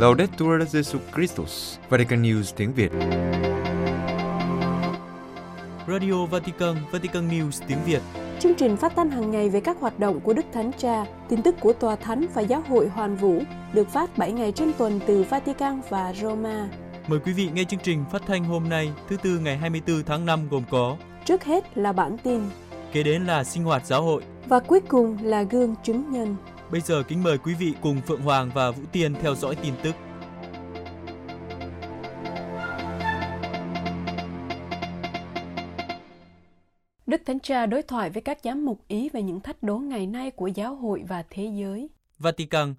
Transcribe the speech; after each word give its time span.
Laudetur 0.00 0.60
Jesus 0.60 0.98
Christus, 1.14 1.78
Vatican 1.88 2.22
News 2.22 2.42
tiếng 2.56 2.72
Việt. 2.72 2.92
Radio 5.88 6.26
Vatican, 6.26 6.76
Vatican 6.90 7.28
News 7.28 7.62
tiếng 7.66 7.78
Việt. 7.86 8.00
Chương 8.40 8.54
trình 8.54 8.76
phát 8.76 8.92
thanh 8.96 9.10
hàng 9.10 9.30
ngày 9.30 9.48
về 9.48 9.60
các 9.60 9.76
hoạt 9.80 9.98
động 9.98 10.20
của 10.20 10.32
Đức 10.32 10.44
Thánh 10.52 10.70
Cha, 10.78 11.04
tin 11.28 11.42
tức 11.42 11.54
của 11.60 11.72
Tòa 11.72 11.96
Thánh 11.96 12.26
và 12.34 12.42
Giáo 12.42 12.62
hội 12.68 12.88
Hoàn 12.88 13.16
Vũ 13.16 13.42
được 13.72 13.88
phát 13.88 14.18
7 14.18 14.32
ngày 14.32 14.52
trên 14.52 14.72
tuần 14.78 15.00
từ 15.06 15.24
Vatican 15.30 15.80
và 15.88 16.12
Roma. 16.12 16.68
Mời 17.06 17.18
quý 17.18 17.32
vị 17.32 17.48
nghe 17.54 17.64
chương 17.64 17.80
trình 17.82 18.04
phát 18.12 18.22
thanh 18.26 18.44
hôm 18.44 18.68
nay, 18.68 18.92
thứ 19.08 19.16
tư 19.22 19.38
ngày 19.38 19.56
24 19.56 20.02
tháng 20.06 20.26
5 20.26 20.48
gồm 20.50 20.62
có 20.70 20.96
Trước 21.24 21.44
hết 21.44 21.78
là 21.78 21.92
bản 21.92 22.16
tin, 22.18 22.40
kế 22.92 23.02
đến 23.02 23.24
là 23.24 23.44
sinh 23.44 23.64
hoạt 23.64 23.86
giáo 23.86 24.02
hội. 24.02 24.22
và 24.46 24.60
cuối 24.60 24.80
cùng 24.80 25.18
là 25.22 25.42
gương 25.42 25.74
chứng 25.82 26.10
nhân. 26.12 26.36
Bây 26.72 26.80
giờ 26.80 27.02
kính 27.02 27.22
mời 27.22 27.38
quý 27.38 27.54
vị 27.54 27.74
cùng 27.80 28.00
Phượng 28.06 28.22
Hoàng 28.22 28.50
và 28.54 28.70
Vũ 28.70 28.82
Tiên 28.92 29.14
theo 29.14 29.34
dõi 29.34 29.56
tin 29.62 29.74
tức. 29.82 29.94
Đức 37.06 37.22
Thánh 37.26 37.40
Cha 37.40 37.66
đối 37.66 37.82
thoại 37.82 38.10
với 38.10 38.22
các 38.22 38.38
giám 38.44 38.64
mục 38.64 38.80
Ý 38.88 39.08
về 39.08 39.22
những 39.22 39.40
thách 39.40 39.62
đố 39.62 39.78
ngày 39.78 40.06
nay 40.06 40.30
của 40.30 40.46
giáo 40.46 40.74
hội 40.74 41.02
và 41.08 41.24
thế 41.30 41.50
giới. 41.58 41.88
Vatican, 42.18 42.74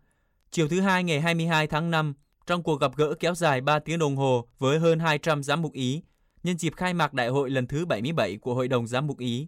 chiều 0.51 0.67
thứ 0.67 0.81
hai 0.81 1.03
ngày 1.03 1.21
22 1.21 1.67
tháng 1.67 1.91
5, 1.91 2.13
trong 2.47 2.63
cuộc 2.63 2.81
gặp 2.81 2.91
gỡ 2.95 3.13
kéo 3.19 3.35
dài 3.35 3.61
3 3.61 3.79
tiếng 3.79 3.99
đồng 3.99 4.15
hồ 4.15 4.47
với 4.59 4.79
hơn 4.79 4.99
200 4.99 5.43
giám 5.43 5.61
mục 5.61 5.73
Ý, 5.73 6.01
nhân 6.43 6.57
dịp 6.57 6.75
khai 6.75 6.93
mạc 6.93 7.13
đại 7.13 7.27
hội 7.27 7.49
lần 7.49 7.67
thứ 7.67 7.85
77 7.85 8.37
của 8.37 8.53
Hội 8.53 8.67
đồng 8.67 8.87
Giám 8.87 9.07
mục 9.07 9.17
Ý, 9.17 9.47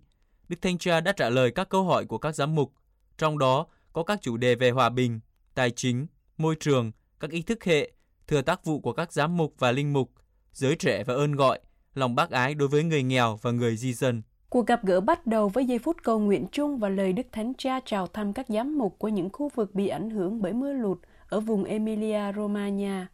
Đức 0.50 0.58
Thanh 0.62 0.78
Cha 0.78 1.02
đã 1.02 1.12
trả 1.12 1.30
lời 1.30 1.52
các 1.52 1.70
câu 1.70 1.84
hỏi 1.84 2.06
của 2.06 2.18
các 2.18 2.36
giám 2.36 2.56
mục, 2.56 2.74
trong 3.18 3.40
đó 3.40 3.66
có 3.94 4.04
các 4.04 4.22
chủ 4.22 4.38
đề 4.38 4.56
về 4.56 4.70
hòa 4.70 4.90
bình, 4.90 5.20
tài 5.56 5.72
chính, 5.72 6.08
môi 6.38 6.56
trường, 6.60 6.92
các 7.20 7.32
ý 7.32 7.42
thức 7.42 7.64
hệ, 7.64 7.92
thừa 8.28 8.42
tác 8.42 8.66
vụ 8.66 8.80
của 8.80 8.94
các 8.94 9.14
giám 9.14 9.38
mục 9.38 9.54
và 9.60 9.72
linh 9.72 9.94
mục, 9.94 10.12
giới 10.52 10.76
trẻ 10.76 11.04
và 11.04 11.14
ơn 11.14 11.32
gọi, 11.32 11.60
lòng 11.94 12.16
bác 12.16 12.32
ái 12.32 12.56
đối 12.56 12.68
với 12.68 12.84
người 12.84 13.04
nghèo 13.04 13.40
và 13.42 13.52
người 13.52 13.78
di 13.78 13.94
dân. 13.94 14.22
Cuộc 14.50 14.68
gặp 14.68 14.86
gỡ 14.86 15.02
bắt 15.02 15.28
đầu 15.28 15.50
với 15.50 15.66
giây 15.66 15.80
phút 15.80 15.98
cầu 16.04 16.20
nguyện 16.20 16.46
chung 16.52 16.78
và 16.78 16.90
lời 16.90 17.14
Đức 17.14 17.28
Thánh 17.32 17.54
Cha 17.58 17.80
chào 17.86 18.08
thăm 18.08 18.34
các 18.34 18.46
giám 18.50 18.78
mục 18.78 19.00
của 19.00 19.08
những 19.08 19.30
khu 19.34 19.50
vực 19.56 19.76
bị 19.76 19.88
ảnh 19.88 20.10
hưởng 20.10 20.42
bởi 20.42 20.54
mưa 20.54 20.74
lụt 20.74 21.00
ở 21.30 21.40
vùng 21.40 21.64
Emilia 21.64 22.34
Romagna. 22.36 23.08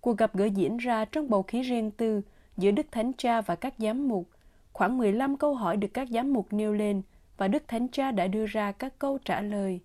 Cuộc 0.00 0.18
gặp 0.18 0.34
gỡ 0.34 0.44
diễn 0.44 0.76
ra 0.76 1.04
trong 1.04 1.30
bầu 1.30 1.42
khí 1.42 1.62
riêng 1.62 1.90
tư 1.90 2.22
giữa 2.56 2.70
Đức 2.70 2.86
Thánh 2.92 3.12
Cha 3.18 3.40
và 3.40 3.54
các 3.54 3.74
giám 3.78 4.08
mục. 4.08 4.28
Khoảng 4.72 4.98
15 4.98 5.36
câu 5.36 5.54
hỏi 5.54 5.76
được 5.76 5.88
các 5.94 6.08
giám 6.10 6.32
mục 6.32 6.52
nêu 6.52 6.72
lên 6.72 7.02
và 7.36 7.48
Đức 7.48 7.62
Thánh 7.68 7.88
Cha 7.88 8.10
đã 8.10 8.26
đưa 8.26 8.46
ra 8.46 8.72
các 8.72 8.98
câu 8.98 9.18
trả 9.24 9.40
lời. 9.40 9.80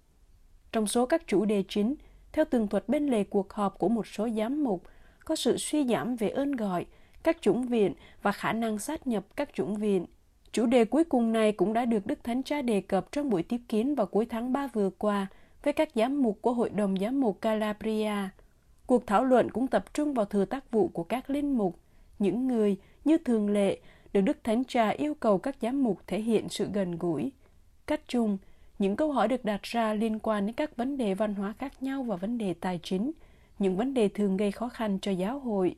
Trong 0.71 0.87
số 0.87 1.05
các 1.05 1.27
chủ 1.27 1.45
đề 1.45 1.63
chính, 1.67 1.95
theo 2.31 2.45
tường 2.45 2.67
thuật 2.67 2.89
bên 2.89 3.07
lề 3.07 3.23
cuộc 3.23 3.53
họp 3.53 3.79
của 3.79 3.89
một 3.89 4.07
số 4.07 4.29
giám 4.29 4.63
mục, 4.63 4.83
có 5.25 5.35
sự 5.35 5.57
suy 5.57 5.87
giảm 5.87 6.15
về 6.15 6.29
ơn 6.29 6.51
gọi, 6.51 6.85
các 7.23 7.37
chủng 7.41 7.67
viện 7.67 7.93
và 8.21 8.31
khả 8.31 8.53
năng 8.53 8.79
sát 8.79 9.07
nhập 9.07 9.25
các 9.35 9.49
chủng 9.53 9.75
viện. 9.75 10.05
Chủ 10.51 10.65
đề 10.65 10.85
cuối 10.85 11.03
cùng 11.03 11.33
này 11.33 11.51
cũng 11.51 11.73
đã 11.73 11.85
được 11.85 12.05
Đức 12.05 12.23
Thánh 12.23 12.43
Cha 12.43 12.61
đề 12.61 12.81
cập 12.81 13.11
trong 13.11 13.29
buổi 13.29 13.43
tiếp 13.43 13.61
kiến 13.69 13.95
vào 13.95 14.05
cuối 14.05 14.25
tháng 14.25 14.53
3 14.53 14.67
vừa 14.67 14.89
qua 14.89 15.27
với 15.63 15.73
các 15.73 15.89
giám 15.95 16.21
mục 16.21 16.41
của 16.41 16.53
Hội 16.53 16.69
đồng 16.69 16.97
Giám 16.99 17.21
mục 17.21 17.41
Calabria. 17.41 18.13
Cuộc 18.85 19.07
thảo 19.07 19.23
luận 19.23 19.51
cũng 19.51 19.67
tập 19.67 19.93
trung 19.93 20.13
vào 20.13 20.25
thừa 20.25 20.45
tác 20.45 20.71
vụ 20.71 20.87
của 20.87 21.03
các 21.03 21.29
linh 21.29 21.57
mục, 21.57 21.79
những 22.19 22.47
người, 22.47 22.77
như 23.05 23.17
thường 23.17 23.49
lệ, 23.49 23.79
được 24.13 24.21
Đức 24.21 24.37
Thánh 24.43 24.63
Cha 24.63 24.89
yêu 24.89 25.13
cầu 25.13 25.37
các 25.37 25.55
giám 25.61 25.83
mục 25.83 25.99
thể 26.07 26.21
hiện 26.21 26.49
sự 26.49 26.69
gần 26.73 26.97
gũi. 26.97 27.31
Cách 27.85 28.01
chung, 28.07 28.37
những 28.79 28.95
câu 28.95 29.11
hỏi 29.11 29.27
được 29.27 29.45
đặt 29.45 29.63
ra 29.63 29.93
liên 29.93 30.19
quan 30.19 30.45
đến 30.45 30.53
các 30.55 30.77
vấn 30.77 30.97
đề 30.97 31.13
văn 31.13 31.35
hóa 31.35 31.53
khác 31.59 31.83
nhau 31.83 32.03
và 32.03 32.15
vấn 32.15 32.37
đề 32.37 32.53
tài 32.53 32.79
chính, 32.83 33.11
những 33.59 33.77
vấn 33.77 33.93
đề 33.93 34.07
thường 34.07 34.37
gây 34.37 34.51
khó 34.51 34.69
khăn 34.69 34.99
cho 35.01 35.11
giáo 35.11 35.39
hội. 35.39 35.75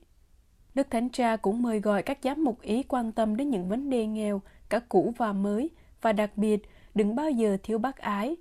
Đức 0.75 0.87
Thánh 0.89 1.09
Cha 1.09 1.37
cũng 1.37 1.61
mời 1.61 1.79
gọi 1.79 2.03
các 2.03 2.17
giám 2.23 2.43
mục 2.43 2.61
Ý 2.61 2.83
quan 2.83 3.11
tâm 3.11 3.35
đến 3.35 3.49
những 3.49 3.69
vấn 3.69 3.89
đề 3.89 4.07
nghèo, 4.07 4.41
cả 4.69 4.79
cũ 4.89 5.13
và 5.17 5.33
mới, 5.33 5.69
và 6.01 6.13
đặc 6.13 6.31
biệt 6.35 6.61
đừng 6.95 7.15
bao 7.15 7.31
giờ 7.31 7.57
thiếu 7.63 7.77
bác 7.77 7.97
ái. 7.97 8.35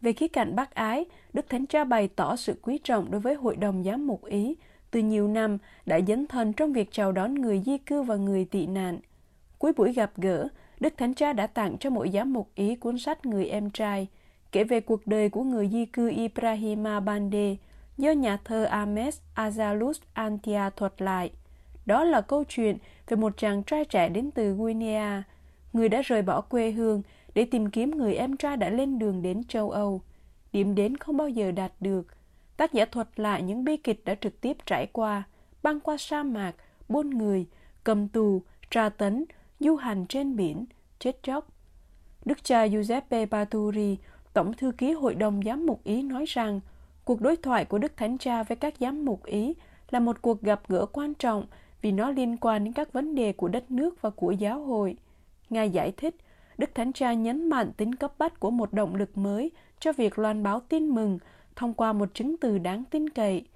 Về 0.00 0.12
khía 0.12 0.28
cạnh 0.28 0.56
bác 0.56 0.74
ái, 0.74 1.04
Đức 1.32 1.48
Thánh 1.48 1.66
Cha 1.66 1.84
bày 1.84 2.08
tỏ 2.08 2.36
sự 2.36 2.54
quý 2.62 2.78
trọng 2.78 3.10
đối 3.10 3.20
với 3.20 3.34
Hội 3.34 3.56
đồng 3.56 3.84
Giám 3.84 4.06
mục 4.06 4.24
Ý, 4.24 4.54
từ 4.90 5.00
nhiều 5.00 5.28
năm 5.28 5.58
đã 5.86 6.00
dấn 6.08 6.26
thân 6.26 6.52
trong 6.52 6.72
việc 6.72 6.88
chào 6.92 7.12
đón 7.12 7.34
người 7.34 7.62
di 7.66 7.78
cư 7.78 8.02
và 8.02 8.16
người 8.16 8.44
tị 8.44 8.66
nạn. 8.66 8.98
Cuối 9.58 9.72
buổi 9.76 9.92
gặp 9.92 10.12
gỡ, 10.16 10.48
Đức 10.82 10.94
Thánh 10.96 11.14
Cha 11.14 11.32
đã 11.32 11.46
tặng 11.46 11.78
cho 11.78 11.90
mỗi 11.90 12.10
giám 12.10 12.32
mục 12.32 12.50
Ý 12.54 12.74
cuốn 12.74 12.98
sách 12.98 13.26
Người 13.26 13.46
em 13.46 13.70
trai, 13.70 14.06
kể 14.52 14.64
về 14.64 14.80
cuộc 14.80 15.06
đời 15.06 15.28
của 15.28 15.42
người 15.42 15.68
di 15.68 15.84
cư 15.86 16.10
Ibrahima 16.10 17.00
Bande 17.00 17.56
do 17.98 18.10
nhà 18.10 18.38
thơ 18.44 18.64
Ames 18.64 19.20
Azalus 19.34 19.92
Antia 20.12 20.70
thuật 20.76 21.02
lại. 21.02 21.30
Đó 21.86 22.04
là 22.04 22.20
câu 22.20 22.44
chuyện 22.44 22.78
về 23.08 23.16
một 23.16 23.32
chàng 23.36 23.62
trai 23.62 23.84
trẻ 23.84 24.08
đến 24.08 24.30
từ 24.30 24.54
Guinea, 24.54 25.22
người 25.72 25.88
đã 25.88 26.02
rời 26.02 26.22
bỏ 26.22 26.40
quê 26.40 26.70
hương 26.70 27.02
để 27.34 27.44
tìm 27.44 27.70
kiếm 27.70 27.90
người 27.90 28.14
em 28.14 28.36
trai 28.36 28.56
đã 28.56 28.70
lên 28.70 28.98
đường 28.98 29.22
đến 29.22 29.44
châu 29.44 29.70
Âu. 29.70 30.00
Điểm 30.52 30.74
đến 30.74 30.96
không 30.96 31.16
bao 31.16 31.28
giờ 31.28 31.50
đạt 31.52 31.72
được. 31.80 32.06
Tác 32.56 32.72
giả 32.72 32.84
thuật 32.84 33.08
lại 33.16 33.42
những 33.42 33.64
bi 33.64 33.76
kịch 33.76 34.04
đã 34.04 34.14
trực 34.14 34.40
tiếp 34.40 34.56
trải 34.66 34.86
qua, 34.92 35.22
băng 35.62 35.80
qua 35.80 35.96
sa 35.96 36.22
mạc, 36.22 36.52
buôn 36.88 37.10
người, 37.10 37.46
cầm 37.84 38.08
tù, 38.08 38.42
tra 38.70 38.88
tấn, 38.88 39.24
du 39.62 39.76
hành 39.76 40.06
trên 40.06 40.36
biển, 40.36 40.64
chết 40.98 41.22
chóc. 41.22 41.48
Đức 42.24 42.44
cha 42.44 42.68
Giuseppe 42.68 43.26
Baturi, 43.26 43.98
Tổng 44.32 44.52
thư 44.52 44.72
ký 44.78 44.92
Hội 44.92 45.14
đồng 45.14 45.40
Giám 45.44 45.66
mục 45.66 45.84
Ý 45.84 46.02
nói 46.02 46.24
rằng, 46.28 46.60
cuộc 47.04 47.20
đối 47.20 47.36
thoại 47.36 47.64
của 47.64 47.78
Đức 47.78 47.96
Thánh 47.96 48.18
Cha 48.18 48.42
với 48.42 48.56
các 48.56 48.74
giám 48.80 49.04
mục 49.04 49.24
Ý 49.24 49.54
là 49.90 50.00
một 50.00 50.22
cuộc 50.22 50.42
gặp 50.42 50.60
gỡ 50.68 50.86
quan 50.86 51.14
trọng 51.14 51.46
vì 51.82 51.92
nó 51.92 52.10
liên 52.10 52.36
quan 52.36 52.64
đến 52.64 52.72
các 52.72 52.92
vấn 52.92 53.14
đề 53.14 53.32
của 53.32 53.48
đất 53.48 53.70
nước 53.70 54.02
và 54.02 54.10
của 54.10 54.30
giáo 54.30 54.60
hội. 54.60 54.96
Ngài 55.50 55.70
giải 55.70 55.92
thích, 55.96 56.16
Đức 56.58 56.74
Thánh 56.74 56.92
Cha 56.92 57.12
nhấn 57.12 57.48
mạnh 57.48 57.72
tính 57.76 57.94
cấp 57.94 58.12
bách 58.18 58.40
của 58.40 58.50
một 58.50 58.72
động 58.72 58.94
lực 58.94 59.18
mới 59.18 59.50
cho 59.80 59.92
việc 59.92 60.18
loan 60.18 60.42
báo 60.42 60.60
tin 60.60 60.88
mừng 60.88 61.18
thông 61.56 61.74
qua 61.74 61.92
một 61.92 62.14
chứng 62.14 62.36
từ 62.36 62.58
đáng 62.58 62.84
tin 62.90 63.08
cậy. 63.08 63.46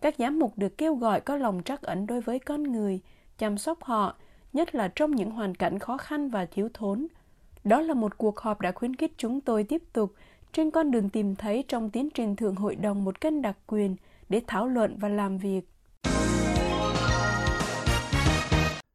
Các 0.00 0.14
giám 0.18 0.38
mục 0.38 0.52
được 0.58 0.78
kêu 0.78 0.94
gọi 0.94 1.20
có 1.20 1.36
lòng 1.36 1.62
trắc 1.64 1.82
ẩn 1.82 2.06
đối 2.06 2.20
với 2.20 2.38
con 2.38 2.62
người, 2.62 3.00
chăm 3.38 3.58
sóc 3.58 3.84
họ, 3.84 4.16
nhất 4.52 4.74
là 4.74 4.88
trong 4.88 5.10
những 5.10 5.30
hoàn 5.30 5.54
cảnh 5.54 5.78
khó 5.78 5.96
khăn 5.96 6.30
và 6.30 6.46
thiếu 6.46 6.68
thốn. 6.74 7.06
Đó 7.64 7.80
là 7.80 7.94
một 7.94 8.18
cuộc 8.18 8.40
họp 8.40 8.60
đã 8.60 8.72
khuyến 8.72 8.96
khích 8.96 9.12
chúng 9.16 9.40
tôi 9.40 9.64
tiếp 9.64 9.82
tục 9.92 10.14
trên 10.52 10.70
con 10.70 10.90
đường 10.90 11.08
tìm 11.08 11.36
thấy 11.36 11.64
trong 11.68 11.90
tiến 11.90 12.08
trình 12.14 12.36
thượng 12.36 12.54
hội 12.54 12.76
đồng 12.76 13.04
một 13.04 13.20
kênh 13.20 13.42
đặc 13.42 13.56
quyền 13.66 13.96
để 14.28 14.40
thảo 14.46 14.68
luận 14.68 14.96
và 14.98 15.08
làm 15.08 15.38
việc. 15.38 15.60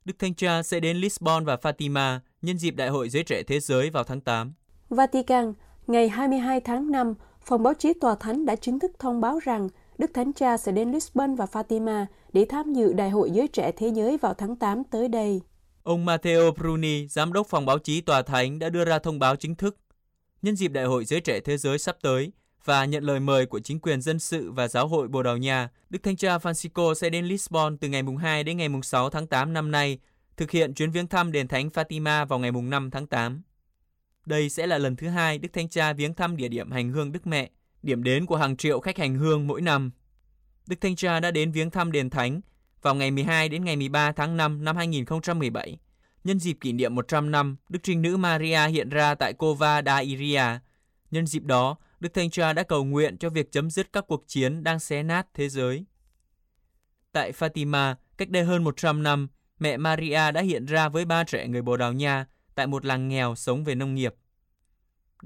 Đức 0.05 0.19
Thanh 0.19 0.33
Cha 0.33 0.63
sẽ 0.63 0.79
đến 0.79 0.97
Lisbon 0.97 1.45
và 1.45 1.55
Fatima 1.55 2.19
nhân 2.41 2.57
dịp 2.57 2.75
Đại 2.75 2.89
hội 2.89 3.09
Giới 3.09 3.23
Trẻ 3.23 3.43
Thế 3.47 3.59
Giới 3.59 3.89
vào 3.89 4.03
tháng 4.03 4.21
8. 4.21 4.53
Vatican, 4.89 5.53
ngày 5.87 6.09
22 6.09 6.59
tháng 6.59 6.91
5, 6.91 7.13
Phòng 7.41 7.63
báo 7.63 7.73
chí 7.73 7.93
Tòa 7.93 8.15
Thánh 8.15 8.45
đã 8.45 8.55
chính 8.55 8.79
thức 8.79 8.91
thông 8.99 9.21
báo 9.21 9.39
rằng 9.39 9.69
Đức 9.97 10.11
Thánh 10.13 10.33
Cha 10.33 10.57
sẽ 10.57 10.71
đến 10.71 10.91
Lisbon 10.91 11.35
và 11.35 11.45
Fatima 11.45 12.05
để 12.33 12.45
tham 12.49 12.73
dự 12.73 12.93
Đại 12.93 13.09
hội 13.09 13.31
Giới 13.31 13.47
Trẻ 13.47 13.71
Thế 13.71 13.87
Giới 13.87 14.17
vào 14.17 14.33
tháng 14.33 14.55
8 14.55 14.83
tới 14.83 15.07
đây. 15.07 15.41
Ông 15.83 16.05
Matteo 16.05 16.51
Bruni, 16.51 17.07
Giám 17.07 17.33
đốc 17.33 17.47
Phòng 17.47 17.65
báo 17.65 17.79
chí 17.79 18.01
Tòa 18.01 18.21
Thánh 18.21 18.59
đã 18.59 18.69
đưa 18.69 18.85
ra 18.85 18.99
thông 18.99 19.19
báo 19.19 19.35
chính 19.35 19.55
thức. 19.55 19.77
Nhân 20.41 20.55
dịp 20.55 20.71
Đại 20.71 20.85
hội 20.85 21.05
Giới 21.05 21.21
Trẻ 21.21 21.39
Thế 21.39 21.57
Giới 21.57 21.77
sắp 21.77 21.97
tới 22.01 22.31
và 22.65 22.85
nhận 22.85 23.03
lời 23.03 23.19
mời 23.19 23.45
của 23.45 23.59
chính 23.59 23.79
quyền 23.79 24.01
dân 24.01 24.19
sự 24.19 24.51
và 24.51 24.67
giáo 24.67 24.87
hội 24.87 25.07
Bồ 25.07 25.23
Đào 25.23 25.37
Nha, 25.37 25.69
Đức 25.89 26.03
Thánh 26.03 26.15
Cha 26.15 26.37
Francisco 26.37 26.93
sẽ 26.93 27.09
đến 27.09 27.25
Lisbon 27.25 27.77
từ 27.77 27.87
ngày 27.87 28.03
mùng 28.03 28.17
2 28.17 28.43
đến 28.43 28.57
ngày 28.57 28.69
mùng 28.69 28.83
6 28.83 29.09
tháng 29.09 29.27
8 29.27 29.53
năm 29.53 29.71
nay, 29.71 29.99
thực 30.37 30.51
hiện 30.51 30.73
chuyến 30.73 30.91
viếng 30.91 31.07
thăm 31.07 31.31
đền 31.31 31.47
thánh 31.47 31.69
Fatima 31.69 32.25
vào 32.25 32.39
ngày 32.39 32.51
mùng 32.51 32.69
5 32.69 32.91
tháng 32.91 33.07
8. 33.07 33.41
Đây 34.25 34.49
sẽ 34.49 34.67
là 34.67 34.77
lần 34.77 34.95
thứ 34.95 35.07
hai 35.07 35.37
Đức 35.37 35.49
Thánh 35.53 35.69
Cha 35.69 35.93
viếng 35.93 36.13
thăm 36.13 36.37
địa 36.37 36.47
điểm 36.47 36.71
hành 36.71 36.89
hương 36.89 37.11
Đức 37.11 37.27
Mẹ, 37.27 37.49
điểm 37.85 38.03
đến 38.03 38.25
của 38.25 38.35
hàng 38.35 38.57
triệu 38.57 38.79
khách 38.79 38.97
hành 38.97 39.15
hương 39.15 39.47
mỗi 39.47 39.61
năm. 39.61 39.91
Đức 40.67 40.75
Thanh 40.81 40.95
Cha 40.95 41.19
đã 41.19 41.31
đến 41.31 41.51
viếng 41.51 41.69
thăm 41.69 41.91
đền 41.91 42.09
thánh 42.09 42.41
vào 42.81 42.95
ngày 42.95 43.11
12 43.11 43.49
đến 43.49 43.65
ngày 43.65 43.75
13 43.75 44.11
tháng 44.11 44.37
5 44.37 44.63
năm 44.63 44.75
2017, 44.75 45.77
nhân 46.23 46.39
dịp 46.39 46.57
kỷ 46.61 46.71
niệm 46.71 46.95
100 46.95 47.31
năm 47.31 47.55
Đức 47.69 47.79
Trinh 47.83 48.01
Nữ 48.01 48.17
Maria 48.17 48.67
hiện 48.67 48.89
ra 48.89 49.15
tại 49.15 49.33
Cova 49.33 49.81
da 49.81 49.97
Iria. 49.97 50.43
Nhân 51.11 51.27
dịp 51.27 51.43
đó, 51.43 51.77
Đức 51.99 52.13
Thanh 52.13 52.29
Cha 52.29 52.53
đã 52.53 52.63
cầu 52.63 52.83
nguyện 52.83 53.17
cho 53.17 53.29
việc 53.29 53.51
chấm 53.51 53.69
dứt 53.69 53.93
các 53.93 54.05
cuộc 54.07 54.23
chiến 54.27 54.63
đang 54.63 54.79
xé 54.79 55.03
nát 55.03 55.27
thế 55.33 55.49
giới. 55.49 55.85
Tại 57.11 57.31
Fatima, 57.31 57.95
cách 58.17 58.29
đây 58.29 58.43
hơn 58.43 58.63
100 58.63 59.03
năm, 59.03 59.27
mẹ 59.59 59.77
Maria 59.77 60.31
đã 60.31 60.41
hiện 60.41 60.65
ra 60.65 60.89
với 60.89 61.05
ba 61.05 61.23
trẻ 61.23 61.47
người 61.47 61.61
Bồ 61.61 61.77
Đào 61.77 61.93
Nha 61.93 62.25
tại 62.55 62.67
một 62.67 62.85
làng 62.85 63.07
nghèo 63.07 63.35
sống 63.35 63.63
về 63.63 63.75
nông 63.75 63.95
nghiệp. 63.95 64.15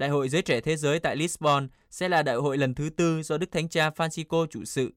Đại 0.00 0.10
hội 0.10 0.28
Giới 0.28 0.42
Trẻ 0.42 0.60
Thế 0.60 0.76
Giới 0.76 0.98
tại 0.98 1.16
Lisbon 1.16 1.68
sẽ 1.90 2.08
là 2.08 2.22
đại 2.22 2.36
hội 2.36 2.58
lần 2.58 2.74
thứ 2.74 2.90
tư 2.90 3.22
do 3.22 3.38
Đức 3.38 3.52
Thánh 3.52 3.68
Cha 3.68 3.90
Francisco 3.90 4.46
chủ 4.46 4.64
sự. 4.64 4.94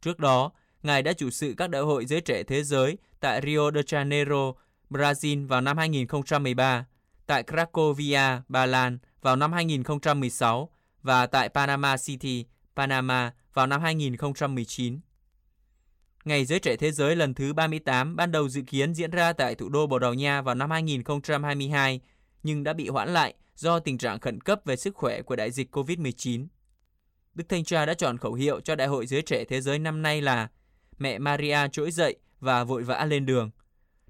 Trước 0.00 0.18
đó, 0.18 0.52
Ngài 0.82 1.02
đã 1.02 1.12
chủ 1.12 1.30
sự 1.30 1.54
các 1.56 1.70
đại 1.70 1.82
hội 1.82 2.06
Giới 2.06 2.20
Trẻ 2.20 2.42
Thế 2.42 2.62
Giới 2.62 2.98
tại 3.20 3.40
Rio 3.44 3.70
de 3.70 3.80
Janeiro, 3.80 4.54
Brazil 4.90 5.46
vào 5.46 5.60
năm 5.60 5.78
2013, 5.78 6.86
tại 7.26 7.42
Cracovia, 7.42 8.20
Ba 8.48 8.66
Lan 8.66 8.98
vào 9.22 9.36
năm 9.36 9.52
2016 9.52 10.70
và 11.02 11.26
tại 11.26 11.48
Panama 11.48 11.96
City, 11.96 12.44
Panama 12.76 13.32
vào 13.54 13.66
năm 13.66 13.82
2019. 13.82 15.00
Ngày 16.24 16.44
Giới 16.44 16.58
Trẻ 16.58 16.76
Thế 16.76 16.92
Giới 16.92 17.16
lần 17.16 17.34
thứ 17.34 17.52
38 17.52 18.16
ban 18.16 18.32
đầu 18.32 18.48
dự 18.48 18.62
kiến 18.66 18.94
diễn 18.94 19.10
ra 19.10 19.32
tại 19.32 19.54
thủ 19.54 19.68
đô 19.68 19.86
Bồ 19.86 19.98
Đào 19.98 20.14
Nha 20.14 20.42
vào 20.42 20.54
năm 20.54 20.70
2022, 20.70 22.00
nhưng 22.42 22.64
đã 22.64 22.72
bị 22.72 22.88
hoãn 22.88 23.14
lại 23.14 23.34
do 23.60 23.78
tình 23.78 23.98
trạng 23.98 24.20
khẩn 24.20 24.40
cấp 24.40 24.60
về 24.64 24.76
sức 24.76 24.94
khỏe 24.94 25.22
của 25.22 25.36
đại 25.36 25.50
dịch 25.50 25.76
COVID-19. 25.76 26.46
Đức 27.34 27.44
Thanh 27.48 27.64
Tra 27.64 27.86
đã 27.86 27.94
chọn 27.94 28.18
khẩu 28.18 28.34
hiệu 28.34 28.60
cho 28.60 28.74
Đại 28.74 28.88
hội 28.88 29.06
Giới 29.06 29.22
Trẻ 29.22 29.44
Thế 29.44 29.60
Giới 29.60 29.78
năm 29.78 30.02
nay 30.02 30.22
là 30.22 30.48
Mẹ 30.98 31.18
Maria 31.18 31.58
trỗi 31.72 31.90
dậy 31.90 32.16
và 32.40 32.64
vội 32.64 32.82
vã 32.82 33.04
lên 33.04 33.26
đường. 33.26 33.50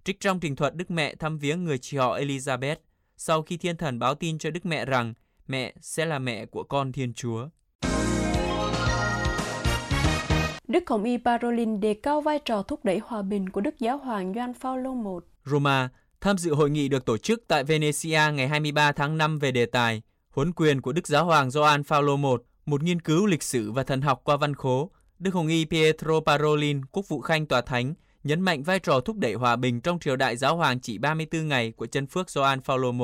Trích 0.04 0.20
trong 0.20 0.40
trình 0.40 0.56
thuật 0.56 0.74
Đức 0.74 0.90
Mẹ 0.90 1.14
thăm 1.14 1.38
viếng 1.38 1.64
người 1.64 1.78
chị 1.78 1.96
họ 1.96 2.18
Elizabeth 2.18 2.76
sau 3.16 3.42
khi 3.42 3.56
thiên 3.56 3.76
thần 3.76 3.98
báo 3.98 4.14
tin 4.14 4.38
cho 4.38 4.50
Đức 4.50 4.66
Mẹ 4.66 4.84
rằng 4.84 5.14
mẹ 5.46 5.74
sẽ 5.80 6.06
là 6.06 6.18
mẹ 6.18 6.46
của 6.46 6.62
con 6.62 6.92
Thiên 6.92 7.14
Chúa. 7.14 7.48
Đức 10.68 10.88
Hồng 10.88 11.04
Y 11.04 11.18
Parolin 11.18 11.80
đề 11.80 11.94
cao 11.94 12.20
vai 12.20 12.38
trò 12.44 12.62
thúc 12.62 12.84
đẩy 12.84 13.00
hòa 13.04 13.22
bình 13.22 13.48
của 13.48 13.60
Đức 13.60 13.78
Giáo 13.78 13.98
hoàng 13.98 14.34
Gioan 14.34 14.54
Phaolô 14.54 14.94
I. 14.94 15.26
Roma 15.44 15.88
tham 16.20 16.38
dự 16.38 16.54
hội 16.54 16.70
nghị 16.70 16.88
được 16.88 17.04
tổ 17.04 17.16
chức 17.16 17.42
tại 17.48 17.64
Venezia 17.64 18.34
ngày 18.34 18.48
23 18.48 18.92
tháng 18.92 19.18
5 19.18 19.38
về 19.38 19.52
đề 19.52 19.66
tài 19.66 20.02
Huấn 20.30 20.52
quyền 20.52 20.80
của 20.80 20.92
Đức 20.92 21.06
Giáo 21.06 21.24
hoàng 21.24 21.50
Gioan 21.50 21.82
Phaolô 21.82 22.16
I, 22.16 22.44
một 22.66 22.82
nghiên 22.82 23.00
cứu 23.00 23.26
lịch 23.26 23.42
sử 23.42 23.72
và 23.72 23.82
thần 23.82 24.00
học 24.00 24.20
qua 24.24 24.36
văn 24.36 24.54
khố. 24.54 24.90
Đức 25.18 25.34
Hồng 25.34 25.48
Y 25.48 25.64
Pietro 25.64 26.20
Parolin, 26.26 26.84
quốc 26.84 27.08
vụ 27.08 27.20
khanh 27.20 27.46
tòa 27.46 27.60
thánh, 27.60 27.94
nhấn 28.24 28.40
mạnh 28.40 28.62
vai 28.62 28.78
trò 28.78 29.00
thúc 29.00 29.16
đẩy 29.16 29.34
hòa 29.34 29.56
bình 29.56 29.80
trong 29.80 29.98
triều 29.98 30.16
đại 30.16 30.36
giáo 30.36 30.56
hoàng 30.56 30.80
chỉ 30.80 30.98
34 30.98 31.48
ngày 31.48 31.72
của 31.72 31.86
chân 31.86 32.06
phước 32.06 32.30
Gioan 32.30 32.60
Phaolô 32.60 32.92
I. 32.92 32.98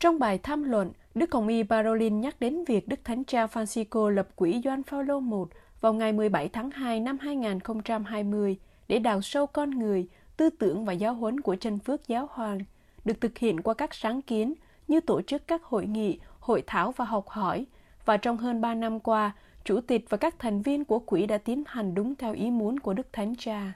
Trong 0.00 0.18
bài 0.18 0.38
tham 0.42 0.62
luận, 0.62 0.92
Đức 1.14 1.32
Hồng 1.32 1.48
Y 1.48 1.62
Parolin 1.62 2.20
nhắc 2.20 2.40
đến 2.40 2.64
việc 2.64 2.88
Đức 2.88 3.00
Thánh 3.04 3.24
Cha 3.24 3.46
Francisco 3.46 4.08
lập 4.08 4.28
quỹ 4.36 4.60
Gioan 4.64 4.82
Phaolô 4.82 5.20
I 5.20 5.56
vào 5.80 5.92
ngày 5.92 6.12
17 6.12 6.48
tháng 6.48 6.70
2 6.70 7.00
năm 7.00 7.18
2020 7.18 8.56
để 8.88 8.98
đào 8.98 9.22
sâu 9.22 9.46
con 9.46 9.70
người, 9.70 10.06
tư 10.38 10.50
tưởng 10.50 10.84
và 10.84 10.92
giáo 10.92 11.14
huấn 11.14 11.40
của 11.40 11.56
chân 11.60 11.78
phước 11.78 12.08
giáo 12.08 12.28
hoàng, 12.30 12.58
được 13.04 13.20
thực 13.20 13.38
hiện 13.38 13.62
qua 13.62 13.74
các 13.74 13.94
sáng 13.94 14.22
kiến 14.22 14.54
như 14.88 15.00
tổ 15.00 15.22
chức 15.22 15.46
các 15.46 15.64
hội 15.64 15.86
nghị, 15.86 16.18
hội 16.40 16.62
thảo 16.66 16.92
và 16.96 17.04
học 17.04 17.28
hỏi. 17.28 17.66
Và 18.04 18.16
trong 18.16 18.36
hơn 18.36 18.60
3 18.60 18.74
năm 18.74 19.00
qua, 19.00 19.32
Chủ 19.64 19.80
tịch 19.80 20.04
và 20.08 20.16
các 20.16 20.38
thành 20.38 20.62
viên 20.62 20.84
của 20.84 20.98
quỹ 20.98 21.26
đã 21.26 21.38
tiến 21.38 21.62
hành 21.66 21.94
đúng 21.94 22.14
theo 22.14 22.34
ý 22.34 22.50
muốn 22.50 22.80
của 22.80 22.94
Đức 22.94 23.12
Thánh 23.12 23.34
Cha. 23.38 23.72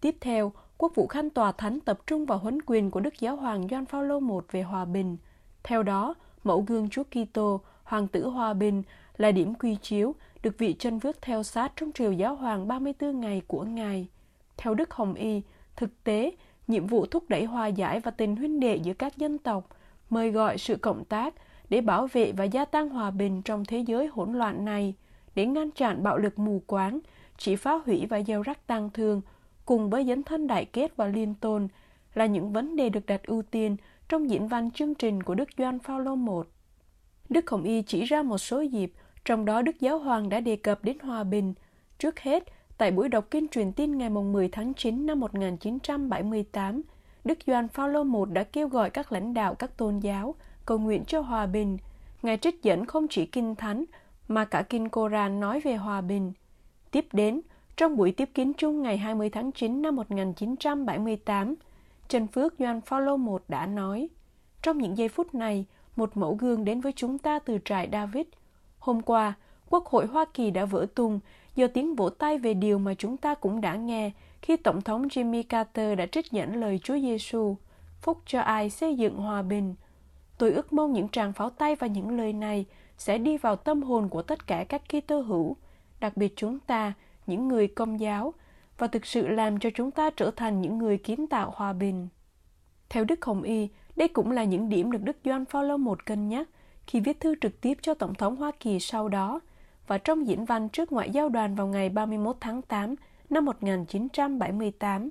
Tiếp 0.00 0.16
theo, 0.20 0.52
Quốc 0.78 0.92
vụ 0.94 1.06
Khanh 1.06 1.30
Tòa 1.30 1.52
Thánh 1.52 1.80
tập 1.80 1.98
trung 2.06 2.26
vào 2.26 2.38
huấn 2.38 2.58
quyền 2.66 2.90
của 2.90 3.00
Đức 3.00 3.20
Giáo 3.20 3.36
hoàng 3.36 3.68
Gioan 3.68 3.86
Phaolô 3.86 4.20
I 4.20 4.36
về 4.50 4.62
hòa 4.62 4.84
bình. 4.84 5.16
Theo 5.62 5.82
đó, 5.82 6.14
mẫu 6.44 6.64
gương 6.66 6.88
Chúa 6.88 7.02
Kitô, 7.04 7.60
Hoàng 7.84 8.08
tử 8.08 8.28
Hòa 8.28 8.54
bình 8.54 8.82
là 9.16 9.32
điểm 9.32 9.54
quy 9.54 9.76
chiếu 9.82 10.14
được 10.42 10.58
vị 10.58 10.76
chân 10.78 10.98
vước 10.98 11.22
theo 11.22 11.42
sát 11.42 11.72
trong 11.76 11.92
triều 11.92 12.12
giáo 12.12 12.34
hoàng 12.34 12.68
34 12.68 13.20
ngày 13.20 13.42
của 13.46 13.62
Ngài. 13.62 14.08
Theo 14.56 14.74
Đức 14.74 14.90
Hồng 14.90 15.14
Y, 15.14 15.42
thực 15.76 16.04
tế, 16.04 16.32
nhiệm 16.68 16.86
vụ 16.86 17.06
thúc 17.06 17.24
đẩy 17.28 17.44
hòa 17.44 17.66
giải 17.66 18.00
và 18.00 18.10
tình 18.10 18.36
huynh 18.36 18.60
đệ 18.60 18.76
giữa 18.76 18.92
các 18.92 19.16
dân 19.16 19.38
tộc, 19.38 19.68
mời 20.10 20.30
gọi 20.30 20.58
sự 20.58 20.76
cộng 20.76 21.04
tác 21.04 21.34
để 21.68 21.80
bảo 21.80 22.06
vệ 22.12 22.32
và 22.32 22.44
gia 22.44 22.64
tăng 22.64 22.88
hòa 22.88 23.10
bình 23.10 23.42
trong 23.42 23.64
thế 23.64 23.78
giới 23.78 24.06
hỗn 24.06 24.32
loạn 24.32 24.64
này, 24.64 24.94
để 25.34 25.46
ngăn 25.46 25.70
chặn 25.70 26.02
bạo 26.02 26.18
lực 26.18 26.38
mù 26.38 26.62
quáng, 26.66 26.98
chỉ 27.38 27.56
phá 27.56 27.80
hủy 27.86 28.06
và 28.06 28.22
gieo 28.22 28.42
rắc 28.42 28.66
tăng 28.66 28.90
thương, 28.90 29.20
cùng 29.64 29.90
với 29.90 30.04
dấn 30.04 30.22
thân 30.22 30.46
đại 30.46 30.64
kết 30.64 30.96
và 30.96 31.06
liên 31.06 31.34
tôn, 31.34 31.68
là 32.14 32.26
những 32.26 32.52
vấn 32.52 32.76
đề 32.76 32.88
được 32.88 33.06
đặt 33.06 33.22
ưu 33.22 33.42
tiên 33.42 33.76
trong 34.08 34.30
diễn 34.30 34.48
văn 34.48 34.70
chương 34.70 34.94
trình 34.94 35.22
của 35.22 35.34
Đức 35.34 35.48
Doan 35.58 35.78
Phaolô 35.78 36.14
I. 36.14 36.48
Đức 37.28 37.50
Hồng 37.50 37.62
Y 37.62 37.82
chỉ 37.82 38.04
ra 38.04 38.22
một 38.22 38.38
số 38.38 38.60
dịp 38.60 38.92
trong 39.24 39.44
đó 39.44 39.62
Đức 39.62 39.80
Giáo 39.80 39.98
Hoàng 39.98 40.28
đã 40.28 40.40
đề 40.40 40.56
cập 40.56 40.84
đến 40.84 40.98
hòa 40.98 41.24
bình. 41.24 41.54
Trước 41.98 42.20
hết, 42.20 42.44
tại 42.78 42.90
buổi 42.90 43.08
đọc 43.08 43.24
kinh 43.30 43.48
truyền 43.48 43.72
tin 43.72 43.98
ngày 43.98 44.10
10 44.10 44.48
tháng 44.48 44.74
9 44.74 45.06
năm 45.06 45.20
1978, 45.20 46.82
Đức 47.24 47.38
Doan 47.46 47.68
Phaolô 47.68 48.04
I 48.04 48.32
đã 48.32 48.44
kêu 48.44 48.68
gọi 48.68 48.90
các 48.90 49.12
lãnh 49.12 49.34
đạo 49.34 49.54
các 49.54 49.76
tôn 49.76 49.98
giáo 49.98 50.34
cầu 50.66 50.78
nguyện 50.78 51.04
cho 51.04 51.20
hòa 51.20 51.46
bình. 51.46 51.78
Ngài 52.22 52.36
trích 52.36 52.62
dẫn 52.62 52.86
không 52.86 53.08
chỉ 53.08 53.26
kinh 53.26 53.54
thánh 53.54 53.84
mà 54.28 54.44
cả 54.44 54.62
kinh 54.62 54.88
Koran 54.88 55.40
nói 55.40 55.60
về 55.60 55.76
hòa 55.76 56.00
bình. 56.00 56.32
Tiếp 56.90 57.06
đến, 57.12 57.40
trong 57.76 57.96
buổi 57.96 58.12
tiếp 58.12 58.30
kiến 58.34 58.52
chung 58.52 58.82
ngày 58.82 58.98
20 58.98 59.30
tháng 59.30 59.52
9 59.52 59.82
năm 59.82 59.96
1978, 59.96 61.54
Trần 62.08 62.26
Phước 62.26 62.54
Doan 62.58 62.80
Phaolô 62.80 63.16
I 63.16 63.44
đã 63.48 63.66
nói: 63.66 64.08
Trong 64.62 64.78
những 64.78 64.98
giây 64.98 65.08
phút 65.08 65.34
này, 65.34 65.64
một 65.96 66.16
mẫu 66.16 66.34
gương 66.34 66.64
đến 66.64 66.80
với 66.80 66.92
chúng 66.96 67.18
ta 67.18 67.38
từ 67.38 67.58
trại 67.64 67.88
David– 67.92 68.26
Hôm 68.82 69.02
qua, 69.02 69.34
Quốc 69.70 69.86
hội 69.86 70.06
Hoa 70.06 70.24
Kỳ 70.34 70.50
đã 70.50 70.64
vỡ 70.64 70.86
tung 70.94 71.20
do 71.54 71.66
tiếng 71.66 71.94
vỗ 71.94 72.08
tay 72.08 72.38
về 72.38 72.54
điều 72.54 72.78
mà 72.78 72.94
chúng 72.94 73.16
ta 73.16 73.34
cũng 73.34 73.60
đã 73.60 73.76
nghe 73.76 74.10
khi 74.42 74.56
Tổng 74.56 74.82
thống 74.82 75.08
Jimmy 75.08 75.42
Carter 75.48 75.98
đã 75.98 76.06
trích 76.06 76.30
dẫn 76.30 76.56
lời 76.56 76.80
Chúa 76.82 76.98
Giêsu, 76.98 77.56
phúc 78.00 78.18
cho 78.26 78.40
ai 78.40 78.70
xây 78.70 78.96
dựng 78.96 79.16
hòa 79.16 79.42
bình. 79.42 79.74
Tôi 80.38 80.52
ước 80.52 80.72
mong 80.72 80.92
những 80.92 81.08
tràng 81.08 81.32
pháo 81.32 81.50
tay 81.50 81.76
và 81.76 81.86
những 81.86 82.16
lời 82.16 82.32
này 82.32 82.66
sẽ 82.98 83.18
đi 83.18 83.36
vào 83.36 83.56
tâm 83.56 83.82
hồn 83.82 84.08
của 84.08 84.22
tất 84.22 84.46
cả 84.46 84.64
các 84.64 84.82
Kitô 84.88 85.20
hữu, 85.20 85.56
đặc 86.00 86.16
biệt 86.16 86.32
chúng 86.36 86.58
ta, 86.58 86.92
những 87.26 87.48
người 87.48 87.68
công 87.68 88.00
giáo, 88.00 88.34
và 88.78 88.86
thực 88.86 89.06
sự 89.06 89.28
làm 89.28 89.58
cho 89.58 89.70
chúng 89.74 89.90
ta 89.90 90.10
trở 90.10 90.30
thành 90.36 90.60
những 90.60 90.78
người 90.78 90.98
kiến 90.98 91.26
tạo 91.26 91.52
hòa 91.56 91.72
bình. 91.72 92.08
Theo 92.88 93.04
Đức 93.04 93.24
Hồng 93.24 93.42
Y, 93.42 93.68
đây 93.96 94.08
cũng 94.08 94.30
là 94.30 94.44
những 94.44 94.68
điểm 94.68 94.92
được 94.92 95.02
Đức 95.02 95.16
Doan 95.24 95.44
Phaolô 95.44 95.76
một 95.76 96.06
cân 96.06 96.28
nhắc 96.28 96.48
khi 96.86 97.00
viết 97.00 97.20
thư 97.20 97.34
trực 97.40 97.60
tiếp 97.60 97.78
cho 97.82 97.94
Tổng 97.94 98.14
thống 98.14 98.36
Hoa 98.36 98.50
Kỳ 98.60 98.80
sau 98.80 99.08
đó 99.08 99.40
và 99.86 99.98
trong 99.98 100.26
diễn 100.26 100.44
văn 100.44 100.68
trước 100.68 100.92
ngoại 100.92 101.10
giao 101.10 101.28
đoàn 101.28 101.54
vào 101.54 101.66
ngày 101.66 101.88
31 101.88 102.36
tháng 102.40 102.62
8 102.62 102.94
năm 103.30 103.44
1978. 103.44 105.10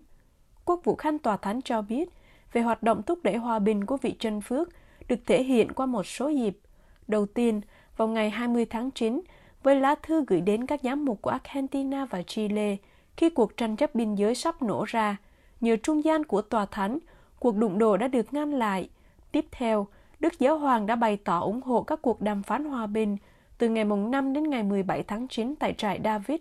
Quốc 0.65 0.81
vụ 0.83 0.95
Khanh 0.95 1.19
Tòa 1.19 1.37
Thánh 1.37 1.61
cho 1.61 1.81
biết 1.81 2.09
về 2.53 2.61
hoạt 2.61 2.83
động 2.83 3.03
thúc 3.03 3.19
đẩy 3.23 3.35
hòa 3.35 3.59
bình 3.59 3.85
của 3.85 3.97
vị 3.97 4.15
chân 4.19 4.41
phước 4.41 4.69
được 5.07 5.19
thể 5.25 5.43
hiện 5.43 5.73
qua 5.73 5.85
một 5.85 6.03
số 6.03 6.29
dịp. 6.29 6.59
Đầu 7.07 7.25
tiên, 7.25 7.61
vào 7.97 8.07
ngày 8.07 8.29
20 8.29 8.65
tháng 8.65 8.91
9, 8.91 9.21
với 9.63 9.75
lá 9.75 9.95
thư 9.95 10.23
gửi 10.27 10.41
đến 10.41 10.65
các 10.65 10.79
giám 10.83 11.05
mục 11.05 11.21
của 11.21 11.29
Argentina 11.29 12.05
và 12.05 12.23
Chile 12.23 12.77
khi 13.17 13.29
cuộc 13.29 13.57
tranh 13.57 13.75
chấp 13.75 13.95
biên 13.95 14.15
giới 14.15 14.35
sắp 14.35 14.61
nổ 14.61 14.83
ra. 14.87 15.17
Nhờ 15.61 15.75
trung 15.83 16.03
gian 16.03 16.23
của 16.23 16.41
Tòa 16.41 16.65
Thánh, 16.65 16.99
cuộc 17.39 17.55
đụng 17.55 17.79
độ 17.79 17.97
đã 17.97 18.07
được 18.07 18.33
ngăn 18.33 18.53
lại. 18.53 18.89
Tiếp 19.31 19.45
theo, 19.51 19.87
Đức 20.19 20.39
Giáo 20.39 20.57
Hoàng 20.57 20.85
đã 20.85 20.95
bày 20.95 21.17
tỏ 21.17 21.39
ủng 21.39 21.61
hộ 21.61 21.83
các 21.83 22.01
cuộc 22.01 22.21
đàm 22.21 22.43
phán 22.43 22.65
hòa 22.65 22.87
bình 22.87 23.17
từ 23.61 23.69
ngày 23.69 23.85
5 23.85 24.33
đến 24.33 24.49
ngày 24.49 24.63
17 24.63 25.03
tháng 25.03 25.27
9 25.27 25.55
tại 25.59 25.73
trại 25.73 25.99
David, 26.03 26.39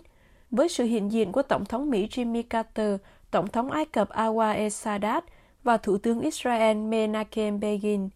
với 0.50 0.68
sự 0.68 0.84
hiện 0.84 1.12
diện 1.12 1.32
của 1.32 1.42
Tổng 1.42 1.64
thống 1.64 1.90
Mỹ 1.90 2.08
Jimmy 2.10 2.42
Carter, 2.50 2.96
Tổng 3.30 3.48
thống 3.48 3.70
Ai 3.70 3.84
Cập 3.84 4.08
Anwar 4.08 4.56
el-Sadat 4.56 5.20
và 5.62 5.76
Thủ 5.76 5.98
tướng 5.98 6.20
Israel 6.20 6.76
Menachem 6.76 7.60
Begin. 7.60 8.08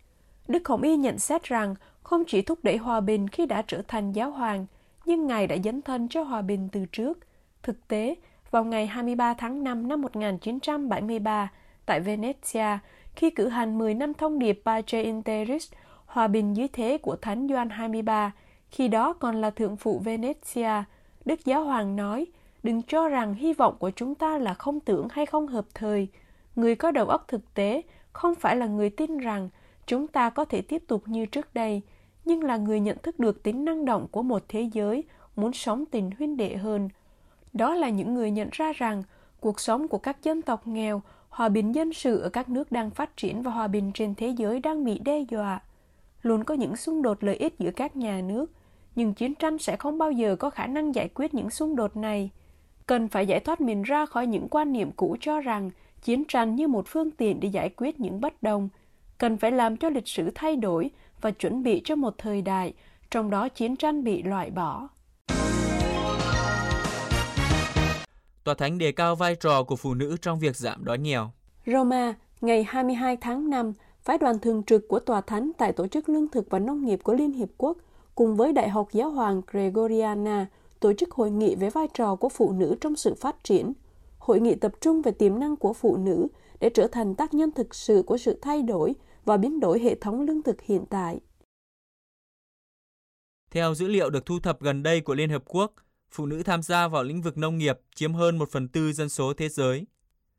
Đức 0.49 0.69
Hồng 0.69 0.83
Y 0.83 0.97
nhận 0.97 1.19
xét 1.19 1.43
rằng 1.43 1.75
không 2.03 2.25
chỉ 2.27 2.43
thúc 2.43 2.59
đẩy 2.63 2.77
hòa 2.77 3.01
bình 3.01 3.29
khi 3.29 3.47
đã 3.47 3.63
trở 3.67 3.83
thành 3.89 4.13
giáo 4.13 4.31
hoàng, 4.31 4.67
nhưng 5.05 5.27
Ngài 5.27 5.47
đã 5.47 5.57
dấn 5.65 5.83
thân 5.83 6.09
cho 6.09 6.23
hòa 6.23 6.43
bình 6.43 6.69
từ 6.73 6.87
trước. 6.93 7.19
Thực 7.63 7.89
tế, 7.89 8.15
vào 8.51 8.65
ngày 8.65 8.87
23 8.87 9.35
tháng 9.35 9.65
5 9.65 9.89
năm 9.89 10.03
1973, 10.03 11.53
tại 11.87 12.01
Venezia, 12.01 12.79
khi 13.17 13.31
cử 13.31 13.49
hành 13.49 13.79
10 13.79 13.95
năm 13.95 14.15
thông 14.15 14.39
điệp 14.39 14.63
Pace 14.65 15.03
Interis, 15.03 15.73
hòa 16.07 16.29
bình 16.29 16.57
dưới 16.57 16.69
thế 16.69 16.99
của 16.99 17.17
Thánh 17.17 17.49
Gioan 17.49 17.71
23, 17.71 18.33
khi 18.75 18.89
đó 18.89 19.13
còn 19.13 19.37
là 19.37 19.51
thượng 19.51 19.77
phụ 19.77 20.03
Venezia, 20.05 20.83
Đức 21.25 21.45
Giáo 21.45 21.65
Hoàng 21.65 21.97
nói, 21.97 22.27
đừng 22.63 22.83
cho 22.83 23.09
rằng 23.09 23.35
hy 23.35 23.53
vọng 23.53 23.77
của 23.79 23.91
chúng 23.91 24.15
ta 24.15 24.39
là 24.39 24.55
không 24.55 24.81
tưởng 24.81 25.09
hay 25.11 25.27
không 25.27 25.47
hợp 25.47 25.65
thời. 25.75 26.09
Người 26.57 26.75
có 26.75 26.91
đầu 26.91 27.07
óc 27.07 27.25
thực 27.29 27.55
tế 27.55 27.83
không 28.13 28.35
phải 28.35 28.57
là 28.57 28.67
người 28.67 28.91
tin 28.91 29.19
rằng 29.19 29.49
chúng 29.87 30.07
ta 30.07 30.31
có 30.31 30.45
thể 30.45 30.63
tiếp 30.63 30.83
tục 30.87 31.03
như 31.07 31.27
trước 31.27 31.55
đây, 31.55 31.83
nhưng 32.25 32.43
là 32.43 32.57
người 32.57 32.81
nhận 32.81 32.99
thức 33.03 33.19
được 33.19 33.43
tính 33.43 33.65
năng 33.65 33.85
động 33.85 34.07
của 34.11 34.23
một 34.23 34.43
thế 34.49 34.71
giới 34.73 35.05
muốn 35.37 35.53
sống 35.53 35.85
tình 35.87 36.11
huynh 36.19 36.37
đệ 36.37 36.57
hơn. 36.57 36.89
Đó 37.53 37.75
là 37.75 37.89
những 37.89 38.15
người 38.15 38.31
nhận 38.31 38.49
ra 38.53 38.73
rằng 38.73 39.03
cuộc 39.41 39.61
sống 39.61 39.89
của 39.89 39.99
các 39.99 40.23
dân 40.23 40.43
tộc 40.43 40.67
nghèo 40.67 41.03
hòa 41.29 41.49
bình 41.49 41.75
dân 41.75 41.93
sự 41.93 42.21
ở 42.21 42.29
các 42.29 42.49
nước 42.49 42.73
đang 42.73 42.91
phát 42.91 43.17
triển 43.17 43.43
và 43.43 43.51
hòa 43.51 43.69
bình 43.69 43.91
trên 43.95 44.15
thế 44.15 44.29
giới 44.29 44.61
đang 44.61 44.85
bị 44.85 44.99
đe 44.99 45.21
dọa. 45.21 45.61
Luôn 46.23 46.45
có 46.45 46.55
những 46.55 46.77
xung 46.77 47.03
đột 47.03 47.25
lợi 47.25 47.37
ích 47.37 47.55
giữa 47.59 47.71
các 47.71 47.97
nhà 47.97 48.21
nước, 48.21 48.51
nhưng 48.95 49.15
chiến 49.15 49.35
tranh 49.35 49.59
sẽ 49.59 49.77
không 49.77 49.99
bao 49.99 50.13
giờ 50.13 50.37
có 50.37 50.51
khả 50.51 50.67
năng 50.67 50.95
giải 50.95 51.09
quyết 51.15 51.35
những 51.35 51.51
xung 51.51 51.77
đột 51.77 51.97
này. 51.97 52.31
Cần 52.87 53.09
phải 53.09 53.27
giải 53.27 53.41
thoát 53.41 53.61
mình 53.61 53.83
ra 53.83 54.07
khỏi 54.07 54.27
những 54.27 54.49
quan 54.49 54.73
niệm 54.73 54.93
cũ 54.93 55.17
cho 55.21 55.41
rằng 55.41 55.71
chiến 56.03 56.25
tranh 56.29 56.55
như 56.55 56.69
một 56.69 56.87
phương 56.89 57.11
tiện 57.11 57.41
để 57.41 57.49
giải 57.49 57.71
quyết 57.77 58.01
những 58.01 58.21
bất 58.21 58.43
đồng. 58.43 58.69
Cần 59.19 59.37
phải 59.37 59.53
làm 59.53 59.77
cho 59.77 59.91
lịch 59.91 60.09
sử 60.09 60.31
thay 60.35 60.57
đổi 60.57 60.91
và 61.21 61.31
chuẩn 61.31 61.63
bị 61.63 61.81
cho 61.85 61.97
một 61.97 62.15
thời 62.19 62.43
đại, 62.43 62.73
trong 63.11 63.31
đó 63.31 63.49
chiến 63.49 63.77
tranh 63.77 64.05
bị 64.05 64.23
loại 64.23 64.51
bỏ. 64.51 64.89
Tòa 68.45 68.55
Thánh 68.55 68.79
đề 68.79 68.93
cao 68.93 69.17
vai 69.17 69.35
trò 69.35 69.63
của 69.63 69.77
phụ 69.77 69.95
nữ 69.95 70.17
trong 70.23 70.39
việc 70.39 70.57
giảm 70.57 70.85
đói 70.85 70.99
nghèo. 70.99 71.31
Roma, 71.67 72.15
ngày 72.41 72.65
22 72.69 73.17
tháng 73.17 73.51
5, 73.51 73.73
phái 74.03 74.19
đoàn 74.19 74.39
thường 74.39 74.63
trực 74.63 74.89
của 74.89 74.99
Tòa 74.99 75.21
Thánh 75.21 75.51
tại 75.59 75.73
Tổ 75.73 75.87
chức 75.87 76.09
Lương 76.09 76.29
thực 76.29 76.51
và 76.51 76.59
Nông 76.59 76.85
nghiệp 76.85 77.01
của 77.03 77.15
Liên 77.15 77.33
Hiệp 77.33 77.49
Quốc 77.57 77.79
cùng 78.15 78.37
với 78.37 78.53
Đại 78.53 78.69
học 78.69 78.89
Giáo 78.93 79.11
hoàng 79.11 79.43
Gregoriana 79.47 80.47
tổ 80.81 80.93
chức 80.93 81.11
hội 81.11 81.31
nghị 81.31 81.55
về 81.55 81.71
vai 81.71 81.87
trò 81.95 82.15
của 82.15 82.29
phụ 82.29 82.53
nữ 82.53 82.77
trong 82.81 82.97
sự 82.97 83.15
phát 83.15 83.45
triển. 83.45 83.73
hội 84.19 84.41
nghị 84.41 84.55
tập 84.55 84.73
trung 84.81 85.03
về 85.03 85.13
tiềm 85.13 85.41
năng 85.41 85.57
của 85.57 85.73
phụ 85.73 85.97
nữ 85.97 86.27
để 86.61 86.71
trở 86.75 86.87
thành 86.87 87.15
tác 87.15 87.35
nhân 87.35 87.51
thực 87.51 87.75
sự 87.75 88.03
của 88.07 88.19
sự 88.19 88.39
thay 88.43 88.63
đổi 88.63 88.95
và 89.25 89.37
biến 89.37 89.61
đổi 89.61 89.81
hệ 89.81 89.95
thống 89.95 90.21
lương 90.21 90.43
thực 90.43 90.63
hiện 90.63 90.85
tại. 90.91 91.21
Theo 93.51 93.75
dữ 93.75 93.89
liệu 93.89 94.11
được 94.11 94.27
thu 94.27 94.41
thập 94.41 94.61
gần 94.61 94.83
đây 94.83 95.01
của 95.01 95.15
Liên 95.15 95.31
Hợp 95.31 95.43
Quốc, 95.47 95.73
phụ 96.11 96.27
nữ 96.27 96.43
tham 96.43 96.63
gia 96.63 96.89
vào 96.89 97.03
lĩnh 97.03 97.23
vực 97.23 97.39
nông 97.39 97.59
nghiệp 97.59 97.81
chiếm 97.95 98.15
hơn 98.15 98.39
1 98.39 98.51
phần 98.51 98.69
tư 98.69 98.93
dân 98.93 99.09
số 99.09 99.33
thế 99.35 99.49
giới. 99.49 99.87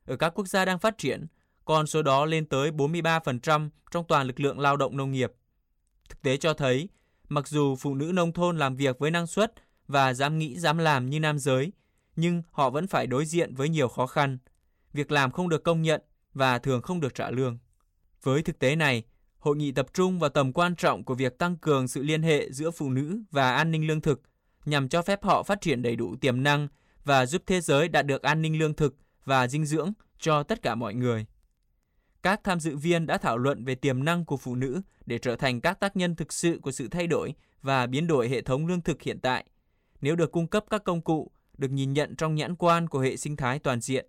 Ở 0.05 0.15
các 0.15 0.29
quốc 0.36 0.48
gia 0.48 0.65
đang 0.65 0.79
phát 0.79 0.98
triển, 0.98 1.27
con 1.65 1.88
số 1.88 2.01
đó 2.01 2.25
lên 2.25 2.46
tới 2.46 2.72
43% 2.72 3.70
trong 3.91 4.05
toàn 4.08 4.27
lực 4.27 4.39
lượng 4.39 4.60
lao 4.60 4.77
động 4.77 4.98
nông 4.98 5.12
nghiệp. 5.12 5.32
Thực 6.10 6.22
tế 6.22 6.38
cho 6.38 6.53
thấy, 6.53 6.89
mặc 7.29 7.48
dù 7.48 7.75
phụ 7.75 7.96
nữ 7.96 8.12
nông 8.13 8.34
thôn 8.34 8.58
làm 8.58 8.75
việc 8.75 9.00
với 9.00 9.12
năng 9.12 9.27
suất 9.27 9.53
và 9.88 10.13
dám 10.13 10.38
nghĩ 10.38 10.60
dám 10.60 10.77
làm 10.77 11.10
như 11.10 11.20
nam 11.20 11.39
giới, 11.39 11.72
nhưng 12.15 12.44
họ 12.51 12.70
vẫn 12.70 12.88
phải 12.88 13.08
đối 13.08 13.25
diện 13.25 13.53
với 13.55 13.70
nhiều 13.70 13.88
khó 13.88 14.08
khăn. 14.08 14.38
Việc 14.94 15.12
làm 15.12 15.32
không 15.32 15.50
được 15.50 15.63
công 15.63 15.82
nhận 15.82 16.01
và 16.34 16.60
thường 16.60 16.82
không 16.82 17.00
được 17.00 17.15
trả 17.15 17.29
lương. 17.29 17.58
Với 18.24 18.44
thực 18.44 18.60
tế 18.60 18.75
này, 18.75 19.03
hội 19.38 19.55
nghị 19.55 19.72
tập 19.72 19.88
trung 19.94 20.20
vào 20.20 20.29
tầm 20.29 20.53
quan 20.53 20.75
trọng 20.75 21.03
của 21.03 21.15
việc 21.15 21.38
tăng 21.38 21.58
cường 21.58 21.88
sự 21.88 22.03
liên 22.03 22.24
hệ 22.24 22.51
giữa 22.51 22.72
phụ 22.72 22.89
nữ 22.89 23.20
và 23.32 23.55
an 23.55 23.72
ninh 23.72 23.88
lương 23.88 24.01
thực 24.01 24.22
nhằm 24.65 24.89
cho 24.89 25.01
phép 25.01 25.24
họ 25.24 25.44
phát 25.44 25.62
triển 25.62 25.82
đầy 25.82 25.96
đủ 25.96 26.15
tiềm 26.15 26.44
năng 26.44 26.67
và 27.03 27.25
giúp 27.25 27.44
thế 27.46 27.62
giới 27.62 27.88
đạt 27.88 28.05
được 28.05 28.22
an 28.22 28.41
ninh 28.41 28.60
lương 28.60 28.74
thực 28.74 28.96
và 29.25 29.48
dinh 29.48 29.65
dưỡng 29.65 29.94
cho 30.20 30.44
tất 30.44 30.62
cả 30.62 30.75
mọi 30.75 30.94
người. 30.94 31.25
Các 32.25 32.44
tham 32.44 32.60
dự 32.60 32.77
viên 32.77 33.05
đã 33.05 33.17
thảo 33.17 33.38
luận 33.38 33.65
về 33.65 33.75
tiềm 33.75 34.03
năng 34.03 34.25
của 34.25 34.38
phụ 34.38 34.55
nữ 34.55 34.82
để 35.05 35.17
trở 35.17 35.36
thành 35.36 35.62
các 35.62 35.79
tác 35.79 35.96
nhân 35.96 36.15
thực 36.15 36.34
sự 36.34 36.60
của 36.62 36.72
sự 36.72 36.88
thay 36.88 37.08
đổi 37.08 37.34
và 37.62 37.88
biến 37.88 38.08
đổi 38.08 38.29
hệ 38.29 38.41
thống 38.41 38.67
lương 38.67 38.82
thực 38.82 39.01
hiện 39.01 39.20
tại, 39.20 39.46
nếu 40.01 40.15
được 40.15 40.32
cung 40.32 40.48
cấp 40.48 40.65
các 40.70 40.84
công 40.84 41.01
cụ 41.01 41.32
được 41.58 41.72
nhìn 41.72 41.94
nhận 41.94 42.15
trong 42.15 42.36
nhãn 42.36 42.55
quan 42.55 42.89
của 42.89 43.00
hệ 43.00 43.17
sinh 43.17 43.36
thái 43.36 43.60
toàn 43.60 43.82
diện. 43.82 44.05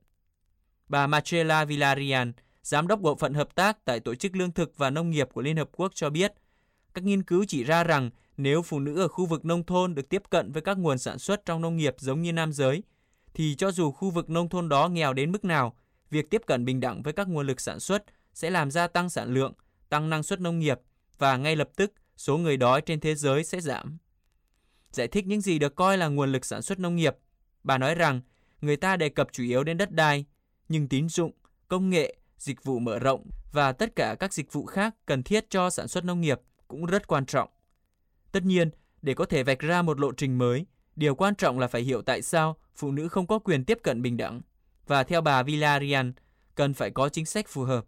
Bà 0.89 1.07
Marcella 1.07 1.65
Villarian, 1.65 2.33
Giám 2.63 2.87
đốc 2.87 3.01
Bộ 3.01 3.15
phận 3.15 3.35
Hợp 3.35 3.55
tác 3.55 3.85
tại 3.85 4.01
Tổ 4.01 4.15
chức 4.15 4.37
Lương 4.37 4.53
thực 4.53 4.77
và 4.77 4.91
Nông 4.91 5.11
nghiệp 5.11 5.29
của 5.33 5.43
Liên 5.43 5.57
Hợp 5.57 5.69
Quốc 5.73 5.93
cho 5.95 6.11
biết, 6.11 6.33
các 6.95 7.05
nghiên 7.05 7.23
cứu 7.23 7.45
chỉ 7.49 7.65
ra 7.65 7.85
rằng 7.85 8.11
nếu 8.37 8.63
phụ 8.63 8.81
nữ 8.81 9.01
ở 9.01 9.09
khu 9.09 9.27
vực 9.27 9.45
nông 9.45 9.65
thôn 9.65 9.95
được 9.95 10.09
tiếp 10.09 10.23
cận 10.31 10.53
với 10.53 10.63
các 10.63 10.79
nguồn 10.79 10.99
sản 10.99 11.19
xuất 11.19 11.45
trong 11.45 11.63
nông 11.63 11.77
nghiệp 11.77 11.95
giống 11.99 12.23
như 12.23 12.33
nam 12.33 12.53
giới, 12.53 12.83
thì 13.35 13.55
cho 13.55 13.71
dù 13.71 13.91
khu 13.91 14.11
vực 14.11 14.31
nông 14.31 14.49
thôn 14.49 14.69
đó 14.69 14.89
nghèo 14.89 15.13
đến 15.13 15.33
mức 15.33 15.45
nào, 15.45 15.77
việc 16.11 16.31
tiếp 16.31 16.43
cận 16.47 16.65
bình 16.65 16.81
đẳng 16.81 17.03
với 17.03 17.13
các 17.13 17.29
nguồn 17.29 17.47
lực 17.47 17.61
sản 17.61 17.81
xuất 17.81 18.05
sẽ 18.35 18.51
làm 18.51 18.71
gia 18.71 18.87
tăng 18.87 19.11
sản 19.11 19.35
lượng, 19.35 19.53
tăng 19.89 20.11
năng 20.11 20.23
suất 20.23 20.41
nông 20.41 20.59
nghiệp 20.59 20.81
và 21.19 21.37
ngay 21.37 21.57
lập 21.57 21.71
tức 21.77 21.93
số 22.17 22.39
người 22.39 22.57
đói 22.57 22.81
trên 22.81 23.01
thế 23.01 23.15
giới 23.15 23.45
sẽ 23.45 23.61
giảm. 23.61 23.99
Giải 24.91 25.09
thích 25.09 25.27
những 25.27 25.41
gì 25.41 25.59
được 25.59 25.75
coi 25.75 25.99
là 25.99 26.09
nguồn 26.09 26.33
lực 26.33 26.45
sản 26.45 26.63
xuất 26.63 26.79
nông 26.79 26.97
nghiệp, 26.97 27.17
bà 27.63 27.79
nói 27.79 27.95
rằng 27.95 28.21
người 28.61 28.77
ta 28.77 28.97
đề 28.97 29.09
cập 29.09 29.33
chủ 29.33 29.43
yếu 29.43 29.65
đến 29.65 29.77
đất 29.77 29.93
đai, 29.93 30.25
nhưng 30.69 30.89
tín 30.89 31.09
dụng, 31.09 31.33
công 31.69 31.91
nghệ, 31.91 32.17
dịch 32.39 32.65
vụ 32.65 32.79
mở 32.79 32.99
rộng 32.99 33.31
và 33.53 33.73
tất 33.73 33.97
cả 33.97 34.17
các 34.21 34.33
dịch 34.33 34.53
vụ 34.53 34.67
khác 34.67 34.95
cần 35.07 35.23
thiết 35.23 35.51
cho 35.51 35.71
sản 35.71 35.89
xuất 35.89 36.05
nông 36.05 36.21
nghiệp 36.21 36.41
cũng 36.69 36.87
rất 36.87 37.07
quan 37.07 37.27
trọng. 37.27 37.49
Tất 38.33 38.43
nhiên, 38.43 38.71
để 39.03 39.15
có 39.15 39.25
thể 39.25 39.43
vạch 39.43 39.59
ra 39.59 39.83
một 39.83 40.01
lộ 40.01 40.13
trình 40.13 40.39
mới, 40.39 40.67
điều 40.97 41.15
quan 41.15 41.35
trọng 41.35 41.59
là 41.59 41.69
phải 41.69 41.83
hiểu 41.83 42.03
tại 42.03 42.23
sao 42.23 42.57
phụ 42.75 42.91
nữ 42.91 43.09
không 43.09 43.27
có 43.27 43.39
quyền 43.39 43.65
tiếp 43.65 43.79
cận 43.83 44.03
bình 44.03 44.17
đẳng. 44.17 44.41
Và 44.87 45.03
theo 45.03 45.21
bà 45.21 45.43
Villarian, 45.43 46.13
cần 46.55 46.75
phải 46.75 46.91
có 46.91 47.09
chính 47.09 47.27
sách 47.27 47.49
phù 47.49 47.63
hợp. 47.63 47.85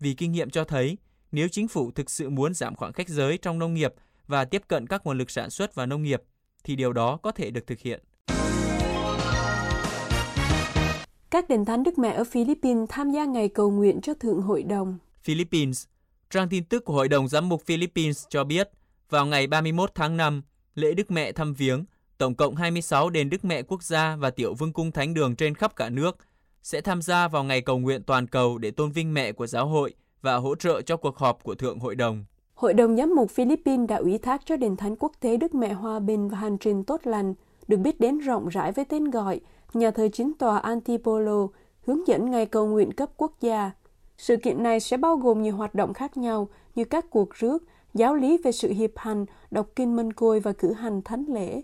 Vì 0.00 0.14
kinh 0.14 0.32
nghiệm 0.32 0.50
cho 0.50 0.64
thấy, 0.64 0.98
nếu 1.32 1.48
chính 1.48 1.68
phủ 1.68 1.90
thực 1.90 2.10
sự 2.10 2.30
muốn 2.30 2.54
giảm 2.54 2.74
khoảng 2.74 2.92
cách 2.92 3.08
giới 3.08 3.38
trong 3.38 3.58
nông 3.58 3.74
nghiệp 3.74 3.94
và 4.26 4.44
tiếp 4.44 4.62
cận 4.68 4.86
các 4.86 5.06
nguồn 5.06 5.18
lực 5.18 5.30
sản 5.30 5.50
xuất 5.50 5.74
và 5.74 5.86
nông 5.86 6.02
nghiệp, 6.02 6.22
thì 6.64 6.76
điều 6.76 6.92
đó 6.92 7.16
có 7.16 7.32
thể 7.32 7.50
được 7.50 7.66
thực 7.66 7.78
hiện. 7.78 8.00
Các 11.30 11.48
đền 11.48 11.64
thánh 11.64 11.82
Đức 11.82 11.98
Mẹ 11.98 12.10
ở 12.10 12.24
Philippines 12.24 12.88
tham 12.88 13.10
gia 13.10 13.24
ngày 13.24 13.48
cầu 13.48 13.70
nguyện 13.70 14.00
cho 14.00 14.14
Thượng 14.14 14.42
Hội 14.42 14.62
đồng. 14.62 14.98
Philippines 15.22 15.86
Trang 16.30 16.48
tin 16.48 16.64
tức 16.64 16.84
của 16.84 16.92
Hội 16.92 17.08
đồng 17.08 17.28
Giám 17.28 17.48
mục 17.48 17.62
Philippines 17.66 18.24
cho 18.28 18.44
biết, 18.44 18.70
vào 19.10 19.26
ngày 19.26 19.46
31 19.46 19.90
tháng 19.94 20.16
5, 20.16 20.42
lễ 20.74 20.94
Đức 20.94 21.10
Mẹ 21.10 21.32
thăm 21.32 21.54
viếng, 21.54 21.84
tổng 22.20 22.34
cộng 22.34 22.54
26 22.54 23.10
đền 23.10 23.30
Đức 23.30 23.44
Mẹ 23.44 23.62
quốc 23.62 23.82
gia 23.82 24.16
và 24.16 24.30
tiểu 24.30 24.54
vương 24.54 24.72
cung 24.72 24.92
thánh 24.92 25.14
đường 25.14 25.36
trên 25.36 25.54
khắp 25.54 25.76
cả 25.76 25.88
nước 25.88 26.16
sẽ 26.62 26.80
tham 26.80 27.02
gia 27.02 27.28
vào 27.28 27.44
ngày 27.44 27.60
cầu 27.60 27.78
nguyện 27.78 28.02
toàn 28.02 28.26
cầu 28.26 28.58
để 28.58 28.70
tôn 28.70 28.92
vinh 28.92 29.14
mẹ 29.14 29.32
của 29.32 29.46
giáo 29.46 29.66
hội 29.66 29.94
và 30.22 30.36
hỗ 30.36 30.54
trợ 30.54 30.80
cho 30.80 30.96
cuộc 30.96 31.18
họp 31.18 31.42
của 31.42 31.54
Thượng 31.54 31.78
Hội 31.78 31.94
đồng. 31.94 32.24
Hội 32.54 32.74
đồng 32.74 32.96
Giám 32.96 33.14
mục 33.14 33.30
Philippines 33.30 33.88
đã 33.88 33.96
ủy 33.96 34.18
thác 34.18 34.42
cho 34.44 34.56
Đền 34.56 34.76
Thánh 34.76 34.96
Quốc 34.96 35.12
tế 35.20 35.36
Đức 35.36 35.54
Mẹ 35.54 35.72
Hòa 35.72 35.98
Bình 35.98 36.28
và 36.28 36.38
Hành 36.38 36.58
trình 36.58 36.84
Tốt 36.84 37.00
Lành, 37.04 37.34
được 37.68 37.76
biết 37.76 38.00
đến 38.00 38.18
rộng 38.18 38.48
rãi 38.48 38.72
với 38.72 38.84
tên 38.84 39.10
gọi 39.10 39.40
Nhà 39.74 39.90
thờ 39.90 40.08
chính 40.12 40.32
tòa 40.38 40.58
Antipolo, 40.58 41.46
hướng 41.86 42.08
dẫn 42.08 42.30
ngày 42.30 42.46
cầu 42.46 42.66
nguyện 42.66 42.92
cấp 42.92 43.08
quốc 43.16 43.32
gia. 43.40 43.70
Sự 44.18 44.36
kiện 44.36 44.62
này 44.62 44.80
sẽ 44.80 44.96
bao 44.96 45.16
gồm 45.16 45.42
nhiều 45.42 45.56
hoạt 45.56 45.74
động 45.74 45.94
khác 45.94 46.16
nhau 46.16 46.48
như 46.74 46.84
các 46.84 47.10
cuộc 47.10 47.34
rước, 47.34 47.64
giáo 47.94 48.14
lý 48.14 48.38
về 48.44 48.52
sự 48.52 48.72
hiệp 48.72 48.90
hành, 48.96 49.26
đọc 49.50 49.66
kinh 49.76 49.96
mân 49.96 50.12
côi 50.12 50.40
và 50.40 50.52
cử 50.52 50.72
hành 50.72 51.02
thánh 51.02 51.24
lễ. 51.28 51.62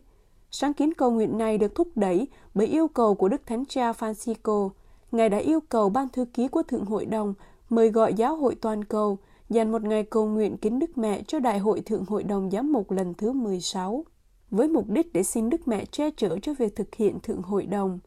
Sáng 0.59 0.75
kiến 0.75 0.95
cầu 0.95 1.11
nguyện 1.11 1.39
này 1.39 1.59
được 1.59 1.75
thúc 1.75 1.89
đẩy 1.95 2.29
bởi 2.55 2.67
yêu 2.67 2.89
cầu 2.89 3.15
của 3.15 3.29
Đức 3.29 3.47
Thánh 3.47 3.65
Cha 3.69 3.93
Francisco. 3.93 4.71
Ngài 5.13 5.29
đã 5.29 5.39
yêu 5.39 5.61
cầu 5.69 5.89
ban 5.89 6.09
thư 6.09 6.25
ký 6.25 6.49
của 6.49 6.63
Thượng 6.63 6.85
Hội 6.85 7.07
đồng 7.07 7.35
mời 7.71 7.91
gọi 7.91 8.15
giáo 8.15 8.37
hội 8.37 8.55
toàn 8.55 8.85
cầu 8.85 9.19
dành 9.51 9.73
một 9.73 9.83
ngày 9.83 10.03
cầu 10.03 10.27
nguyện 10.27 10.57
kính 10.57 10.79
Đức 10.79 10.99
Mẹ 10.99 11.23
cho 11.27 11.39
Đại 11.39 11.59
hội 11.59 11.81
Thượng 11.81 12.05
Hội 12.05 12.23
đồng 12.23 12.51
Giám 12.51 12.73
mục 12.73 12.91
lần 12.91 13.15
thứ 13.15 13.33
16, 13.33 14.05
với 14.51 14.69
mục 14.69 14.89
đích 14.89 15.13
để 15.13 15.23
xin 15.23 15.51
Đức 15.51 15.69
Mẹ 15.69 15.85
che 15.85 16.11
chở 16.17 16.39
cho 16.43 16.55
việc 16.55 16.77
thực 16.77 16.95
hiện 16.95 17.21
Thượng 17.21 17.43
Hội 17.43 17.67
đồng. 17.67 17.99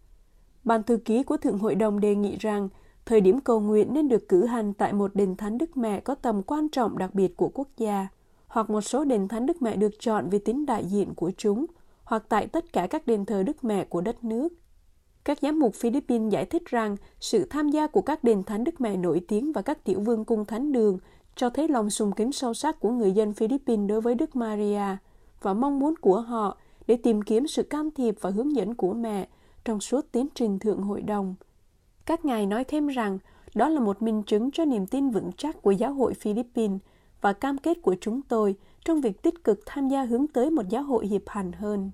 Ban 0.64 0.84
thư 0.84 0.98
ký 0.98 1.24
của 1.24 1.38
Thượng 1.38 1.58
Hội 1.58 1.76
đồng 1.76 2.00
đề 2.00 2.16
nghị 2.16 2.38
rằng 2.38 2.70
thời 3.06 3.22
điểm 3.22 3.40
cầu 3.40 3.60
nguyện 3.60 3.94
nên 3.94 4.08
được 4.08 4.28
cử 4.28 4.46
hành 4.46 4.74
tại 4.74 4.94
một 4.94 5.16
đền 5.16 5.36
thánh 5.36 5.58
Đức 5.58 5.78
Mẹ 5.78 6.00
có 6.00 6.16
tầm 6.16 6.44
quan 6.44 6.70
trọng 6.70 6.98
đặc 6.98 7.16
biệt 7.16 7.38
của 7.38 7.50
quốc 7.50 7.68
gia, 7.78 8.08
hoặc 8.48 8.70
một 8.70 8.82
số 8.82 9.04
đền 9.04 9.28
thánh 9.28 9.46
Đức 9.46 9.62
Mẹ 9.62 9.76
được 9.76 10.00
chọn 10.00 10.30
vì 10.30 10.40
tính 10.40 10.66
đại 10.66 10.86
diện 10.86 11.14
của 11.16 11.32
chúng, 11.38 11.66
hoặc 12.10 12.24
tại 12.30 12.48
tất 12.48 12.74
cả 12.74 12.88
các 12.88 13.08
đền 13.08 13.26
thờ 13.26 13.44
Đức 13.44 13.64
Mẹ 13.64 13.86
của 13.86 14.02
đất 14.02 14.24
nước. 14.24 14.50
Các 15.24 15.40
giám 15.42 15.60
mục 15.60 15.76
Philippines 15.76 16.34
giải 16.34 16.46
thích 16.46 16.66
rằng 16.66 16.98
sự 17.20 17.46
tham 17.50 17.70
gia 17.70 17.88
của 17.88 18.02
các 18.02 18.24
đền 18.24 18.44
thánh 18.44 18.64
Đức 18.64 18.82
Mẹ 18.82 18.98
nổi 18.98 19.22
tiếng 19.28 19.52
và 19.52 19.62
các 19.62 19.84
tiểu 19.84 20.00
vương 20.00 20.26
cung 20.26 20.46
thánh 20.46 20.72
đường 20.72 20.98
cho 21.36 21.50
thấy 21.50 21.68
lòng 21.68 21.90
sùng 21.90 22.12
kính 22.12 22.32
sâu 22.32 22.54
sắc 22.54 22.80
của 22.80 22.92
người 22.92 23.12
dân 23.12 23.34
Philippines 23.34 23.90
đối 23.90 24.02
với 24.02 24.16
Đức 24.16 24.36
Maria 24.36 24.98
và 25.42 25.54
mong 25.54 25.80
muốn 25.80 25.94
của 26.02 26.22
họ 26.22 26.58
để 26.88 26.98
tìm 27.04 27.22
kiếm 27.22 27.48
sự 27.48 27.64
can 27.64 27.92
thiệp 27.92 28.16
và 28.22 28.30
hướng 28.30 28.56
dẫn 28.56 28.76
của 28.76 28.94
mẹ 28.94 29.28
trong 29.66 29.80
suốt 29.80 30.06
tiến 30.12 30.28
trình 30.36 30.60
thượng 30.60 30.82
hội 30.82 31.02
đồng. 31.02 31.36
Các 32.06 32.26
ngài 32.26 32.46
nói 32.46 32.64
thêm 32.64 32.88
rằng 32.88 33.20
đó 33.56 33.70
là 33.70 33.80
một 33.80 34.02
minh 34.02 34.24
chứng 34.24 34.52
cho 34.52 34.66
niềm 34.66 34.88
tin 34.88 35.10
vững 35.10 35.32
chắc 35.38 35.62
của 35.62 35.72
giáo 35.72 35.94
hội 35.94 36.14
Philippines 36.14 36.80
và 37.22 37.34
cam 37.34 37.58
kết 37.58 37.82
của 37.82 37.96
chúng 38.02 38.22
tôi 38.22 38.56
trong 38.86 39.02
việc 39.02 39.22
tích 39.22 39.44
cực 39.44 39.60
tham 39.66 39.88
gia 39.88 40.04
hướng 40.04 40.28
tới 40.28 40.50
một 40.50 40.70
giáo 40.70 40.84
hội 40.84 41.08
hiệp 41.08 41.22
hành 41.28 41.52
hơn. 41.52 41.92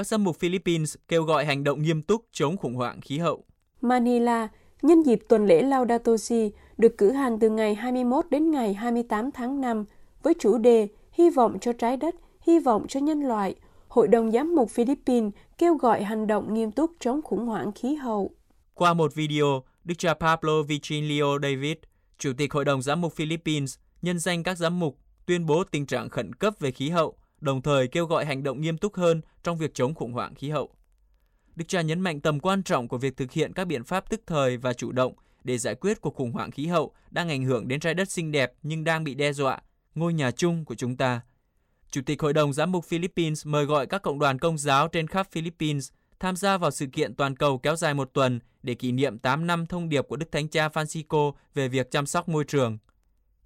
Các 0.00 0.06
giám 0.06 0.24
mục 0.24 0.38
Philippines 0.38 0.94
kêu 1.08 1.22
gọi 1.22 1.44
hành 1.44 1.64
động 1.64 1.82
nghiêm 1.82 2.02
túc 2.02 2.24
chống 2.32 2.56
khủng 2.56 2.74
hoảng 2.74 3.00
khí 3.00 3.18
hậu. 3.18 3.44
Manila, 3.80 4.48
nhân 4.82 5.02
dịp 5.02 5.20
tuần 5.28 5.46
lễ 5.46 5.62
Laudato 5.62 6.16
Si 6.16 6.50
được 6.78 6.98
cử 6.98 7.10
hành 7.10 7.38
từ 7.38 7.50
ngày 7.50 7.74
21 7.74 8.24
đến 8.30 8.50
ngày 8.50 8.74
28 8.74 9.30
tháng 9.30 9.60
5 9.60 9.84
với 10.22 10.34
chủ 10.40 10.58
đề 10.58 10.88
Hy 11.12 11.30
vọng 11.30 11.58
cho 11.60 11.72
trái 11.72 11.96
đất, 11.96 12.14
hy 12.46 12.58
vọng 12.58 12.86
cho 12.88 13.00
nhân 13.00 13.20
loại, 13.20 13.54
Hội 13.88 14.08
đồng 14.08 14.32
Giám 14.32 14.54
mục 14.54 14.70
Philippines 14.70 15.32
kêu 15.58 15.74
gọi 15.74 16.02
hành 16.02 16.26
động 16.26 16.54
nghiêm 16.54 16.72
túc 16.72 16.92
chống 17.00 17.22
khủng 17.22 17.46
hoảng 17.46 17.72
khí 17.72 17.94
hậu. 17.94 18.30
Qua 18.74 18.94
một 18.94 19.14
video, 19.14 19.62
Đức 19.84 19.94
cha 19.98 20.14
Pablo 20.14 20.62
Virgilio 20.62 21.38
David, 21.42 21.76
Chủ 22.18 22.32
tịch 22.38 22.52
Hội 22.52 22.64
đồng 22.64 22.82
Giám 22.82 23.00
mục 23.00 23.12
Philippines, 23.12 23.78
nhân 24.02 24.18
danh 24.18 24.42
các 24.42 24.58
giám 24.58 24.78
mục 24.78 24.98
tuyên 25.26 25.46
bố 25.46 25.64
tình 25.64 25.86
trạng 25.86 26.08
khẩn 26.08 26.32
cấp 26.32 26.54
về 26.60 26.70
khí 26.70 26.88
hậu, 26.88 27.16
đồng 27.40 27.62
thời 27.62 27.88
kêu 27.88 28.06
gọi 28.06 28.24
hành 28.24 28.42
động 28.42 28.60
nghiêm 28.60 28.78
túc 28.78 28.94
hơn 28.94 29.20
trong 29.42 29.58
việc 29.58 29.74
chống 29.74 29.94
khủng 29.94 30.12
hoảng 30.12 30.34
khí 30.34 30.50
hậu. 30.50 30.74
Đức 31.56 31.64
cha 31.68 31.80
nhấn 31.80 32.00
mạnh 32.00 32.20
tầm 32.20 32.40
quan 32.40 32.62
trọng 32.62 32.88
của 32.88 32.98
việc 32.98 33.16
thực 33.16 33.32
hiện 33.32 33.52
các 33.52 33.64
biện 33.64 33.84
pháp 33.84 34.10
tức 34.10 34.20
thời 34.26 34.56
và 34.56 34.72
chủ 34.72 34.92
động 34.92 35.14
để 35.44 35.58
giải 35.58 35.74
quyết 35.74 36.00
cuộc 36.00 36.14
khủng 36.14 36.32
hoảng 36.32 36.50
khí 36.50 36.66
hậu 36.66 36.92
đang 37.10 37.28
ảnh 37.28 37.44
hưởng 37.44 37.68
đến 37.68 37.80
trái 37.80 37.94
đất 37.94 38.10
xinh 38.10 38.32
đẹp 38.32 38.52
nhưng 38.62 38.84
đang 38.84 39.04
bị 39.04 39.14
đe 39.14 39.32
dọa, 39.32 39.60
ngôi 39.94 40.14
nhà 40.14 40.30
chung 40.30 40.64
của 40.64 40.74
chúng 40.74 40.96
ta. 40.96 41.20
Chủ 41.90 42.00
tịch 42.06 42.22
Hội 42.22 42.32
đồng 42.32 42.52
Giám 42.52 42.72
mục 42.72 42.84
Philippines 42.84 43.46
mời 43.46 43.64
gọi 43.64 43.86
các 43.86 44.02
cộng 44.02 44.18
đoàn 44.18 44.38
công 44.38 44.58
giáo 44.58 44.88
trên 44.88 45.06
khắp 45.06 45.26
Philippines 45.30 45.90
tham 46.20 46.36
gia 46.36 46.56
vào 46.56 46.70
sự 46.70 46.86
kiện 46.86 47.14
toàn 47.14 47.36
cầu 47.36 47.58
kéo 47.58 47.76
dài 47.76 47.94
một 47.94 48.10
tuần 48.12 48.40
để 48.62 48.74
kỷ 48.74 48.92
niệm 48.92 49.18
8 49.18 49.46
năm 49.46 49.66
thông 49.66 49.88
điệp 49.88 50.08
của 50.08 50.16
Đức 50.16 50.32
Thánh 50.32 50.48
Cha 50.48 50.68
Francisco 50.68 51.32
về 51.54 51.68
việc 51.68 51.90
chăm 51.90 52.06
sóc 52.06 52.28
môi 52.28 52.44
trường. 52.44 52.78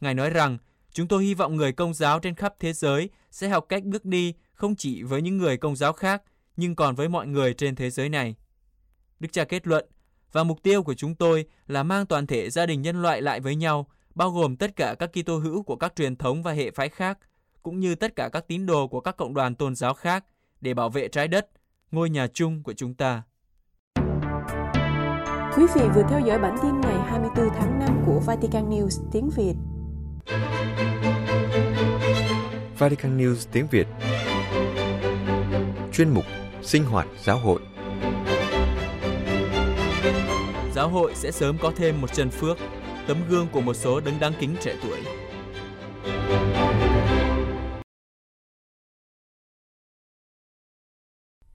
Ngài 0.00 0.14
nói 0.14 0.30
rằng, 0.30 0.58
chúng 0.94 1.08
tôi 1.08 1.24
hy 1.24 1.34
vọng 1.34 1.56
người 1.56 1.72
công 1.72 1.94
giáo 1.94 2.18
trên 2.18 2.34
khắp 2.34 2.54
thế 2.58 2.72
giới 2.72 3.10
sẽ 3.30 3.48
học 3.48 3.66
cách 3.68 3.84
bước 3.84 4.04
đi 4.04 4.34
không 4.52 4.76
chỉ 4.76 5.02
với 5.02 5.22
những 5.22 5.38
người 5.38 5.56
công 5.56 5.76
giáo 5.76 5.92
khác, 5.92 6.22
nhưng 6.56 6.76
còn 6.76 6.94
với 6.94 7.08
mọi 7.08 7.26
người 7.26 7.54
trên 7.54 7.74
thế 7.76 7.90
giới 7.90 8.08
này. 8.08 8.34
Đức 9.20 9.28
cha 9.32 9.44
kết 9.44 9.66
luận, 9.66 9.86
và 10.32 10.44
mục 10.44 10.62
tiêu 10.62 10.82
của 10.82 10.94
chúng 10.94 11.14
tôi 11.14 11.44
là 11.66 11.82
mang 11.82 12.06
toàn 12.06 12.26
thể 12.26 12.50
gia 12.50 12.66
đình 12.66 12.82
nhân 12.82 13.02
loại 13.02 13.22
lại 13.22 13.40
với 13.40 13.56
nhau, 13.56 13.86
bao 14.14 14.30
gồm 14.30 14.56
tất 14.56 14.76
cả 14.76 14.94
các 14.98 15.10
Kitô 15.12 15.38
hữu 15.38 15.62
của 15.62 15.76
các 15.76 15.92
truyền 15.96 16.16
thống 16.16 16.42
và 16.42 16.52
hệ 16.52 16.70
phái 16.70 16.88
khác, 16.88 17.18
cũng 17.62 17.80
như 17.80 17.94
tất 17.94 18.16
cả 18.16 18.28
các 18.32 18.48
tín 18.48 18.66
đồ 18.66 18.88
của 18.88 19.00
các 19.00 19.16
cộng 19.16 19.34
đoàn 19.34 19.54
tôn 19.54 19.74
giáo 19.74 19.94
khác 19.94 20.24
để 20.60 20.74
bảo 20.74 20.90
vệ 20.90 21.08
trái 21.08 21.28
đất, 21.28 21.48
ngôi 21.90 22.10
nhà 22.10 22.26
chung 22.34 22.62
của 22.62 22.72
chúng 22.72 22.94
ta. 22.94 23.22
Quý 25.56 25.66
vị 25.74 25.82
vừa 25.94 26.02
theo 26.10 26.20
dõi 26.26 26.38
bản 26.38 26.56
tin 26.62 26.80
ngày 26.80 26.98
24 27.10 27.48
tháng 27.48 27.78
5 27.78 28.02
của 28.06 28.20
Vatican 28.26 28.70
News 28.70 29.08
tiếng 29.12 29.30
Việt. 29.36 29.54
Vatican 32.78 33.18
News 33.18 33.46
tiếng 33.52 33.66
Việt 33.70 33.86
Chuyên 35.92 36.10
mục 36.10 36.24
Sinh 36.62 36.84
hoạt 36.84 37.06
giáo 37.24 37.38
hội 37.38 37.60
Giáo 40.74 40.88
hội 40.88 41.14
sẽ 41.14 41.30
sớm 41.30 41.58
có 41.60 41.72
thêm 41.76 42.00
một 42.00 42.12
chân 42.14 42.30
phước, 42.30 42.58
tấm 43.06 43.28
gương 43.28 43.48
của 43.52 43.60
một 43.60 43.74
số 43.74 44.00
đấng 44.00 44.20
đáng 44.20 44.32
kính 44.40 44.56
trẻ 44.60 44.76
tuổi. 44.82 45.00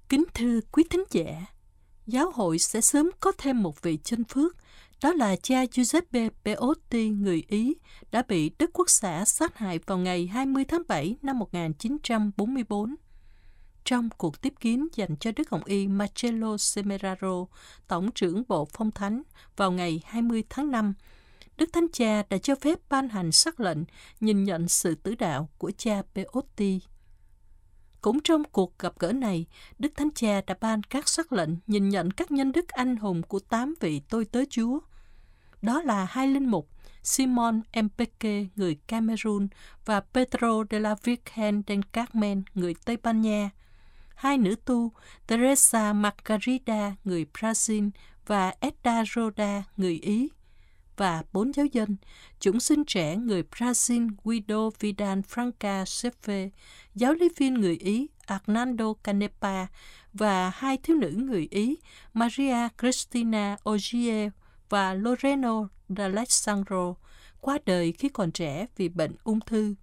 Kính 0.10 0.24
thưa 0.34 0.60
quý 0.72 0.84
thính 0.90 1.04
giả, 1.10 1.46
giáo 2.08 2.32
hội 2.36 2.60
sẽ 2.60 2.82
sớm 2.82 3.10
có 3.20 3.32
thêm 3.38 3.64
một 3.64 3.82
vị 3.82 3.98
chân 4.04 4.24
phước, 4.24 4.56
đó 5.04 5.14
là 5.14 5.36
cha 5.36 5.66
Giuseppe 5.72 6.30
Peotti, 6.46 7.10
người 7.10 7.44
Ý, 7.48 7.76
đã 8.12 8.24
bị 8.28 8.52
Đức 8.60 8.70
Quốc 8.74 8.90
xã 8.90 9.26
sát 9.26 9.58
hại 9.58 9.80
vào 9.86 9.98
ngày 9.98 10.28
20 10.28 10.66
tháng 10.66 10.82
7 10.88 11.16
năm 11.22 11.40
1944. 11.40 12.96
Trong 13.86 14.10
cuộc 14.18 14.42
tiếp 14.42 14.54
kiến 14.60 14.88
dành 14.94 15.16
cho 15.20 15.32
Đức 15.36 15.50
Hồng 15.50 15.64
Y 15.66 15.88
Marcello 15.88 16.58
Semeraro, 16.58 17.46
Tổng 17.88 18.12
trưởng 18.12 18.44
Bộ 18.48 18.68
Phong 18.74 18.92
Thánh, 18.92 19.22
vào 19.58 19.72
ngày 19.72 20.02
20 20.06 20.44
tháng 20.50 20.72
5, 20.72 20.94
Đức 21.58 21.74
Thánh 21.74 21.88
Cha 21.94 22.24
đã 22.30 22.38
cho 22.38 22.56
phép 22.56 22.80
ban 22.90 23.10
hành 23.10 23.32
sắc 23.32 23.60
lệnh 23.60 23.78
nhìn 24.20 24.44
nhận 24.44 24.68
sự 24.68 24.96
tử 24.96 25.16
đạo 25.16 25.50
của 25.58 25.72
cha 25.78 26.02
Peotti. 26.16 26.80
Cũng 28.02 28.20
trong 28.24 28.44
cuộc 28.52 28.80
gặp 28.80 29.00
gỡ 29.00 29.12
này, 29.12 29.46
Đức 29.80 29.92
Thánh 29.96 30.12
Cha 30.16 30.42
đã 30.48 30.56
ban 30.62 30.84
các 30.84 31.10
sắc 31.10 31.34
lệnh 31.34 31.50
nhìn 31.68 31.90
nhận 31.90 32.12
các 32.12 32.32
nhân 32.32 32.52
đức 32.52 32.68
anh 32.68 32.96
hùng 32.96 33.22
của 33.24 33.40
tám 33.40 33.74
vị 33.80 34.02
tôi 34.10 34.26
tớ 34.26 34.44
Chúa. 34.50 34.80
Đó 35.62 35.82
là 35.82 36.06
hai 36.06 36.28
linh 36.28 36.46
mục 36.46 36.70
Simon 37.04 37.62
Mbeke, 37.82 38.46
người 38.56 38.78
Cameroon, 38.88 39.48
và 39.86 40.00
Pedro 40.00 40.64
de 40.70 40.80
la 40.80 40.96
Virgen 41.04 41.64
del 41.68 41.80
Carmen, 41.94 42.44
người 42.54 42.76
Tây 42.86 42.98
Ban 43.04 43.22
Nha. 43.22 43.50
Hai 44.16 44.38
nữ 44.38 44.56
tu, 44.66 44.92
Teresa 45.28 45.94
Margarida, 45.94 46.96
người 47.04 47.26
Brazil, 47.34 47.90
và 48.26 48.54
Edda 48.60 49.04
Roda, 49.16 49.64
người 49.78 50.00
Ý 50.02 50.30
và 50.98 51.24
bốn 51.34 51.52
giáo 51.56 51.66
dân, 51.66 51.96
chúng 52.40 52.60
sinh 52.60 52.86
trẻ 52.86 53.16
người 53.16 53.44
Brazil 53.52 54.10
Guido 54.24 54.70
Vidal 54.80 55.20
Franca 55.20 55.84
Sefe, 55.84 56.50
giáo 56.96 57.14
lý 57.14 57.30
viên 57.38 57.54
người 57.54 57.78
Ý 57.78 58.08
Arnaldo 58.26 58.94
Canepa 59.04 59.68
và 60.14 60.50
hai 60.50 60.78
thiếu 60.78 60.98
nữ 60.98 61.12
người 61.12 61.48
Ý 61.52 61.78
Maria 62.14 62.68
Cristina 62.78 63.58
Ogier 63.70 64.32
và 64.70 64.94
Loreno 64.94 65.68
d'Alessandro 65.90 66.94
qua 67.42 67.58
đời 67.66 67.92
khi 67.92 68.10
còn 68.10 68.32
trẻ 68.32 68.66
vì 68.78 68.90
bệnh 68.90 69.16
ung 69.24 69.40
thư. 69.40 69.76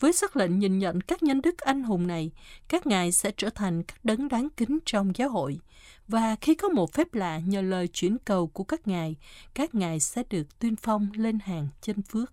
Với 0.00 0.12
sắc 0.12 0.36
lệnh 0.36 0.58
nhìn 0.58 0.78
nhận 0.78 1.00
các 1.00 1.22
nhân 1.22 1.40
đức 1.40 1.58
anh 1.58 1.82
hùng 1.82 2.06
này, 2.06 2.30
các 2.68 2.86
ngài 2.86 3.12
sẽ 3.12 3.30
trở 3.36 3.50
thành 3.50 3.82
các 3.82 4.04
đấng 4.04 4.28
đáng 4.28 4.48
kính 4.56 4.78
trong 4.84 5.12
giáo 5.16 5.28
hội. 5.28 5.60
Và 6.08 6.36
khi 6.40 6.54
có 6.54 6.68
một 6.68 6.92
phép 6.92 7.14
lạ 7.14 7.38
nhờ 7.38 7.62
lời 7.62 7.88
chuyển 7.88 8.18
cầu 8.24 8.46
của 8.46 8.64
các 8.64 8.88
ngài, 8.88 9.16
các 9.54 9.74
ngài 9.74 10.00
sẽ 10.00 10.22
được 10.30 10.58
tuyên 10.58 10.76
phong 10.76 11.08
lên 11.14 11.38
hàng 11.38 11.68
chân 11.80 12.02
phước. 12.02 12.32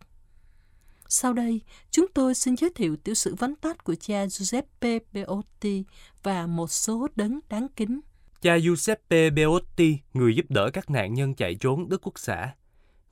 Sau 1.07 1.33
đây, 1.33 1.61
chúng 1.91 2.05
tôi 2.13 2.35
xin 2.35 2.57
giới 2.57 2.69
thiệu 2.69 2.95
tiểu 3.03 3.15
sử 3.15 3.35
vắn 3.35 3.55
tắt 3.55 3.83
của 3.83 3.95
cha 3.95 4.27
Giuseppe 4.27 4.99
Beotti 5.13 5.83
và 6.23 6.47
một 6.47 6.71
số 6.71 7.07
đấng 7.15 7.39
đáng 7.49 7.67
kính. 7.75 7.99
Cha 8.41 8.59
Giuseppe 8.59 9.29
Beotti, 9.29 9.97
người 10.13 10.35
giúp 10.35 10.45
đỡ 10.49 10.69
các 10.73 10.89
nạn 10.89 11.13
nhân 11.13 11.33
chạy 11.33 11.55
trốn 11.55 11.89
Đức 11.89 12.01
Quốc 12.03 12.19
xã. 12.19 12.53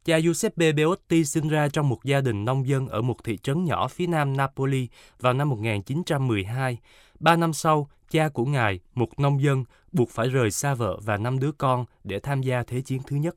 Cha 0.06 0.20
Giuseppe 0.20 0.72
Beotti 0.72 1.26
sinh 1.26 1.48
ra 1.48 1.70
trong 1.70 1.90
một 1.90 2.04
gia 2.04 2.22
đình 2.22 2.46
nông 2.46 2.68
dân 2.68 2.88
ở 2.88 3.02
một 3.02 3.24
thị 3.24 3.38
trấn 3.38 3.66
nhỏ 3.66 3.88
phía 3.88 4.08
nam 4.08 4.38
Napoli 4.38 4.88
vào 5.20 5.34
năm 5.34 5.50
1912. 5.50 6.78
Ba 7.20 7.36
năm 7.36 7.54
sau, 7.54 7.90
cha 8.10 8.30
của 8.30 8.46
ngài, 8.46 8.80
một 8.96 9.20
nông 9.20 9.44
dân, 9.44 9.64
buộc 9.92 10.10
phải 10.10 10.30
rời 10.30 10.52
xa 10.52 10.74
vợ 10.74 11.00
và 11.04 11.18
năm 11.18 11.40
đứa 11.40 11.52
con 11.52 11.86
để 12.04 12.20
tham 12.20 12.42
gia 12.42 12.64
Thế 12.64 12.82
chiến 12.82 13.02
thứ 13.08 13.16
nhất. 13.16 13.36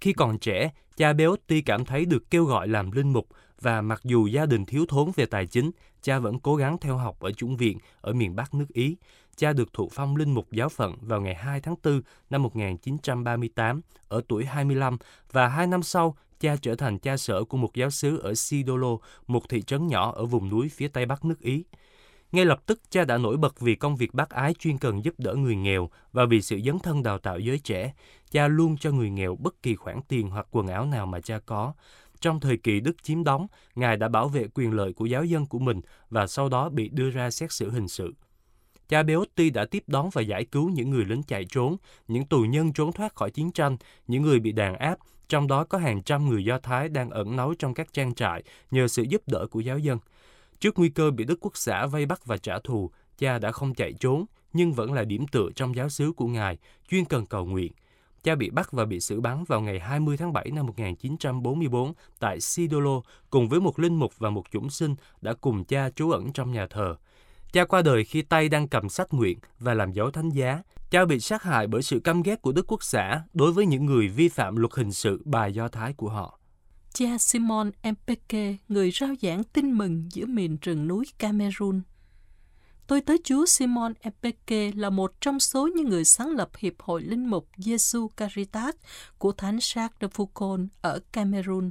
Khi 0.00 0.12
còn 0.12 0.38
trẻ, 0.38 0.70
cha 0.96 1.12
Beotti 1.12 1.60
cảm 1.60 1.84
thấy 1.84 2.04
được 2.04 2.30
kêu 2.30 2.44
gọi 2.44 2.68
làm 2.68 2.90
linh 2.90 3.12
mục 3.12 3.28
và 3.64 3.80
mặc 3.80 4.00
dù 4.04 4.26
gia 4.26 4.46
đình 4.46 4.64
thiếu 4.64 4.84
thốn 4.88 5.10
về 5.16 5.26
tài 5.26 5.46
chính, 5.46 5.70
cha 6.02 6.18
vẫn 6.18 6.38
cố 6.38 6.56
gắng 6.56 6.78
theo 6.80 6.96
học 6.96 7.20
ở 7.20 7.30
chủng 7.32 7.56
viện 7.56 7.78
ở 8.00 8.12
miền 8.12 8.36
Bắc 8.36 8.54
nước 8.54 8.68
Ý. 8.68 8.96
Cha 9.36 9.52
được 9.52 9.72
thụ 9.72 9.88
phong 9.92 10.16
linh 10.16 10.34
mục 10.34 10.52
giáo 10.52 10.68
phận 10.68 10.94
vào 11.00 11.20
ngày 11.20 11.34
2 11.34 11.60
tháng 11.60 11.74
4 11.84 12.02
năm 12.30 12.42
1938 12.42 13.80
ở 14.08 14.22
tuổi 14.28 14.44
25 14.44 14.96
và 15.32 15.48
hai 15.48 15.66
năm 15.66 15.82
sau, 15.82 16.16
cha 16.40 16.56
trở 16.62 16.74
thành 16.74 16.98
cha 16.98 17.16
sở 17.16 17.44
của 17.44 17.56
một 17.56 17.74
giáo 17.74 17.90
sứ 17.90 18.18
ở 18.18 18.34
Sidolo, 18.34 18.96
một 19.26 19.48
thị 19.48 19.62
trấn 19.62 19.86
nhỏ 19.86 20.12
ở 20.12 20.24
vùng 20.24 20.50
núi 20.50 20.68
phía 20.68 20.88
tây 20.88 21.06
bắc 21.06 21.24
nước 21.24 21.40
Ý. 21.40 21.64
Ngay 22.32 22.44
lập 22.44 22.62
tức, 22.66 22.80
cha 22.90 23.04
đã 23.04 23.18
nổi 23.18 23.36
bật 23.36 23.60
vì 23.60 23.74
công 23.74 23.96
việc 23.96 24.14
bác 24.14 24.30
ái 24.30 24.54
chuyên 24.58 24.78
cần 24.78 25.04
giúp 25.04 25.14
đỡ 25.18 25.34
người 25.34 25.56
nghèo 25.56 25.90
và 26.12 26.24
vì 26.24 26.42
sự 26.42 26.60
dấn 26.66 26.78
thân 26.78 27.02
đào 27.02 27.18
tạo 27.18 27.38
giới 27.38 27.58
trẻ. 27.58 27.92
Cha 28.30 28.48
luôn 28.48 28.76
cho 28.76 28.90
người 28.90 29.10
nghèo 29.10 29.36
bất 29.36 29.62
kỳ 29.62 29.74
khoản 29.74 30.00
tiền 30.08 30.30
hoặc 30.30 30.46
quần 30.50 30.66
áo 30.66 30.86
nào 30.86 31.06
mà 31.06 31.20
cha 31.20 31.38
có. 31.46 31.72
Trong 32.24 32.40
thời 32.40 32.56
kỳ 32.56 32.80
Đức 32.80 33.02
chiếm 33.02 33.24
đóng, 33.24 33.46
Ngài 33.74 33.96
đã 33.96 34.08
bảo 34.08 34.28
vệ 34.28 34.46
quyền 34.54 34.72
lợi 34.72 34.92
của 34.92 35.06
giáo 35.06 35.24
dân 35.24 35.46
của 35.46 35.58
mình 35.58 35.80
và 36.10 36.26
sau 36.26 36.48
đó 36.48 36.68
bị 36.68 36.88
đưa 36.88 37.10
ra 37.10 37.30
xét 37.30 37.52
xử 37.52 37.70
hình 37.70 37.88
sự. 37.88 38.14
Cha 38.88 39.02
Beotti 39.02 39.50
đã 39.50 39.64
tiếp 39.64 39.82
đón 39.86 40.10
và 40.12 40.22
giải 40.22 40.44
cứu 40.44 40.70
những 40.70 40.90
người 40.90 41.04
lính 41.04 41.22
chạy 41.22 41.44
trốn, 41.44 41.76
những 42.08 42.26
tù 42.26 42.40
nhân 42.40 42.72
trốn 42.72 42.92
thoát 42.92 43.14
khỏi 43.14 43.30
chiến 43.30 43.52
tranh, 43.52 43.76
những 44.06 44.22
người 44.22 44.40
bị 44.40 44.52
đàn 44.52 44.76
áp, 44.76 44.98
trong 45.28 45.46
đó 45.46 45.64
có 45.64 45.78
hàng 45.78 46.02
trăm 46.02 46.28
người 46.28 46.44
Do 46.44 46.58
Thái 46.58 46.88
đang 46.88 47.10
ẩn 47.10 47.36
náu 47.36 47.54
trong 47.58 47.74
các 47.74 47.92
trang 47.92 48.14
trại 48.14 48.42
nhờ 48.70 48.88
sự 48.88 49.02
giúp 49.02 49.22
đỡ 49.26 49.46
của 49.46 49.60
giáo 49.60 49.78
dân. 49.78 49.98
Trước 50.58 50.78
nguy 50.78 50.88
cơ 50.88 51.10
bị 51.10 51.24
Đức 51.24 51.38
Quốc 51.40 51.56
xã 51.56 51.86
vây 51.86 52.06
bắt 52.06 52.26
và 52.26 52.36
trả 52.36 52.58
thù, 52.58 52.90
cha 53.18 53.38
đã 53.38 53.52
không 53.52 53.74
chạy 53.74 53.92
trốn, 53.92 54.24
nhưng 54.52 54.72
vẫn 54.72 54.92
là 54.92 55.04
điểm 55.04 55.26
tựa 55.26 55.48
trong 55.56 55.76
giáo 55.76 55.88
xứ 55.88 56.12
của 56.12 56.26
Ngài, 56.26 56.58
chuyên 56.90 57.04
cần 57.04 57.26
cầu 57.26 57.46
nguyện. 57.46 57.72
Cha 58.24 58.34
bị 58.34 58.50
bắt 58.50 58.72
và 58.72 58.84
bị 58.84 59.00
xử 59.00 59.20
bắn 59.20 59.44
vào 59.44 59.60
ngày 59.60 59.80
20 59.80 60.16
tháng 60.16 60.32
7 60.32 60.50
năm 60.50 60.66
1944 60.66 61.92
tại 62.18 62.40
Sidolo 62.40 63.00
cùng 63.30 63.48
với 63.48 63.60
một 63.60 63.78
linh 63.78 63.94
mục 63.94 64.18
và 64.18 64.30
một 64.30 64.44
chủng 64.52 64.70
sinh 64.70 64.94
đã 65.20 65.34
cùng 65.34 65.64
cha 65.64 65.90
trú 65.90 66.10
ẩn 66.10 66.32
trong 66.32 66.52
nhà 66.52 66.66
thờ. 66.66 66.96
Cha 67.52 67.64
qua 67.64 67.82
đời 67.82 68.04
khi 68.04 68.22
tay 68.22 68.48
đang 68.48 68.68
cầm 68.68 68.88
sách 68.88 69.14
nguyện 69.14 69.38
và 69.58 69.74
làm 69.74 69.92
dấu 69.92 70.10
thánh 70.10 70.30
giá. 70.30 70.62
Cha 70.90 71.04
bị 71.04 71.20
sát 71.20 71.42
hại 71.42 71.66
bởi 71.66 71.82
sự 71.82 72.00
căm 72.00 72.22
ghét 72.22 72.42
của 72.42 72.52
Đức 72.52 72.66
Quốc 72.68 72.82
xã 72.82 73.22
đối 73.34 73.52
với 73.52 73.66
những 73.66 73.86
người 73.86 74.08
vi 74.08 74.28
phạm 74.28 74.56
luật 74.56 74.72
hình 74.74 74.92
sự 74.92 75.22
bài 75.24 75.54
Do 75.54 75.68
Thái 75.68 75.92
của 75.92 76.08
họ. 76.08 76.38
Cha 76.92 77.18
Simon 77.18 77.70
Mpeke, 77.90 78.56
người 78.68 78.90
rao 78.90 79.14
giảng 79.22 79.44
tin 79.44 79.72
mừng 79.72 80.08
giữa 80.12 80.26
miền 80.26 80.56
rừng 80.62 80.88
núi 80.88 81.04
Cameroon. 81.18 81.80
Tôi 82.86 83.00
tới 83.00 83.18
Chúa 83.24 83.46
Simon 83.46 83.92
Epeke 84.00 84.70
là 84.74 84.90
một 84.90 85.20
trong 85.20 85.40
số 85.40 85.66
những 85.66 85.88
người 85.88 86.04
sáng 86.04 86.30
lập 86.30 86.50
Hiệp 86.58 86.82
hội 86.82 87.02
Linh 87.02 87.26
mục 87.26 87.48
Jesu 87.56 88.08
Caritas 88.08 88.74
của 89.18 89.32
Thánh 89.32 89.56
Jacques 89.56 89.88
de 90.00 90.08
Foucault 90.08 90.66
ở 90.82 91.00
Cameroon. 91.12 91.70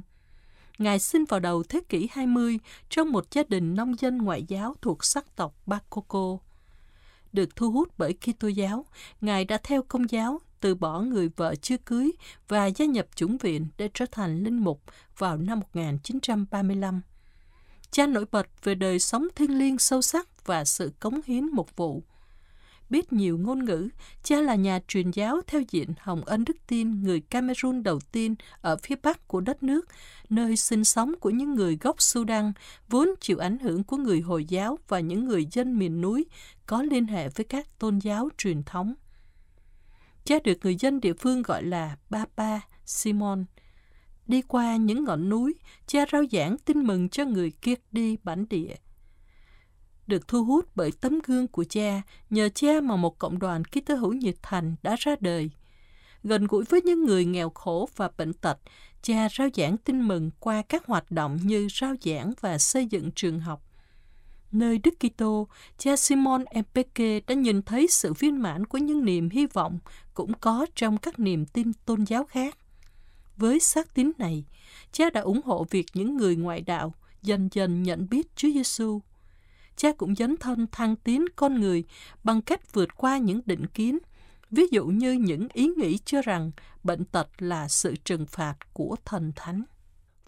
Ngài 0.78 0.98
sinh 0.98 1.24
vào 1.24 1.40
đầu 1.40 1.62
thế 1.62 1.80
kỷ 1.88 2.08
20 2.12 2.58
trong 2.88 3.12
một 3.12 3.30
gia 3.30 3.42
đình 3.48 3.74
nông 3.74 3.94
dân 3.98 4.18
ngoại 4.18 4.44
giáo 4.48 4.74
thuộc 4.82 5.04
sắc 5.04 5.36
tộc 5.36 5.54
Bakoko. 5.66 6.38
Được 7.32 7.56
thu 7.56 7.70
hút 7.70 7.88
bởi 7.98 8.14
Kitô 8.14 8.48
giáo, 8.48 8.84
Ngài 9.20 9.44
đã 9.44 9.58
theo 9.62 9.82
công 9.82 10.10
giáo, 10.10 10.40
từ 10.60 10.74
bỏ 10.74 11.00
người 11.00 11.28
vợ 11.36 11.54
chưa 11.54 11.76
cưới 11.76 12.10
và 12.48 12.66
gia 12.66 12.86
nhập 12.86 13.06
chủng 13.16 13.38
viện 13.38 13.66
để 13.78 13.88
trở 13.94 14.06
thành 14.12 14.44
linh 14.44 14.58
mục 14.58 14.82
vào 15.18 15.36
năm 15.36 15.60
1935. 15.60 17.00
Cha 17.90 18.06
nổi 18.06 18.24
bật 18.32 18.46
về 18.64 18.74
đời 18.74 18.98
sống 18.98 19.28
thiêng 19.34 19.58
liêng 19.58 19.78
sâu 19.78 20.02
sắc 20.02 20.28
và 20.46 20.64
sự 20.64 20.92
cống 21.00 21.20
hiến 21.26 21.46
mục 21.46 21.76
vụ. 21.76 22.02
Biết 22.90 23.12
nhiều 23.12 23.38
ngôn 23.38 23.64
ngữ, 23.64 23.88
cha 24.22 24.40
là 24.40 24.54
nhà 24.54 24.80
truyền 24.88 25.10
giáo 25.10 25.40
theo 25.46 25.62
diện 25.70 25.88
Hồng 25.98 26.24
Ân 26.24 26.44
Đức 26.44 26.56
Tin, 26.66 27.02
người 27.02 27.20
Cameroon 27.20 27.82
đầu 27.82 28.00
tiên 28.12 28.34
ở 28.60 28.76
phía 28.82 28.94
bắc 29.02 29.28
của 29.28 29.40
đất 29.40 29.62
nước, 29.62 29.88
nơi 30.30 30.56
sinh 30.56 30.84
sống 30.84 31.14
của 31.20 31.30
những 31.30 31.54
người 31.54 31.78
gốc 31.80 32.02
Sudan, 32.02 32.52
vốn 32.88 33.08
chịu 33.20 33.38
ảnh 33.38 33.58
hưởng 33.58 33.84
của 33.84 33.96
người 33.96 34.20
Hồi 34.20 34.44
giáo 34.44 34.78
và 34.88 35.00
những 35.00 35.24
người 35.24 35.46
dân 35.52 35.78
miền 35.78 36.00
núi 36.00 36.26
có 36.66 36.82
liên 36.82 37.06
hệ 37.06 37.28
với 37.28 37.44
các 37.44 37.78
tôn 37.78 37.98
giáo 37.98 38.28
truyền 38.38 38.62
thống. 38.62 38.94
Cha 40.24 40.38
được 40.44 40.58
người 40.62 40.76
dân 40.76 41.00
địa 41.00 41.12
phương 41.12 41.42
gọi 41.42 41.62
là 41.62 41.96
Papa 42.10 42.60
Simon. 42.84 43.44
Đi 44.26 44.42
qua 44.42 44.76
những 44.76 45.04
ngọn 45.04 45.28
núi, 45.28 45.54
cha 45.86 46.04
rao 46.12 46.22
giảng 46.32 46.58
tin 46.58 46.86
mừng 46.86 47.08
cho 47.08 47.24
người 47.24 47.50
kiết 47.50 47.80
đi 47.92 48.16
bản 48.22 48.48
địa. 48.48 48.74
Được 50.06 50.28
thu 50.28 50.44
hút 50.44 50.68
bởi 50.74 50.92
tấm 51.00 51.18
gương 51.26 51.48
của 51.48 51.64
cha, 51.64 52.02
nhờ 52.30 52.48
cha 52.54 52.80
mà 52.82 52.96
một 52.96 53.18
cộng 53.18 53.38
đoàn 53.38 53.64
ký 53.64 53.80
tơ 53.80 53.94
hữu 53.94 54.12
nhiệt 54.12 54.34
thành 54.42 54.74
đã 54.82 54.96
ra 54.98 55.16
đời. 55.20 55.50
Gần 56.22 56.46
gũi 56.46 56.64
với 56.64 56.82
những 56.82 57.04
người 57.04 57.24
nghèo 57.24 57.50
khổ 57.50 57.88
và 57.96 58.10
bệnh 58.18 58.32
tật, 58.32 58.58
cha 59.02 59.28
rao 59.38 59.48
giảng 59.54 59.76
tin 59.76 60.08
mừng 60.08 60.30
qua 60.40 60.62
các 60.62 60.86
hoạt 60.86 61.10
động 61.10 61.38
như 61.42 61.68
rao 61.80 61.94
giảng 62.04 62.32
và 62.40 62.58
xây 62.58 62.86
dựng 62.86 63.10
trường 63.14 63.40
học. 63.40 63.62
nơi 64.52 64.78
Đức 64.78 64.94
Kitô, 65.00 65.48
cha 65.78 65.96
Simon 65.96 66.44
Empeke 66.44 67.20
đã 67.20 67.34
nhìn 67.34 67.62
thấy 67.62 67.86
sự 67.90 68.12
viên 68.12 68.42
mãn 68.42 68.66
của 68.66 68.78
những 68.78 69.04
niềm 69.04 69.30
hy 69.30 69.46
vọng 69.46 69.78
cũng 70.14 70.32
có 70.40 70.66
trong 70.74 70.98
các 70.98 71.18
niềm 71.18 71.46
tin 71.46 71.72
tôn 71.72 72.04
giáo 72.04 72.24
khác. 72.24 72.58
Với 73.36 73.60
xác 73.60 73.94
tín 73.94 74.12
này, 74.18 74.44
cha 74.92 75.10
đã 75.10 75.20
ủng 75.20 75.40
hộ 75.44 75.66
việc 75.70 75.86
những 75.94 76.16
người 76.16 76.36
ngoại 76.36 76.60
đạo 76.60 76.94
dần 77.22 77.48
dần 77.52 77.82
nhận 77.82 78.08
biết 78.08 78.36
Chúa 78.36 78.48
Giêsu. 78.54 79.00
Cha 79.76 79.92
cũng 79.92 80.14
dấn 80.14 80.36
thân 80.36 80.66
thăng 80.72 80.96
tiến 80.96 81.24
con 81.36 81.60
người 81.60 81.84
bằng 82.24 82.42
cách 82.42 82.72
vượt 82.72 82.96
qua 82.96 83.18
những 83.18 83.40
định 83.46 83.66
kiến, 83.66 83.98
ví 84.50 84.62
dụ 84.70 84.86
như 84.86 85.12
những 85.12 85.48
ý 85.52 85.70
nghĩ 85.76 85.98
cho 86.04 86.22
rằng 86.22 86.50
bệnh 86.82 87.04
tật 87.04 87.28
là 87.38 87.68
sự 87.68 87.94
trừng 88.04 88.26
phạt 88.26 88.54
của 88.72 88.96
thần 89.04 89.32
thánh. 89.36 89.64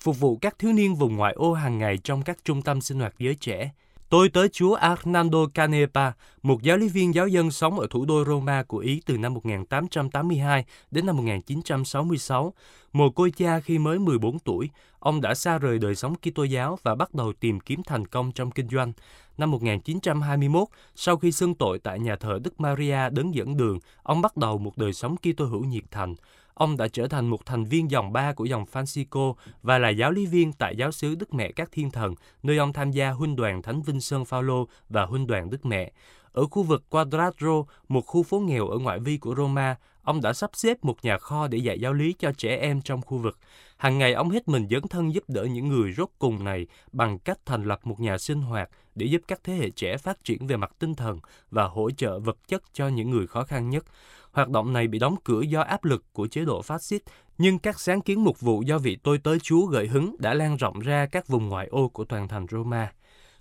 Phục 0.01 0.21
vụ 0.21 0.37
các 0.37 0.59
thiếu 0.59 0.73
niên 0.73 0.95
vùng 0.95 1.17
ngoại 1.17 1.33
ô 1.33 1.53
hàng 1.53 1.79
ngày 1.79 1.99
trong 2.05 2.23
các 2.23 2.39
trung 2.45 2.63
tâm 2.63 2.81
sinh 2.81 3.01
hoạt 3.01 3.15
giới 3.19 3.35
trẻ, 3.35 3.71
Tôi 4.09 4.29
tới 4.29 4.49
Chúa 4.49 4.75
Arnaldo 4.75 5.47
Canepa, 5.55 6.13
một 6.43 6.63
giáo 6.63 6.77
lý 6.77 6.89
viên 6.89 7.15
giáo 7.15 7.29
dân 7.29 7.51
sống 7.51 7.81
ở 7.81 7.87
thủ 7.91 8.05
đô 8.05 8.25
Roma 8.25 8.63
của 8.63 8.79
Ý 8.79 9.03
từ 9.07 9.19
năm 9.19 9.35
1882 9.35 10.65
đến 10.91 11.07
năm 11.07 11.17
1966. 11.17 12.53
Một 12.93 13.13
cô 13.15 13.29
cha 13.37 13.61
khi 13.61 13.79
mới 13.79 13.99
14 13.99 14.39
tuổi, 14.39 14.71
ông 14.99 15.21
đã 15.21 15.35
xa 15.35 15.59
rời 15.59 15.79
đời 15.79 15.95
sống 15.95 16.15
Kitô 16.15 16.45
giáo 16.45 16.79
và 16.83 16.95
bắt 16.95 17.15
đầu 17.15 17.33
tìm 17.41 17.61
kiếm 17.61 17.83
thành 17.83 18.07
công 18.07 18.33
trong 18.33 18.51
kinh 18.51 18.69
doanh. 18.69 18.93
Năm 19.39 19.51
1921, 19.51 20.69
sau 20.95 21.17
khi 21.17 21.33
xưng 21.33 21.55
tội 21.55 21.79
tại 21.79 21.99
nhà 21.99 22.17
thờ 22.17 22.39
Đức 22.45 22.61
Maria 22.61 23.11
đấng 23.11 23.35
dẫn 23.35 23.57
đường, 23.57 23.79
ông 24.03 24.23
bắt 24.23 24.37
đầu 24.37 24.59
một 24.59 24.79
đời 24.79 24.93
sống 24.93 25.17
Kitô 25.17 25.45
hữu 25.45 25.65
nhiệt 25.65 25.85
thành. 25.91 26.15
Ông 26.57 26.77
đã 26.77 26.89
trở 26.89 27.09
thành 27.09 27.27
một 27.27 27.47
thành 27.47 27.65
viên 27.65 27.91
dòng 27.91 28.13
ba 28.13 28.33
của 28.33 28.45
dòng 28.45 28.65
Francisco 28.73 29.35
và 29.63 29.79
là 29.79 29.89
giáo 29.89 30.11
lý 30.11 30.27
viên 30.27 30.53
tại 30.53 30.77
giáo 30.77 30.93
xứ 30.93 31.15
Đức 31.15 31.35
Mẹ 31.35 31.53
Các 31.53 31.69
Thiên 31.73 31.91
Thần, 31.91 32.15
nơi 32.43 32.59
ông 32.59 32.73
tham 32.73 32.91
gia 32.91 33.11
huynh 33.11 33.37
đoàn 33.37 33.63
Thánh 33.63 33.83
Vinh 33.83 34.01
Sơn 34.01 34.25
Phaolô 34.25 34.69
và 34.89 35.05
huynh 35.05 35.27
đoàn 35.27 35.51
Đức 35.51 35.67
Mẹ. 35.67 35.93
Ở 36.33 36.47
khu 36.47 36.63
vực 36.63 36.91
Quadratro, 36.91 37.65
một 37.89 38.01
khu 38.01 38.23
phố 38.23 38.41
nghèo 38.41 38.69
ở 38.69 38.79
ngoại 38.79 38.99
vi 38.99 39.17
của 39.17 39.35
Roma, 39.35 39.77
ông 40.03 40.21
đã 40.21 40.33
sắp 40.33 40.51
xếp 40.55 40.85
một 40.85 41.05
nhà 41.05 41.19
kho 41.19 41.49
để 41.49 41.59
dạy 41.59 41.81
giáo 41.81 41.93
lý 41.93 42.15
cho 42.19 42.33
trẻ 42.33 42.57
em 42.57 42.83
trong 42.83 43.03
khu 43.03 43.19
vực. 43.19 43.39
Hàng 43.77 43.99
ngày 43.99 44.13
ông 44.13 44.31
hết 44.31 44.49
mình 44.49 44.67
dấn 44.71 44.89
thân 44.89 45.15
giúp 45.15 45.25
đỡ 45.29 45.45
những 45.45 45.69
người 45.69 45.93
rốt 45.93 46.09
cùng 46.19 46.45
này 46.45 46.67
bằng 46.93 47.19
cách 47.19 47.39
thành 47.47 47.65
lập 47.65 47.81
một 47.85 48.01
nhà 48.01 48.19
sinh 48.19 48.41
hoạt 48.41 48.69
để 48.97 49.07
giúp 49.07 49.23
các 49.29 49.41
thế 49.45 49.55
hệ 49.55 49.71
trẻ 49.71 49.97
phát 49.97 50.25
triển 50.25 50.47
về 50.47 50.57
mặt 50.57 50.73
tinh 50.79 50.95
thần 50.95 51.19
và 51.51 51.65
hỗ 51.65 51.91
trợ 51.91 52.19
vật 52.19 52.37
chất 52.49 52.63
cho 52.73 52.89
những 52.89 53.11
người 53.11 53.27
khó 53.27 53.45
khăn 53.45 53.71
nhất. 53.71 53.85
Hoạt 54.33 54.49
động 54.49 54.73
này 54.73 54.89
bị 54.89 54.99
đóng 54.99 55.17
cửa 55.25 55.41
do 55.41 55.61
áp 55.61 55.85
lực 55.85 56.05
của 56.13 56.27
chế 56.27 56.45
độ 56.45 56.63
phát 56.63 56.83
xít, 56.83 57.03
nhưng 57.39 57.59
các 57.59 57.81
sáng 57.81 58.01
kiến 58.01 58.25
mục 58.25 58.41
vụ 58.41 58.63
do 58.63 58.79
vị 58.79 58.97
tôi 59.03 59.19
tới 59.19 59.39
Chúa 59.43 59.67
gợi 59.67 59.87
hứng 59.87 60.17
đã 60.19 60.35
lan 60.35 60.57
rộng 60.57 60.79
ra 60.79 61.07
các 61.07 61.29
vùng 61.29 61.49
ngoại 61.49 61.67
ô 61.67 61.89
của 61.89 62.05
toàn 62.05 62.29
thành 62.29 62.47
Roma. 62.51 62.93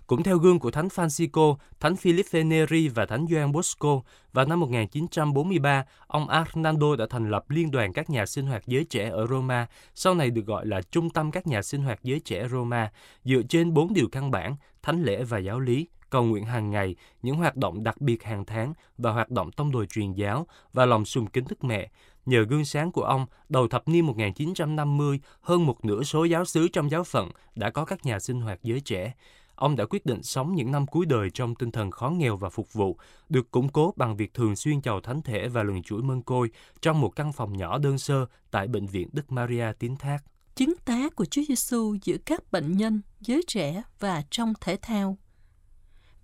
Cũng 0.06 0.22
theo 0.22 0.38
gương 0.38 0.58
của 0.58 0.70
Thánh 0.70 0.88
Francisco, 0.88 1.56
Thánh 1.80 1.96
Philip 1.96 2.26
Neri 2.32 2.88
và 2.88 3.06
Thánh 3.06 3.26
Gioan 3.30 3.52
Bosco, 3.52 4.00
vào 4.32 4.46
năm 4.46 4.60
1943, 4.60 5.84
ông 6.06 6.28
Arnaldo 6.28 6.96
đã 6.96 7.06
thành 7.10 7.30
lập 7.30 7.50
Liên 7.50 7.70
đoàn 7.70 7.92
các 7.92 8.10
nhà 8.10 8.26
sinh 8.26 8.46
hoạt 8.46 8.66
giới 8.66 8.84
trẻ 8.84 9.08
ở 9.08 9.26
Roma, 9.26 9.66
sau 9.94 10.14
này 10.14 10.30
được 10.30 10.46
gọi 10.46 10.66
là 10.66 10.82
Trung 10.82 11.10
tâm 11.10 11.30
các 11.30 11.46
nhà 11.46 11.62
sinh 11.62 11.82
hoạt 11.82 11.98
giới 12.02 12.20
trẻ 12.20 12.48
Roma, 12.48 12.92
dựa 13.24 13.42
trên 13.48 13.74
bốn 13.74 13.94
điều 13.94 14.08
căn 14.12 14.30
bản, 14.30 14.56
thánh 14.82 15.02
lễ 15.02 15.24
và 15.24 15.38
giáo 15.38 15.60
lý, 15.60 15.86
cầu 16.10 16.24
nguyện 16.24 16.44
hàng 16.44 16.70
ngày, 16.70 16.96
những 17.22 17.36
hoạt 17.36 17.56
động 17.56 17.84
đặc 17.84 18.00
biệt 18.00 18.22
hàng 18.22 18.44
tháng 18.44 18.74
và 18.98 19.12
hoạt 19.12 19.30
động 19.30 19.52
tông 19.52 19.72
đồ 19.72 19.84
truyền 19.84 20.12
giáo 20.12 20.46
và 20.72 20.86
lòng 20.86 21.04
sùng 21.04 21.26
kính 21.26 21.44
Đức 21.48 21.64
Mẹ. 21.64 21.90
Nhờ 22.26 22.42
gương 22.42 22.64
sáng 22.64 22.92
của 22.92 23.02
ông, 23.02 23.26
đầu 23.48 23.68
thập 23.68 23.88
niên 23.88 24.06
1950, 24.06 25.20
hơn 25.40 25.66
một 25.66 25.84
nửa 25.84 26.02
số 26.02 26.24
giáo 26.24 26.44
sứ 26.44 26.68
trong 26.68 26.90
giáo 26.90 27.04
phận 27.04 27.30
đã 27.54 27.70
có 27.70 27.84
các 27.84 28.06
nhà 28.06 28.18
sinh 28.18 28.40
hoạt 28.40 28.58
giới 28.62 28.80
trẻ. 28.80 29.12
Ông 29.56 29.76
đã 29.76 29.84
quyết 29.86 30.06
định 30.06 30.22
sống 30.22 30.54
những 30.54 30.70
năm 30.70 30.86
cuối 30.86 31.06
đời 31.06 31.30
trong 31.30 31.54
tinh 31.54 31.70
thần 31.70 31.90
khó 31.90 32.10
nghèo 32.10 32.36
và 32.36 32.48
phục 32.48 32.72
vụ, 32.72 32.96
được 33.28 33.50
củng 33.50 33.68
cố 33.68 33.94
bằng 33.96 34.16
việc 34.16 34.34
thường 34.34 34.56
xuyên 34.56 34.82
chầu 34.82 35.00
thánh 35.00 35.22
thể 35.22 35.48
và 35.48 35.62
lần 35.62 35.82
chuỗi 35.82 36.02
mân 36.02 36.22
côi 36.22 36.50
trong 36.80 37.00
một 37.00 37.16
căn 37.16 37.32
phòng 37.32 37.56
nhỏ 37.56 37.78
đơn 37.78 37.98
sơ 37.98 38.26
tại 38.50 38.68
Bệnh 38.68 38.86
viện 38.86 39.08
Đức 39.12 39.32
Maria 39.32 39.66
Tín 39.78 39.96
Thác. 39.96 40.18
Chứng 40.54 40.74
tá 40.84 41.08
của 41.08 41.24
Chúa 41.24 41.42
Giêsu 41.48 41.96
giữa 42.04 42.16
các 42.26 42.52
bệnh 42.52 42.76
nhân, 42.76 43.00
giới 43.20 43.42
trẻ 43.46 43.82
và 44.00 44.22
trong 44.30 44.52
thể 44.60 44.76
thao 44.82 45.18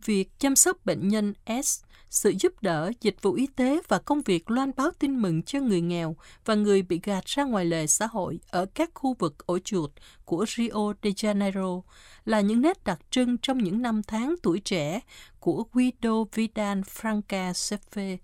việc 0.04 0.30
chăm 0.38 0.56
sóc 0.56 0.76
bệnh 0.84 1.08
nhân 1.08 1.34
S, 1.62 1.82
sự 2.10 2.34
giúp 2.40 2.52
đỡ, 2.62 2.90
dịch 3.00 3.22
vụ 3.22 3.32
y 3.32 3.46
tế 3.46 3.80
và 3.88 3.98
công 3.98 4.22
việc 4.22 4.50
loan 4.50 4.70
báo 4.76 4.90
tin 4.98 5.22
mừng 5.22 5.42
cho 5.42 5.60
người 5.60 5.80
nghèo 5.80 6.16
và 6.44 6.54
người 6.54 6.82
bị 6.82 7.00
gạt 7.02 7.24
ra 7.24 7.44
ngoài 7.44 7.64
lề 7.64 7.86
xã 7.86 8.06
hội 8.06 8.40
ở 8.50 8.66
các 8.74 8.90
khu 8.94 9.16
vực 9.18 9.46
ổ 9.46 9.58
chuột 9.58 9.90
của 10.24 10.46
Rio 10.48 10.92
de 11.02 11.10
Janeiro 11.10 11.82
là 12.24 12.40
những 12.40 12.62
nét 12.62 12.84
đặc 12.84 13.00
trưng 13.10 13.38
trong 13.38 13.58
những 13.58 13.82
năm 13.82 14.02
tháng 14.02 14.34
tuổi 14.42 14.60
trẻ 14.60 15.00
của 15.40 15.64
Guido 15.72 16.24
Vidal 16.34 16.80
Franca 16.80 17.52
Sefe, 17.52 18.16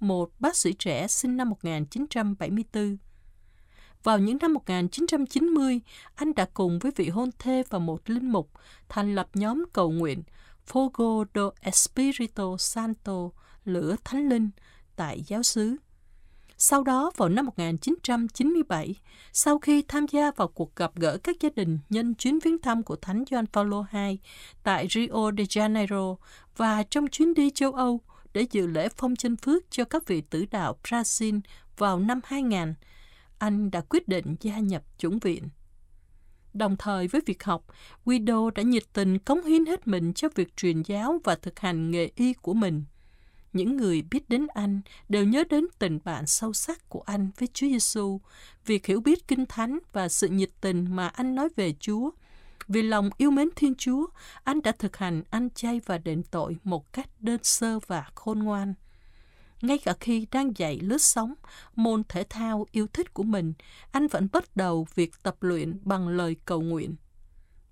một 0.00 0.30
bác 0.38 0.56
sĩ 0.56 0.72
trẻ 0.72 1.08
sinh 1.08 1.36
năm 1.36 1.50
1974. 1.50 2.96
Vào 4.02 4.18
những 4.18 4.38
năm 4.40 4.54
1990, 4.54 5.80
anh 6.14 6.34
đã 6.34 6.46
cùng 6.54 6.78
với 6.78 6.92
vị 6.96 7.08
hôn 7.08 7.30
thê 7.38 7.62
và 7.70 7.78
một 7.78 8.10
linh 8.10 8.32
mục 8.32 8.50
thành 8.88 9.14
lập 9.14 9.28
nhóm 9.34 9.64
cầu 9.72 9.90
nguyện 9.90 10.22
Fogo 10.66 11.24
do 11.34 11.50
Espírito 11.60 12.56
Santo, 12.58 13.30
lửa 13.64 13.96
thánh 14.04 14.28
linh, 14.28 14.50
tại 14.96 15.22
giáo 15.26 15.42
xứ. 15.42 15.76
Sau 16.58 16.82
đó, 16.82 17.10
vào 17.16 17.28
năm 17.28 17.46
1997, 17.46 18.94
sau 19.32 19.58
khi 19.58 19.82
tham 19.82 20.06
gia 20.06 20.30
vào 20.30 20.48
cuộc 20.48 20.76
gặp 20.76 20.92
gỡ 20.94 21.18
các 21.18 21.36
gia 21.40 21.48
đình 21.56 21.78
nhân 21.88 22.14
chuyến 22.14 22.38
viếng 22.38 22.58
thăm 22.58 22.82
của 22.82 22.96
Thánh 22.96 23.24
Gioan 23.30 23.46
Paulo 23.46 23.84
II 23.92 24.18
tại 24.62 24.86
Rio 24.90 25.30
de 25.38 25.44
Janeiro 25.44 26.16
và 26.56 26.82
trong 26.82 27.06
chuyến 27.08 27.34
đi 27.34 27.50
châu 27.50 27.72
Âu 27.72 28.00
để 28.32 28.46
dự 28.50 28.66
lễ 28.66 28.88
phong 28.96 29.16
chân 29.16 29.36
phước 29.36 29.70
cho 29.70 29.84
các 29.84 30.06
vị 30.06 30.20
tử 30.20 30.46
đạo 30.50 30.76
Brazil 30.82 31.40
vào 31.76 31.98
năm 31.98 32.20
2000, 32.24 32.74
anh 33.38 33.70
đã 33.70 33.80
quyết 33.80 34.08
định 34.08 34.36
gia 34.40 34.58
nhập 34.58 34.82
chủng 34.98 35.18
viện. 35.18 35.48
Đồng 36.56 36.76
thời 36.76 37.08
với 37.08 37.20
việc 37.26 37.44
học, 37.44 37.64
Guido 38.04 38.50
đã 38.54 38.62
nhiệt 38.62 38.82
tình 38.92 39.18
cống 39.18 39.44
hiến 39.44 39.66
hết 39.66 39.86
mình 39.86 40.12
cho 40.12 40.28
việc 40.34 40.56
truyền 40.56 40.82
giáo 40.82 41.20
và 41.24 41.34
thực 41.34 41.58
hành 41.58 41.90
nghề 41.90 42.10
y 42.14 42.32
của 42.32 42.54
mình. 42.54 42.84
Những 43.52 43.76
người 43.76 44.02
biết 44.02 44.28
đến 44.28 44.46
anh 44.54 44.80
đều 45.08 45.24
nhớ 45.24 45.44
đến 45.50 45.66
tình 45.78 45.98
bạn 46.04 46.26
sâu 46.26 46.52
sắc 46.52 46.88
của 46.88 47.02
anh 47.06 47.30
với 47.38 47.48
Chúa 47.52 47.66
Giêsu, 47.66 48.20
việc 48.66 48.86
hiểu 48.86 49.00
biết 49.00 49.28
kinh 49.28 49.46
thánh 49.46 49.78
và 49.92 50.08
sự 50.08 50.28
nhiệt 50.28 50.50
tình 50.60 50.96
mà 50.96 51.08
anh 51.08 51.34
nói 51.34 51.48
về 51.56 51.74
Chúa. 51.80 52.10
Vì 52.68 52.82
lòng 52.82 53.10
yêu 53.16 53.30
mến 53.30 53.48
Thiên 53.56 53.74
Chúa, 53.74 54.06
anh 54.44 54.62
đã 54.62 54.72
thực 54.72 54.96
hành 54.96 55.22
ăn 55.30 55.48
chay 55.54 55.80
và 55.86 55.98
đền 55.98 56.22
tội 56.22 56.56
một 56.64 56.92
cách 56.92 57.08
đơn 57.20 57.40
sơ 57.42 57.78
và 57.86 58.06
khôn 58.14 58.38
ngoan. 58.38 58.74
Ngay 59.62 59.78
cả 59.78 59.94
khi 60.00 60.26
đang 60.30 60.52
dạy 60.56 60.78
lướt 60.80 61.02
sóng, 61.02 61.34
môn 61.76 62.02
thể 62.08 62.24
thao 62.30 62.66
yêu 62.72 62.86
thích 62.92 63.14
của 63.14 63.22
mình, 63.22 63.52
anh 63.90 64.06
vẫn 64.06 64.28
bắt 64.32 64.56
đầu 64.56 64.86
việc 64.94 65.22
tập 65.22 65.36
luyện 65.40 65.78
bằng 65.82 66.08
lời 66.08 66.36
cầu 66.44 66.60
nguyện. 66.60 66.96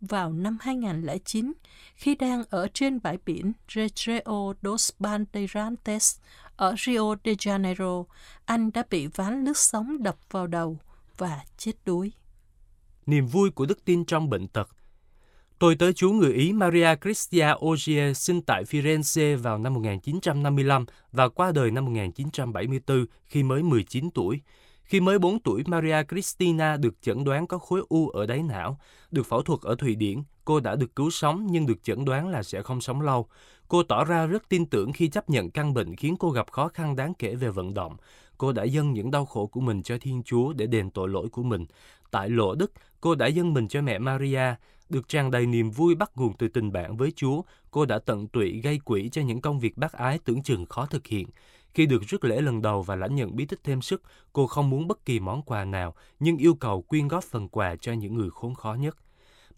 Vào 0.00 0.32
năm 0.32 0.58
2009, 0.60 1.52
khi 1.94 2.14
đang 2.14 2.44
ở 2.50 2.68
trên 2.74 3.02
bãi 3.02 3.18
biển 3.26 3.52
Recreo 3.74 4.54
dos 4.62 4.90
Bandeirantes 4.98 6.16
ở 6.56 6.74
Rio 6.78 7.14
de 7.24 7.32
Janeiro, 7.32 8.04
anh 8.44 8.70
đã 8.72 8.82
bị 8.90 9.06
ván 9.06 9.44
lướt 9.44 9.56
sóng 9.56 10.02
đập 10.02 10.16
vào 10.30 10.46
đầu 10.46 10.78
và 11.16 11.40
chết 11.56 11.72
đuối. 11.84 12.12
Niềm 13.06 13.26
vui 13.26 13.50
của 13.50 13.66
đức 13.66 13.84
tin 13.84 14.04
trong 14.04 14.30
bệnh 14.30 14.48
tật 14.48 14.68
Tôi 15.64 15.76
tới 15.76 15.92
chú 15.92 16.12
người 16.12 16.32
Ý 16.32 16.52
Maria 16.52 16.94
Cristia 17.02 17.48
Ogier 17.64 18.18
sinh 18.18 18.42
tại 18.42 18.64
Firenze 18.64 19.36
vào 19.36 19.58
năm 19.58 19.74
1955 19.74 20.86
và 21.12 21.28
qua 21.28 21.52
đời 21.52 21.70
năm 21.70 21.84
1974 21.84 23.06
khi 23.26 23.42
mới 23.42 23.62
19 23.62 24.10
tuổi. 24.10 24.40
Khi 24.84 25.00
mới 25.00 25.18
4 25.18 25.40
tuổi, 25.40 25.62
Maria 25.66 25.96
Cristina 26.08 26.76
được 26.76 26.94
chẩn 27.02 27.24
đoán 27.24 27.46
có 27.46 27.58
khối 27.58 27.82
u 27.88 28.08
ở 28.08 28.26
đáy 28.26 28.42
não. 28.42 28.78
Được 29.10 29.26
phẫu 29.26 29.42
thuật 29.42 29.60
ở 29.62 29.74
Thụy 29.74 29.94
Điển, 29.94 30.22
cô 30.44 30.60
đã 30.60 30.76
được 30.76 30.96
cứu 30.96 31.10
sống 31.10 31.46
nhưng 31.50 31.66
được 31.66 31.82
chẩn 31.82 32.04
đoán 32.04 32.28
là 32.28 32.42
sẽ 32.42 32.62
không 32.62 32.80
sống 32.80 33.00
lâu. 33.00 33.28
Cô 33.68 33.82
tỏ 33.82 34.04
ra 34.04 34.26
rất 34.26 34.48
tin 34.48 34.66
tưởng 34.66 34.92
khi 34.92 35.08
chấp 35.08 35.30
nhận 35.30 35.50
căn 35.50 35.74
bệnh 35.74 35.96
khiến 35.96 36.16
cô 36.16 36.30
gặp 36.30 36.50
khó 36.50 36.68
khăn 36.68 36.96
đáng 36.96 37.14
kể 37.14 37.34
về 37.34 37.50
vận 37.50 37.74
động. 37.74 37.96
Cô 38.38 38.52
đã 38.52 38.64
dâng 38.64 38.92
những 38.92 39.10
đau 39.10 39.24
khổ 39.24 39.46
của 39.46 39.60
mình 39.60 39.82
cho 39.82 39.98
Thiên 40.00 40.22
Chúa 40.22 40.52
để 40.52 40.66
đền 40.66 40.90
tội 40.90 41.08
lỗi 41.08 41.28
của 41.32 41.42
mình. 41.42 41.66
Tại 42.10 42.30
Lộ 42.30 42.54
Đức, 42.54 42.72
cô 43.00 43.14
đã 43.14 43.26
dâng 43.26 43.54
mình 43.54 43.68
cho 43.68 43.82
mẹ 43.82 43.98
Maria. 43.98 44.54
Được 44.88 45.08
tràn 45.08 45.30
đầy 45.30 45.46
niềm 45.46 45.70
vui 45.70 45.94
bắt 45.94 46.10
nguồn 46.14 46.36
từ 46.36 46.48
tình 46.48 46.72
bạn 46.72 46.96
với 46.96 47.12
Chúa, 47.16 47.42
cô 47.70 47.84
đã 47.84 47.98
tận 47.98 48.28
tụy 48.28 48.60
gây 48.60 48.78
quỹ 48.78 49.08
cho 49.08 49.22
những 49.22 49.40
công 49.40 49.60
việc 49.60 49.76
bác 49.76 49.92
ái 49.92 50.18
tưởng 50.24 50.42
chừng 50.42 50.66
khó 50.66 50.86
thực 50.86 51.06
hiện. 51.06 51.28
Khi 51.74 51.86
được 51.86 52.02
rước 52.02 52.24
lễ 52.24 52.40
lần 52.40 52.62
đầu 52.62 52.82
và 52.82 52.96
lãnh 52.96 53.14
nhận 53.14 53.36
bí 53.36 53.46
tích 53.46 53.60
thêm 53.64 53.82
sức, 53.82 54.02
cô 54.32 54.46
không 54.46 54.70
muốn 54.70 54.88
bất 54.88 55.04
kỳ 55.04 55.20
món 55.20 55.42
quà 55.42 55.64
nào, 55.64 55.94
nhưng 56.20 56.36
yêu 56.36 56.54
cầu 56.54 56.82
quyên 56.82 57.08
góp 57.08 57.24
phần 57.24 57.48
quà 57.48 57.76
cho 57.76 57.92
những 57.92 58.14
người 58.14 58.30
khốn 58.30 58.54
khó 58.54 58.74
nhất. 58.74 58.96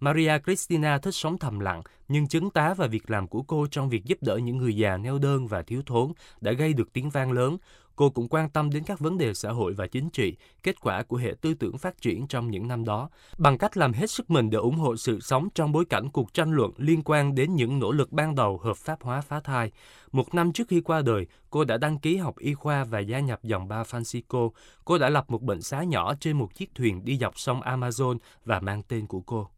Maria 0.01 0.39
Cristina 0.45 0.99
thích 0.99 1.15
sống 1.15 1.39
thầm 1.39 1.61
lặng, 1.61 1.83
nhưng 2.09 2.29
chứng 2.29 2.51
tá 2.51 2.75
và 2.75 2.87
việc 2.87 3.11
làm 3.11 3.29
của 3.29 3.43
cô 3.43 3.67
trong 3.71 3.89
việc 3.89 4.05
giúp 4.05 4.19
đỡ 4.21 4.37
những 4.37 4.57
người 4.57 4.77
già 4.77 4.97
neo 4.97 5.19
đơn 5.19 5.47
và 5.47 5.63
thiếu 5.63 5.83
thốn 5.87 6.13
đã 6.41 6.53
gây 6.53 6.73
được 6.73 6.93
tiếng 6.93 7.11
vang 7.11 7.33
lớn. 7.33 7.57
Cô 7.97 8.11
cũng 8.11 8.29
quan 8.29 8.51
tâm 8.51 8.71
đến 8.71 8.85
các 8.85 8.99
vấn 8.99 9.19
đề 9.19 9.35
xã 9.35 9.51
hội 9.51 9.73
và 9.73 9.87
chính 9.87 10.11
trị, 10.11 10.37
kết 10.63 10.81
quả 10.81 11.03
của 11.03 11.17
hệ 11.17 11.35
tư 11.41 11.55
tưởng 11.55 11.79
phát 11.79 12.01
triển 12.01 12.27
trong 12.27 12.51
những 12.51 12.69
năm 12.69 12.85
đó, 12.85 13.11
bằng 13.39 13.59
cách 13.59 13.77
làm 13.77 13.93
hết 13.93 14.11
sức 14.11 14.31
mình 14.31 14.51
để 14.51 14.59
ủng 14.59 14.77
hộ 14.77 14.97
sự 14.97 15.21
sống 15.21 15.49
trong 15.55 15.73
bối 15.73 15.85
cảnh 15.85 16.11
cuộc 16.11 16.35
tranh 16.35 16.53
luận 16.53 16.73
liên 16.77 17.03
quan 17.05 17.35
đến 17.35 17.55
những 17.55 17.79
nỗ 17.79 17.93
lực 17.93 18.13
ban 18.13 18.35
đầu 18.35 18.59
hợp 18.59 18.77
pháp 18.77 19.03
hóa 19.03 19.21
phá 19.21 19.41
thai. 19.41 19.73
Một 20.13 20.35
năm 20.35 20.53
trước 20.53 20.69
khi 20.69 20.81
qua 20.81 21.03
đời, 21.03 21.27
cô 21.51 21.65
đã 21.65 21.77
đăng 21.77 21.99
ký 21.99 22.17
học 22.17 22.39
y 22.39 22.55
khoa 22.55 22.85
và 22.85 23.01
gia 23.01 23.21
nhập 23.21 23.41
dòng 23.43 23.69
ba 23.69 23.83
Francisco. 23.83 24.51
Cô 24.85 24.99
đã 24.99 25.09
lập 25.09 25.25
một 25.29 25.43
bệnh 25.43 25.63
xá 25.63 25.83
nhỏ 25.83 26.15
trên 26.21 26.39
một 26.39 26.55
chiếc 26.55 26.75
thuyền 26.75 27.05
đi 27.05 27.19
dọc 27.19 27.39
sông 27.39 27.61
Amazon 27.61 28.19
và 28.45 28.61
mang 28.61 28.83
tên 28.83 29.07
của 29.07 29.21
cô. 29.21 29.49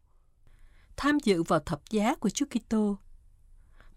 Tham 0.96 1.18
dự 1.24 1.42
vào 1.42 1.60
thập 1.60 1.80
giá 1.90 2.14
của 2.14 2.30
Chúa 2.30 2.46
Kitô 2.46 2.96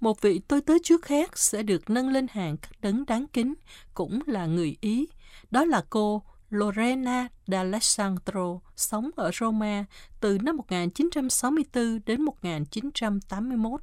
một 0.02 0.22
vị 0.22 0.42
tôi 0.48 0.62
tới 0.62 0.80
trước 0.84 1.02
khác 1.02 1.38
sẽ 1.38 1.64
được 1.64 1.90
nâng 1.90 2.10
lên 2.10 2.28
hàng 2.32 2.58
các 2.58 2.72
đấng 2.82 3.06
đáng 3.06 3.26
kính, 3.34 3.54
cũng 3.94 4.20
là 4.26 4.46
người 4.46 4.78
Ý. 4.82 5.08
Đó 5.52 5.66
là 5.66 5.84
cô 5.90 6.24
Lorena 6.50 7.28
d'Alessandro, 7.48 8.60
sống 8.76 9.10
ở 9.16 9.32
Roma 9.40 9.86
từ 10.20 10.38
năm 10.38 10.58
1964 10.58 12.00
đến 12.06 12.22
1981. 12.22 13.82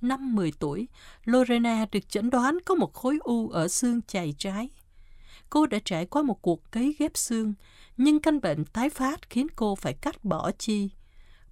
Năm 0.00 0.34
10 0.34 0.52
tuổi, 0.58 0.88
Lorena 1.24 1.86
được 1.92 2.08
chẩn 2.08 2.30
đoán 2.30 2.58
có 2.64 2.74
một 2.74 2.94
khối 2.94 3.18
u 3.20 3.48
ở 3.48 3.68
xương 3.68 4.00
chày 4.02 4.34
trái. 4.38 4.70
Cô 5.50 5.66
đã 5.66 5.78
trải 5.84 6.06
qua 6.06 6.22
một 6.22 6.42
cuộc 6.42 6.70
cấy 6.70 6.94
ghép 6.98 7.16
xương, 7.16 7.54
nhưng 7.96 8.20
căn 8.20 8.40
bệnh 8.40 8.64
tái 8.64 8.90
phát 8.90 9.30
khiến 9.30 9.46
cô 9.56 9.74
phải 9.74 9.94
cắt 9.94 10.24
bỏ 10.24 10.50
chi 10.58 10.90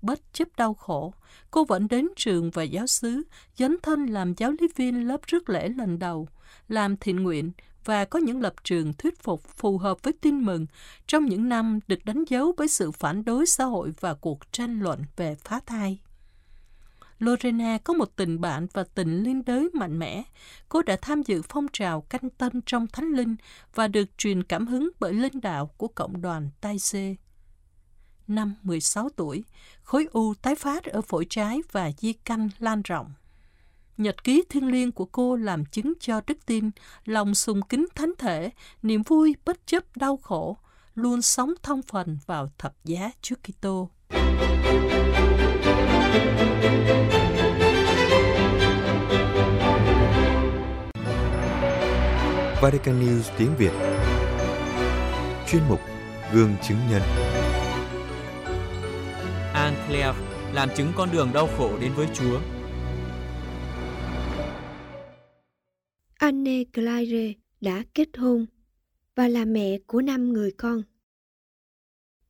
bất 0.02 0.20
chấp 0.32 0.48
đau 0.56 0.74
khổ, 0.74 1.14
cô 1.50 1.64
vẫn 1.64 1.88
đến 1.88 2.08
trường 2.16 2.50
và 2.50 2.62
giáo 2.62 2.86
xứ, 2.86 3.22
dấn 3.56 3.76
thân 3.82 4.06
làm 4.06 4.34
giáo 4.36 4.50
lý 4.60 4.68
viên 4.76 5.08
lớp 5.08 5.20
rước 5.26 5.48
lễ 5.48 5.68
lần 5.68 5.98
đầu, 5.98 6.28
làm 6.68 6.96
thiện 6.96 7.22
nguyện 7.22 7.52
và 7.84 8.04
có 8.04 8.18
những 8.18 8.40
lập 8.40 8.54
trường 8.64 8.92
thuyết 8.92 9.22
phục 9.22 9.42
phù 9.56 9.78
hợp 9.78 10.02
với 10.02 10.12
tin 10.12 10.44
mừng 10.44 10.66
trong 11.06 11.26
những 11.26 11.48
năm 11.48 11.78
được 11.86 12.04
đánh 12.04 12.24
dấu 12.28 12.54
với 12.56 12.68
sự 12.68 12.90
phản 12.90 13.24
đối 13.24 13.46
xã 13.46 13.64
hội 13.64 13.92
và 14.00 14.14
cuộc 14.14 14.52
tranh 14.52 14.80
luận 14.80 15.02
về 15.16 15.34
phá 15.34 15.60
thai. 15.66 15.98
Lorena 17.18 17.78
có 17.84 17.94
một 17.94 18.16
tình 18.16 18.40
bạn 18.40 18.66
và 18.72 18.84
tình 18.94 19.22
liên 19.22 19.44
đới 19.44 19.68
mạnh 19.72 19.98
mẽ. 19.98 20.22
Cô 20.68 20.82
đã 20.82 20.96
tham 21.02 21.22
dự 21.22 21.42
phong 21.48 21.66
trào 21.72 22.00
canh 22.00 22.30
tân 22.30 22.60
trong 22.66 22.86
Thánh 22.86 23.12
Linh 23.12 23.36
và 23.74 23.88
được 23.88 24.18
truyền 24.18 24.42
cảm 24.42 24.66
hứng 24.66 24.90
bởi 25.00 25.14
linh 25.14 25.40
đạo 25.40 25.70
của 25.76 25.88
cộng 25.88 26.22
đoàn 26.22 26.50
Tai 26.60 26.78
Xê 26.78 27.16
năm 28.30 28.54
16 28.62 29.08
tuổi, 29.16 29.44
khối 29.82 30.06
u 30.12 30.34
tái 30.34 30.54
phát 30.54 30.84
ở 30.84 31.02
phổi 31.02 31.26
trái 31.30 31.60
và 31.72 31.90
di 31.98 32.12
căn 32.12 32.48
lan 32.58 32.82
rộng. 32.82 33.12
Nhật 33.96 34.24
ký 34.24 34.42
thiêng 34.48 34.70
liêng 34.70 34.92
của 34.92 35.04
cô 35.04 35.36
làm 35.36 35.64
chứng 35.64 35.92
cho 36.00 36.20
đức 36.26 36.46
tin, 36.46 36.70
lòng 37.04 37.34
sùng 37.34 37.62
kính 37.62 37.86
thánh 37.94 38.12
thể, 38.18 38.50
niềm 38.82 39.02
vui 39.02 39.36
bất 39.44 39.66
chấp 39.66 39.96
đau 39.96 40.16
khổ, 40.16 40.56
luôn 40.94 41.22
sống 41.22 41.52
thông 41.62 41.82
phần 41.82 42.18
vào 42.26 42.48
thập 42.58 42.84
giá 42.84 43.10
Chúa 43.22 43.36
Kitô. 43.42 43.90
Vatican 52.62 53.00
News 53.00 53.22
tiếng 53.38 53.56
Việt 53.56 53.72
Chuyên 55.48 55.62
mục 55.68 55.80
Gương 56.32 56.54
chứng 56.62 56.78
nhân 56.90 57.02
Bethlehem 59.90 60.14
làm 60.54 60.68
chứng 60.76 60.92
con 60.96 61.08
đường 61.12 61.30
đau 61.34 61.48
khổ 61.56 61.78
đến 61.80 61.92
với 61.96 62.06
Chúa. 62.14 62.40
Anne 66.14 66.64
Claire 66.64 67.32
đã 67.60 67.84
kết 67.94 68.08
hôn 68.16 68.46
và 69.14 69.28
là 69.28 69.44
mẹ 69.44 69.78
của 69.86 70.02
năm 70.02 70.32
người 70.32 70.52
con. 70.52 70.82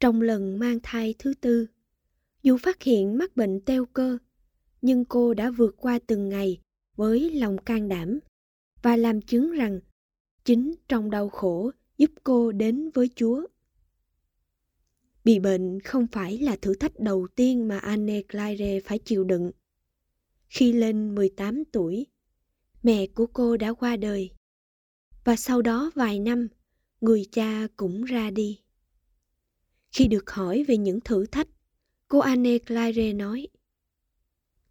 Trong 0.01 0.23
lần 0.23 0.59
mang 0.59 0.79
thai 0.83 1.14
thứ 1.18 1.35
tư, 1.40 1.66
dù 2.42 2.57
phát 2.59 2.83
hiện 2.83 3.18
mắc 3.18 3.37
bệnh 3.37 3.61
teo 3.61 3.87
cơ, 3.87 4.18
nhưng 4.83 5.05
cô 5.05 5.35
đã 5.35 5.51
vượt 5.51 5.75
qua 5.79 5.99
từng 6.07 6.29
ngày 6.29 6.61
với 6.96 7.31
lòng 7.31 7.59
can 7.59 7.88
đảm 7.88 8.18
và 8.83 8.96
làm 8.96 9.20
chứng 9.20 9.53
rằng 9.53 9.81
chính 10.44 10.75
trong 10.88 11.11
đau 11.11 11.29
khổ 11.29 11.70
giúp 11.99 12.11
cô 12.25 12.53
đến 12.53 12.90
với 12.94 13.11
Chúa. 13.14 13.46
Bị 15.24 15.38
bệnh 15.38 15.80
không 15.80 16.06
phải 16.12 16.38
là 16.38 16.56
thử 16.56 16.74
thách 16.74 17.00
đầu 17.00 17.26
tiên 17.37 17.68
mà 17.68 17.78
Anne 17.78 18.22
Claire 18.22 18.80
phải 18.80 18.98
chịu 18.98 19.24
đựng. 19.24 19.50
Khi 20.48 20.72
lên 20.72 21.14
18 21.14 21.64
tuổi, 21.72 22.06
mẹ 22.83 23.06
của 23.06 23.26
cô 23.26 23.56
đã 23.56 23.72
qua 23.72 23.96
đời. 23.96 24.30
Và 25.24 25.37
sau 25.37 25.62
đó 25.62 25.90
vài 25.94 26.18
năm, 26.18 26.48
người 27.00 27.26
cha 27.33 27.66
cũng 27.76 28.04
ra 28.04 28.30
đi. 28.30 28.61
Khi 29.92 30.06
được 30.06 30.30
hỏi 30.30 30.64
về 30.68 30.76
những 30.76 31.00
thử 31.00 31.26
thách, 31.26 31.48
cô 32.09 32.18
Anne 32.18 32.59
Claire 32.59 33.12
nói 33.12 33.48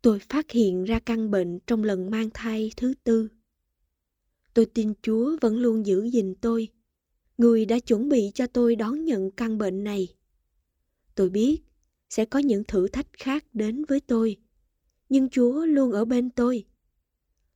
Tôi 0.01 0.19
phát 0.19 0.51
hiện 0.51 0.83
ra 0.83 0.99
căn 0.99 1.31
bệnh 1.31 1.59
trong 1.67 1.83
lần 1.83 2.11
mang 2.11 2.29
thai 2.33 2.71
thứ 2.77 2.93
tư. 3.03 3.27
Tôi 4.53 4.65
tin 4.65 4.93
Chúa 5.01 5.37
vẫn 5.41 5.57
luôn 5.57 5.85
giữ 5.85 6.03
gìn 6.03 6.35
tôi. 6.41 6.67
Người 7.37 7.65
đã 7.65 7.79
chuẩn 7.79 8.09
bị 8.09 8.31
cho 8.33 8.47
tôi 8.47 8.75
đón 8.75 9.05
nhận 9.05 9.31
căn 9.31 9.57
bệnh 9.57 9.83
này. 9.83 10.07
Tôi 11.19 11.29
biết 11.29 11.61
sẽ 12.09 12.25
có 12.25 12.39
những 12.39 12.63
thử 12.63 12.87
thách 12.87 13.07
khác 13.13 13.45
đến 13.53 13.85
với 13.85 13.99
tôi, 13.99 14.37
nhưng 15.09 15.29
Chúa 15.29 15.65
luôn 15.65 15.91
ở 15.91 16.05
bên 16.05 16.29
tôi. 16.29 16.65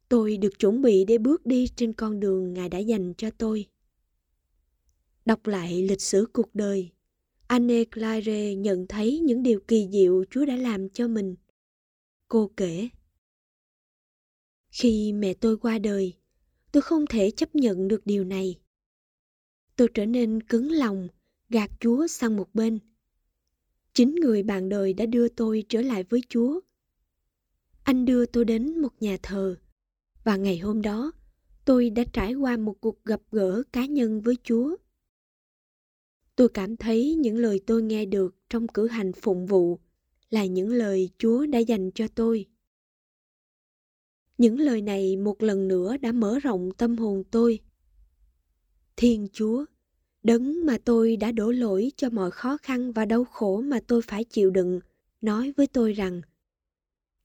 Tôi 0.10 0.38
được 0.38 0.60
chuẩn 0.60 0.82
bị 0.82 1.06
để 1.06 1.18
bước 1.18 1.46
đi 1.46 1.68
trên 1.76 1.94
con 1.94 2.20
đường 2.20 2.54
Ngài 2.54 2.70
đã 2.70 2.78
dành 2.78 3.14
cho 3.18 3.30
tôi. 3.30 3.70
Đọc 5.26 5.48
lại 5.48 5.82
lịch 5.82 6.02
sử 6.02 6.28
cuộc 6.34 6.56
đời, 6.56 6.92
Anne 7.48 7.84
Claire 7.86 8.56
nhận 8.56 8.88
thấy 8.88 9.20
những 9.20 9.44
điều 9.44 9.60
kỳ 9.68 9.88
diệu 9.92 10.24
Chúa 10.30 10.46
đã 10.46 10.56
làm 10.56 10.90
cho 10.90 11.08
mình. 11.08 11.36
Cô 12.28 12.52
kể, 12.58 12.90
Khi 14.70 15.14
mẹ 15.14 15.34
tôi 15.34 15.58
qua 15.58 15.80
đời, 15.80 16.14
tôi 16.72 16.82
không 16.82 17.06
thể 17.10 17.32
chấp 17.32 17.56
nhận 17.56 17.88
được 17.88 18.06
điều 18.06 18.24
này. 18.24 18.60
Tôi 19.76 19.88
trở 19.94 20.06
nên 20.06 20.44
cứng 20.44 20.72
lòng, 20.72 21.08
gạt 21.50 21.72
Chúa 21.80 22.08
sang 22.08 22.38
một 22.38 22.56
bên– 22.56 22.80
chính 23.94 24.16
người 24.16 24.44
bạn 24.44 24.70
đời 24.70 24.94
đã 24.94 25.06
đưa 25.06 25.28
tôi 25.28 25.64
trở 25.70 25.82
lại 25.82 26.04
với 26.04 26.22
Chúa. 26.30 26.60
Anh 27.84 28.06
đưa 28.06 28.26
tôi 28.26 28.46
đến 28.46 28.80
một 28.80 28.94
nhà 29.00 29.18
thờ 29.24 29.56
và 30.24 30.36
ngày 30.38 30.58
hôm 30.58 30.82
đó 30.82 31.12
tôi 31.66 31.90
đã 31.90 32.04
trải 32.14 32.34
qua 32.34 32.58
một 32.58 32.82
cuộc 32.82 33.06
gặp 33.06 33.22
gỡ 33.32 33.64
cá 33.72 33.86
nhân 33.86 34.22
với 34.22 34.36
Chúa. 34.44 34.76
Tôi 36.36 36.50
cảm 36.50 36.78
thấy 36.78 37.16
những 37.16 37.38
lời 37.38 37.62
tôi 37.66 37.84
nghe 37.84 38.06
được 38.06 38.36
trong 38.50 38.68
cử 38.68 38.88
hành 38.88 39.14
phụng 39.14 39.46
vụ 39.46 39.80
là 40.30 40.46
những 40.46 40.70
lời 40.70 41.10
Chúa 41.18 41.46
đã 41.46 41.60
dành 41.60 41.92
cho 41.96 42.08
tôi. 42.08 42.46
Những 44.38 44.60
lời 44.60 44.82
này 44.82 45.18
một 45.18 45.44
lần 45.44 45.68
nữa 45.68 45.98
đã 45.98 46.12
mở 46.12 46.40
rộng 46.40 46.72
tâm 46.78 46.98
hồn 46.98 47.24
tôi. 47.32 47.60
Thiên 48.96 49.28
Chúa, 49.34 49.66
Đấng 50.24 50.66
mà 50.66 50.78
tôi 50.86 51.16
đã 51.16 51.32
đổ 51.32 51.52
lỗi 51.52 51.92
cho 51.98 52.10
mọi 52.10 52.32
khó 52.32 52.58
khăn 52.58 52.92
và 52.92 53.06
đau 53.06 53.24
khổ 53.24 53.62
mà 53.62 53.80
tôi 53.88 54.02
phải 54.02 54.24
chịu 54.24 54.50
đựng, 54.50 54.80
nói 55.22 55.54
với 55.58 55.68
tôi 55.68 55.94
rằng 55.94 56.22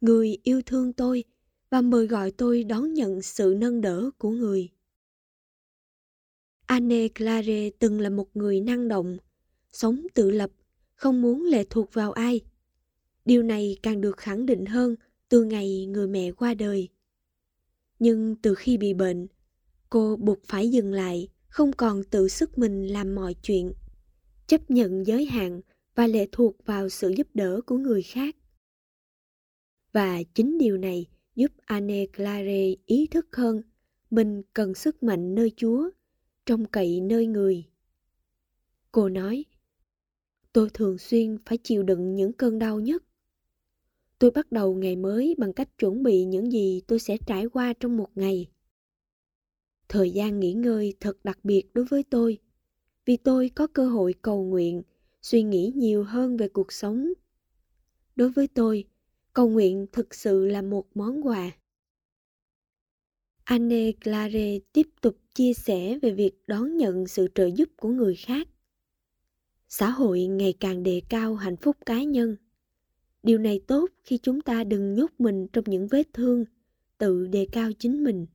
Người 0.00 0.38
yêu 0.42 0.62
thương 0.66 0.92
tôi 0.92 1.24
và 1.70 1.80
mời 1.80 2.06
gọi 2.06 2.30
tôi 2.30 2.64
đón 2.64 2.94
nhận 2.94 3.22
sự 3.22 3.54
nâng 3.58 3.80
đỡ 3.80 4.10
của 4.18 4.30
người. 4.30 4.68
Anne 6.66 7.08
Clare 7.08 7.70
từng 7.78 8.00
là 8.00 8.10
một 8.10 8.36
người 8.36 8.60
năng 8.60 8.88
động, 8.88 9.18
sống 9.72 10.06
tự 10.14 10.30
lập, 10.30 10.50
không 10.94 11.22
muốn 11.22 11.44
lệ 11.44 11.64
thuộc 11.70 11.92
vào 11.92 12.12
ai. 12.12 12.40
Điều 13.24 13.42
này 13.42 13.76
càng 13.82 14.00
được 14.00 14.16
khẳng 14.16 14.46
định 14.46 14.66
hơn 14.66 14.96
từ 15.28 15.44
ngày 15.44 15.86
người 15.86 16.06
mẹ 16.06 16.32
qua 16.32 16.54
đời. 16.54 16.88
Nhưng 17.98 18.36
từ 18.42 18.54
khi 18.54 18.76
bị 18.76 18.94
bệnh, 18.94 19.26
cô 19.90 20.16
buộc 20.16 20.38
phải 20.44 20.70
dừng 20.70 20.92
lại 20.92 21.28
không 21.48 21.72
còn 21.72 22.04
tự 22.04 22.28
sức 22.28 22.58
mình 22.58 22.86
làm 22.86 23.14
mọi 23.14 23.34
chuyện 23.42 23.72
chấp 24.46 24.70
nhận 24.70 25.06
giới 25.06 25.26
hạn 25.26 25.60
và 25.94 26.06
lệ 26.06 26.26
thuộc 26.32 26.56
vào 26.64 26.88
sự 26.88 27.08
giúp 27.16 27.28
đỡ 27.34 27.60
của 27.66 27.76
người 27.76 28.02
khác 28.02 28.36
và 29.92 30.22
chính 30.34 30.58
điều 30.58 30.76
này 30.76 31.06
giúp 31.34 31.52
Anne 31.64 32.06
Clare 32.06 32.74
ý 32.86 33.06
thức 33.06 33.36
hơn 33.36 33.62
mình 34.10 34.42
cần 34.52 34.74
sức 34.74 35.02
mạnh 35.02 35.34
nơi 35.34 35.52
Chúa, 35.56 35.90
trông 36.46 36.64
cậy 36.64 37.00
nơi 37.00 37.26
người. 37.26 37.64
Cô 38.92 39.08
nói, 39.08 39.44
tôi 40.52 40.70
thường 40.74 40.98
xuyên 40.98 41.38
phải 41.46 41.58
chịu 41.58 41.82
đựng 41.82 42.14
những 42.14 42.32
cơn 42.32 42.58
đau 42.58 42.80
nhất. 42.80 43.04
Tôi 44.18 44.30
bắt 44.30 44.52
đầu 44.52 44.74
ngày 44.74 44.96
mới 44.96 45.34
bằng 45.38 45.52
cách 45.52 45.78
chuẩn 45.78 46.02
bị 46.02 46.24
những 46.24 46.52
gì 46.52 46.82
tôi 46.86 46.98
sẽ 46.98 47.16
trải 47.26 47.46
qua 47.46 47.72
trong 47.80 47.96
một 47.96 48.10
ngày. 48.14 48.46
Thời 49.88 50.10
gian 50.10 50.40
nghỉ 50.40 50.52
ngơi 50.52 50.94
thật 51.00 51.24
đặc 51.24 51.38
biệt 51.44 51.64
đối 51.74 51.84
với 51.84 52.02
tôi, 52.02 52.38
vì 53.04 53.16
tôi 53.16 53.50
có 53.54 53.66
cơ 53.66 53.88
hội 53.88 54.14
cầu 54.22 54.44
nguyện, 54.44 54.82
suy 55.22 55.42
nghĩ 55.42 55.72
nhiều 55.76 56.04
hơn 56.04 56.36
về 56.36 56.48
cuộc 56.48 56.72
sống. 56.72 57.12
Đối 58.16 58.30
với 58.30 58.48
tôi, 58.48 58.84
cầu 59.32 59.48
nguyện 59.48 59.86
thực 59.92 60.14
sự 60.14 60.46
là 60.46 60.62
một 60.62 60.96
món 60.96 61.26
quà. 61.26 61.50
Anne 63.44 63.92
Clare 63.92 64.58
tiếp 64.72 64.86
tục 65.00 65.16
chia 65.34 65.52
sẻ 65.52 65.98
về 66.02 66.10
việc 66.10 66.32
đón 66.46 66.76
nhận 66.76 67.06
sự 67.06 67.28
trợ 67.34 67.46
giúp 67.46 67.68
của 67.76 67.88
người 67.88 68.14
khác. 68.14 68.48
Xã 69.68 69.90
hội 69.90 70.22
ngày 70.22 70.54
càng 70.60 70.82
đề 70.82 71.02
cao 71.08 71.34
hạnh 71.34 71.56
phúc 71.56 71.76
cá 71.86 72.02
nhân. 72.02 72.36
Điều 73.22 73.38
này 73.38 73.60
tốt 73.66 73.90
khi 74.04 74.18
chúng 74.18 74.40
ta 74.40 74.64
đừng 74.64 74.94
nhốt 74.94 75.10
mình 75.18 75.46
trong 75.52 75.64
những 75.66 75.86
vết 75.88 76.12
thương, 76.12 76.44
tự 76.98 77.26
đề 77.26 77.46
cao 77.52 77.72
chính 77.72 78.04
mình. 78.04 78.26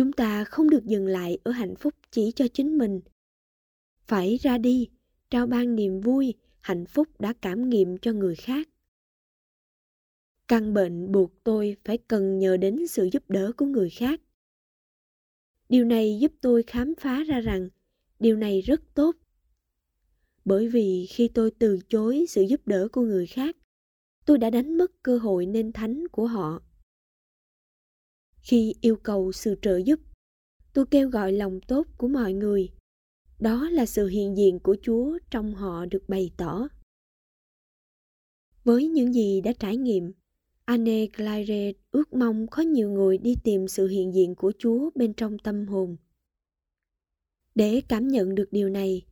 Chúng 0.00 0.12
ta 0.12 0.44
không 0.44 0.70
được 0.70 0.84
dừng 0.84 1.06
lại 1.06 1.38
ở 1.44 1.50
hạnh 1.50 1.74
phúc 1.76 1.94
chỉ 2.10 2.32
cho 2.32 2.48
chính 2.48 2.78
mình. 2.78 3.00
Phải 4.06 4.36
ra 4.36 4.58
đi, 4.58 4.88
trao 5.30 5.46
ban 5.46 5.74
niềm 5.74 6.00
vui, 6.00 6.34
hạnh 6.60 6.86
phúc 6.86 7.08
đã 7.18 7.32
cảm 7.32 7.68
nghiệm 7.68 7.98
cho 7.98 8.12
người 8.12 8.34
khác. 8.34 8.68
Căn 10.48 10.74
bệnh 10.74 11.12
buộc 11.12 11.44
tôi 11.44 11.76
phải 11.84 11.98
cần 11.98 12.38
nhờ 12.38 12.56
đến 12.56 12.86
sự 12.86 13.08
giúp 13.12 13.30
đỡ 13.30 13.52
của 13.56 13.66
người 13.66 13.90
khác. 13.90 14.20
Điều 15.68 15.84
này 15.84 16.18
giúp 16.20 16.32
tôi 16.40 16.62
khám 16.62 16.94
phá 17.00 17.22
ra 17.22 17.40
rằng 17.40 17.68
điều 18.18 18.36
này 18.36 18.60
rất 18.60 18.80
tốt. 18.94 19.16
Bởi 20.44 20.68
vì 20.68 21.06
khi 21.10 21.28
tôi 21.28 21.50
từ 21.58 21.78
chối 21.88 22.24
sự 22.28 22.42
giúp 22.42 22.60
đỡ 22.66 22.88
của 22.92 23.02
người 23.02 23.26
khác, 23.26 23.56
tôi 24.24 24.38
đã 24.38 24.50
đánh 24.50 24.78
mất 24.78 25.02
cơ 25.02 25.18
hội 25.18 25.46
nên 25.46 25.72
thánh 25.72 26.08
của 26.08 26.26
họ. 26.26 26.62
Khi 28.42 28.74
yêu 28.80 28.96
cầu 28.96 29.32
sự 29.32 29.54
trợ 29.62 29.76
giúp, 29.76 30.00
tôi 30.72 30.86
kêu 30.90 31.08
gọi 31.08 31.32
lòng 31.32 31.60
tốt 31.60 31.86
của 31.98 32.08
mọi 32.08 32.32
người. 32.32 32.68
Đó 33.38 33.68
là 33.70 33.86
sự 33.86 34.06
hiện 34.06 34.36
diện 34.36 34.58
của 34.58 34.76
Chúa 34.82 35.18
trong 35.30 35.54
họ 35.54 35.86
được 35.86 36.08
bày 36.08 36.30
tỏ. 36.36 36.68
Với 38.64 38.88
những 38.88 39.14
gì 39.14 39.40
đã 39.40 39.52
trải 39.52 39.76
nghiệm, 39.76 40.12
Anne 40.64 41.06
Claire 41.06 41.72
ước 41.90 42.12
mong 42.12 42.46
có 42.50 42.62
nhiều 42.62 42.90
người 42.90 43.18
đi 43.18 43.34
tìm 43.44 43.68
sự 43.68 43.88
hiện 43.88 44.14
diện 44.14 44.34
của 44.34 44.52
Chúa 44.58 44.90
bên 44.94 45.14
trong 45.14 45.38
tâm 45.38 45.66
hồn. 45.66 45.96
Để 47.54 47.82
cảm 47.88 48.08
nhận 48.08 48.34
được 48.34 48.48
điều 48.52 48.68
này, 48.68 49.02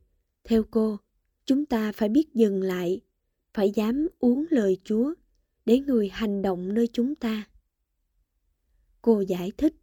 theo 0.43 0.63
cô, 0.71 0.97
chúng 1.45 1.65
ta 1.65 1.91
phải 1.91 2.09
biết 2.09 2.33
dừng 2.33 2.61
lại, 2.61 3.01
phải 3.53 3.71
dám 3.71 4.07
uống 4.19 4.45
lời 4.49 4.77
Chúa 4.83 5.13
để 5.65 5.79
người 5.79 6.09
hành 6.09 6.41
động 6.41 6.73
nơi 6.73 6.87
chúng 6.93 7.15
ta. 7.15 7.47
Cô 9.01 9.21
giải 9.21 9.51
thích. 9.57 9.73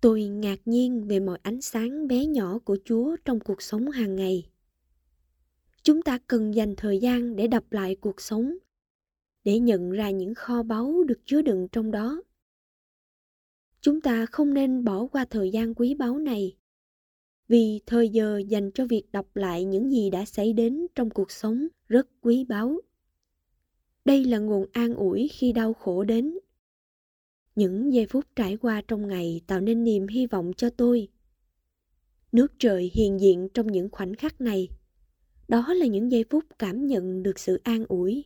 Tôi 0.00 0.24
ngạc 0.24 0.58
nhiên 0.64 1.06
về 1.08 1.20
mọi 1.20 1.38
ánh 1.42 1.60
sáng 1.60 2.08
bé 2.08 2.26
nhỏ 2.26 2.58
của 2.58 2.78
Chúa 2.84 3.16
trong 3.24 3.40
cuộc 3.40 3.62
sống 3.62 3.90
hàng 3.90 4.16
ngày. 4.16 4.50
Chúng 5.82 6.02
ta 6.02 6.18
cần 6.26 6.54
dành 6.54 6.74
thời 6.76 6.98
gian 6.98 7.36
để 7.36 7.46
đập 7.46 7.72
lại 7.72 7.96
cuộc 8.00 8.20
sống 8.20 8.54
để 9.44 9.58
nhận 9.58 9.90
ra 9.90 10.10
những 10.10 10.34
kho 10.34 10.62
báu 10.62 11.04
được 11.04 11.20
chứa 11.24 11.42
đựng 11.42 11.68
trong 11.72 11.90
đó. 11.90 12.22
Chúng 13.80 14.00
ta 14.00 14.26
không 14.26 14.54
nên 14.54 14.84
bỏ 14.84 15.06
qua 15.06 15.24
thời 15.24 15.50
gian 15.50 15.74
quý 15.74 15.94
báu 15.94 16.18
này, 16.18 16.56
vì 17.48 17.80
thời 17.86 18.08
giờ 18.08 18.42
dành 18.48 18.70
cho 18.74 18.86
việc 18.86 19.02
đọc 19.12 19.36
lại 19.36 19.64
những 19.64 19.90
gì 19.90 20.10
đã 20.10 20.24
xảy 20.24 20.52
đến 20.52 20.86
trong 20.94 21.10
cuộc 21.10 21.30
sống 21.30 21.66
rất 21.88 22.08
quý 22.20 22.44
báu. 22.44 22.80
Đây 24.04 24.24
là 24.24 24.38
nguồn 24.38 24.66
an 24.72 24.94
ủi 24.94 25.28
khi 25.28 25.52
đau 25.52 25.72
khổ 25.72 26.04
đến. 26.04 26.38
Những 27.56 27.92
giây 27.92 28.06
phút 28.06 28.24
trải 28.36 28.56
qua 28.56 28.82
trong 28.88 29.08
ngày 29.08 29.40
tạo 29.46 29.60
nên 29.60 29.84
niềm 29.84 30.06
hy 30.06 30.26
vọng 30.26 30.52
cho 30.56 30.70
tôi. 30.70 31.08
Nước 32.32 32.52
trời 32.58 32.90
hiện 32.94 33.20
diện 33.20 33.48
trong 33.54 33.66
những 33.66 33.88
khoảnh 33.92 34.14
khắc 34.14 34.40
này. 34.40 34.68
Đó 35.48 35.74
là 35.74 35.86
những 35.86 36.12
giây 36.12 36.24
phút 36.30 36.44
cảm 36.58 36.86
nhận 36.86 37.22
được 37.22 37.38
sự 37.38 37.60
an 37.64 37.84
ủi 37.88 38.24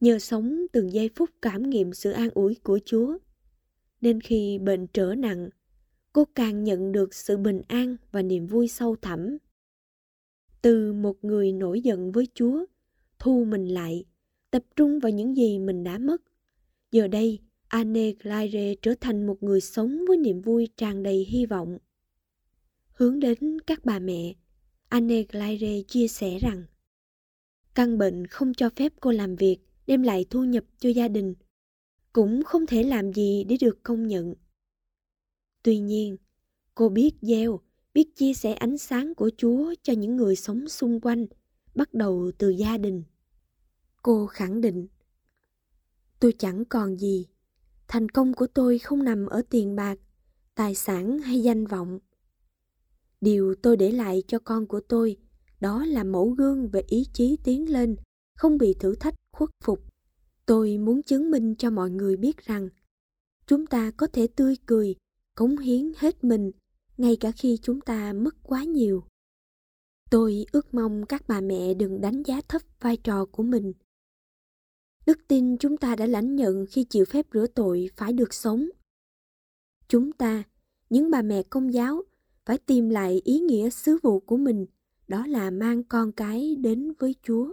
nhờ 0.00 0.18
sống 0.18 0.66
từng 0.72 0.92
giây 0.92 1.10
phút 1.14 1.30
cảm 1.42 1.70
nghiệm 1.70 1.92
sự 1.92 2.10
an 2.10 2.30
ủi 2.34 2.54
của 2.62 2.78
Chúa. 2.84 3.18
Nên 4.00 4.20
khi 4.20 4.58
bệnh 4.58 4.86
trở 4.86 5.14
nặng, 5.14 5.48
cô 6.12 6.24
càng 6.34 6.64
nhận 6.64 6.92
được 6.92 7.14
sự 7.14 7.36
bình 7.36 7.62
an 7.68 7.96
và 8.12 8.22
niềm 8.22 8.46
vui 8.46 8.68
sâu 8.68 8.96
thẳm. 8.96 9.38
Từ 10.62 10.92
một 10.92 11.24
người 11.24 11.52
nổi 11.52 11.80
giận 11.80 12.12
với 12.12 12.28
Chúa, 12.34 12.64
thu 13.18 13.44
mình 13.44 13.66
lại, 13.66 14.04
tập 14.50 14.62
trung 14.76 14.98
vào 14.98 15.12
những 15.12 15.36
gì 15.36 15.58
mình 15.58 15.84
đã 15.84 15.98
mất. 15.98 16.22
Giờ 16.92 17.08
đây, 17.08 17.38
Anne 17.70 18.12
Claire 18.12 18.74
trở 18.82 18.94
thành 19.00 19.26
một 19.26 19.42
người 19.42 19.60
sống 19.60 20.04
với 20.08 20.16
niềm 20.16 20.40
vui 20.40 20.68
tràn 20.76 21.02
đầy 21.02 21.24
hy 21.28 21.46
vọng. 21.46 21.78
Hướng 22.92 23.20
đến 23.20 23.60
các 23.66 23.84
bà 23.84 23.98
mẹ, 23.98 24.34
Anne 24.88 25.22
Claire 25.22 25.82
chia 25.82 26.08
sẻ 26.08 26.38
rằng 26.38 26.64
căn 27.74 27.98
bệnh 27.98 28.26
không 28.26 28.54
cho 28.54 28.70
phép 28.76 28.92
cô 29.00 29.10
làm 29.10 29.36
việc 29.36 29.58
đem 29.86 30.02
lại 30.02 30.26
thu 30.30 30.44
nhập 30.44 30.64
cho 30.78 30.88
gia 30.88 31.08
đình, 31.08 31.34
cũng 32.12 32.42
không 32.42 32.66
thể 32.66 32.82
làm 32.82 33.12
gì 33.12 33.44
để 33.44 33.56
được 33.60 33.82
công 33.82 34.06
nhận. 34.06 34.34
Tuy 35.62 35.78
nhiên, 35.78 36.16
cô 36.74 36.88
biết 36.88 37.14
gieo, 37.22 37.60
biết 37.94 38.16
chia 38.16 38.34
sẻ 38.34 38.52
ánh 38.52 38.78
sáng 38.78 39.14
của 39.14 39.30
Chúa 39.36 39.74
cho 39.82 39.92
những 39.92 40.16
người 40.16 40.36
sống 40.36 40.68
xung 40.68 41.00
quanh, 41.00 41.26
bắt 41.74 41.94
đầu 41.94 42.30
từ 42.38 42.48
gia 42.48 42.78
đình. 42.78 43.02
Cô 44.02 44.26
khẳng 44.26 44.60
định, 44.60 44.88
tôi 46.20 46.34
chẳng 46.38 46.64
còn 46.64 46.96
gì. 46.96 47.26
Thành 47.92 48.08
công 48.08 48.34
của 48.34 48.46
tôi 48.46 48.78
không 48.78 49.04
nằm 49.04 49.26
ở 49.26 49.42
tiền 49.50 49.76
bạc, 49.76 49.98
tài 50.54 50.74
sản 50.74 51.18
hay 51.18 51.42
danh 51.42 51.66
vọng. 51.66 51.98
Điều 53.20 53.54
tôi 53.62 53.76
để 53.76 53.90
lại 53.90 54.22
cho 54.28 54.38
con 54.38 54.66
của 54.66 54.80
tôi 54.80 55.16
đó 55.60 55.84
là 55.84 56.04
mẫu 56.04 56.30
gương 56.30 56.68
về 56.68 56.82
ý 56.86 57.06
chí 57.12 57.38
tiến 57.44 57.72
lên, 57.72 57.96
không 58.36 58.58
bị 58.58 58.74
thử 58.74 58.94
thách 58.94 59.14
khuất 59.32 59.50
phục. 59.64 59.80
Tôi 60.46 60.78
muốn 60.78 61.02
chứng 61.02 61.30
minh 61.30 61.54
cho 61.58 61.70
mọi 61.70 61.90
người 61.90 62.16
biết 62.16 62.36
rằng 62.46 62.68
chúng 63.46 63.66
ta 63.66 63.90
có 63.90 64.06
thể 64.06 64.26
tươi 64.36 64.56
cười, 64.66 64.94
cống 65.34 65.58
hiến 65.58 65.92
hết 65.96 66.24
mình 66.24 66.50
ngay 66.96 67.16
cả 67.16 67.32
khi 67.32 67.58
chúng 67.62 67.80
ta 67.80 68.12
mất 68.12 68.34
quá 68.42 68.64
nhiều. 68.64 69.04
Tôi 70.10 70.46
ước 70.52 70.74
mong 70.74 71.06
các 71.06 71.22
bà 71.28 71.40
mẹ 71.40 71.74
đừng 71.74 72.00
đánh 72.00 72.22
giá 72.22 72.40
thấp 72.48 72.62
vai 72.80 72.96
trò 72.96 73.24
của 73.24 73.42
mình. 73.42 73.72
Đức 75.06 75.18
tin 75.28 75.56
chúng 75.58 75.76
ta 75.76 75.96
đã 75.96 76.06
lãnh 76.06 76.36
nhận 76.36 76.66
khi 76.70 76.84
chịu 76.84 77.04
phép 77.04 77.26
rửa 77.32 77.46
tội 77.46 77.90
phải 77.96 78.12
được 78.12 78.34
sống. 78.34 78.68
Chúng 79.88 80.12
ta, 80.12 80.42
những 80.90 81.10
bà 81.10 81.22
mẹ 81.22 81.42
công 81.42 81.74
giáo, 81.74 82.02
phải 82.44 82.58
tìm 82.58 82.88
lại 82.88 83.20
ý 83.24 83.38
nghĩa 83.38 83.70
sứ 83.70 83.98
vụ 84.02 84.20
của 84.20 84.36
mình, 84.36 84.66
đó 85.08 85.26
là 85.26 85.50
mang 85.50 85.82
con 85.84 86.12
cái 86.12 86.56
đến 86.56 86.92
với 86.98 87.14
Chúa. 87.22 87.52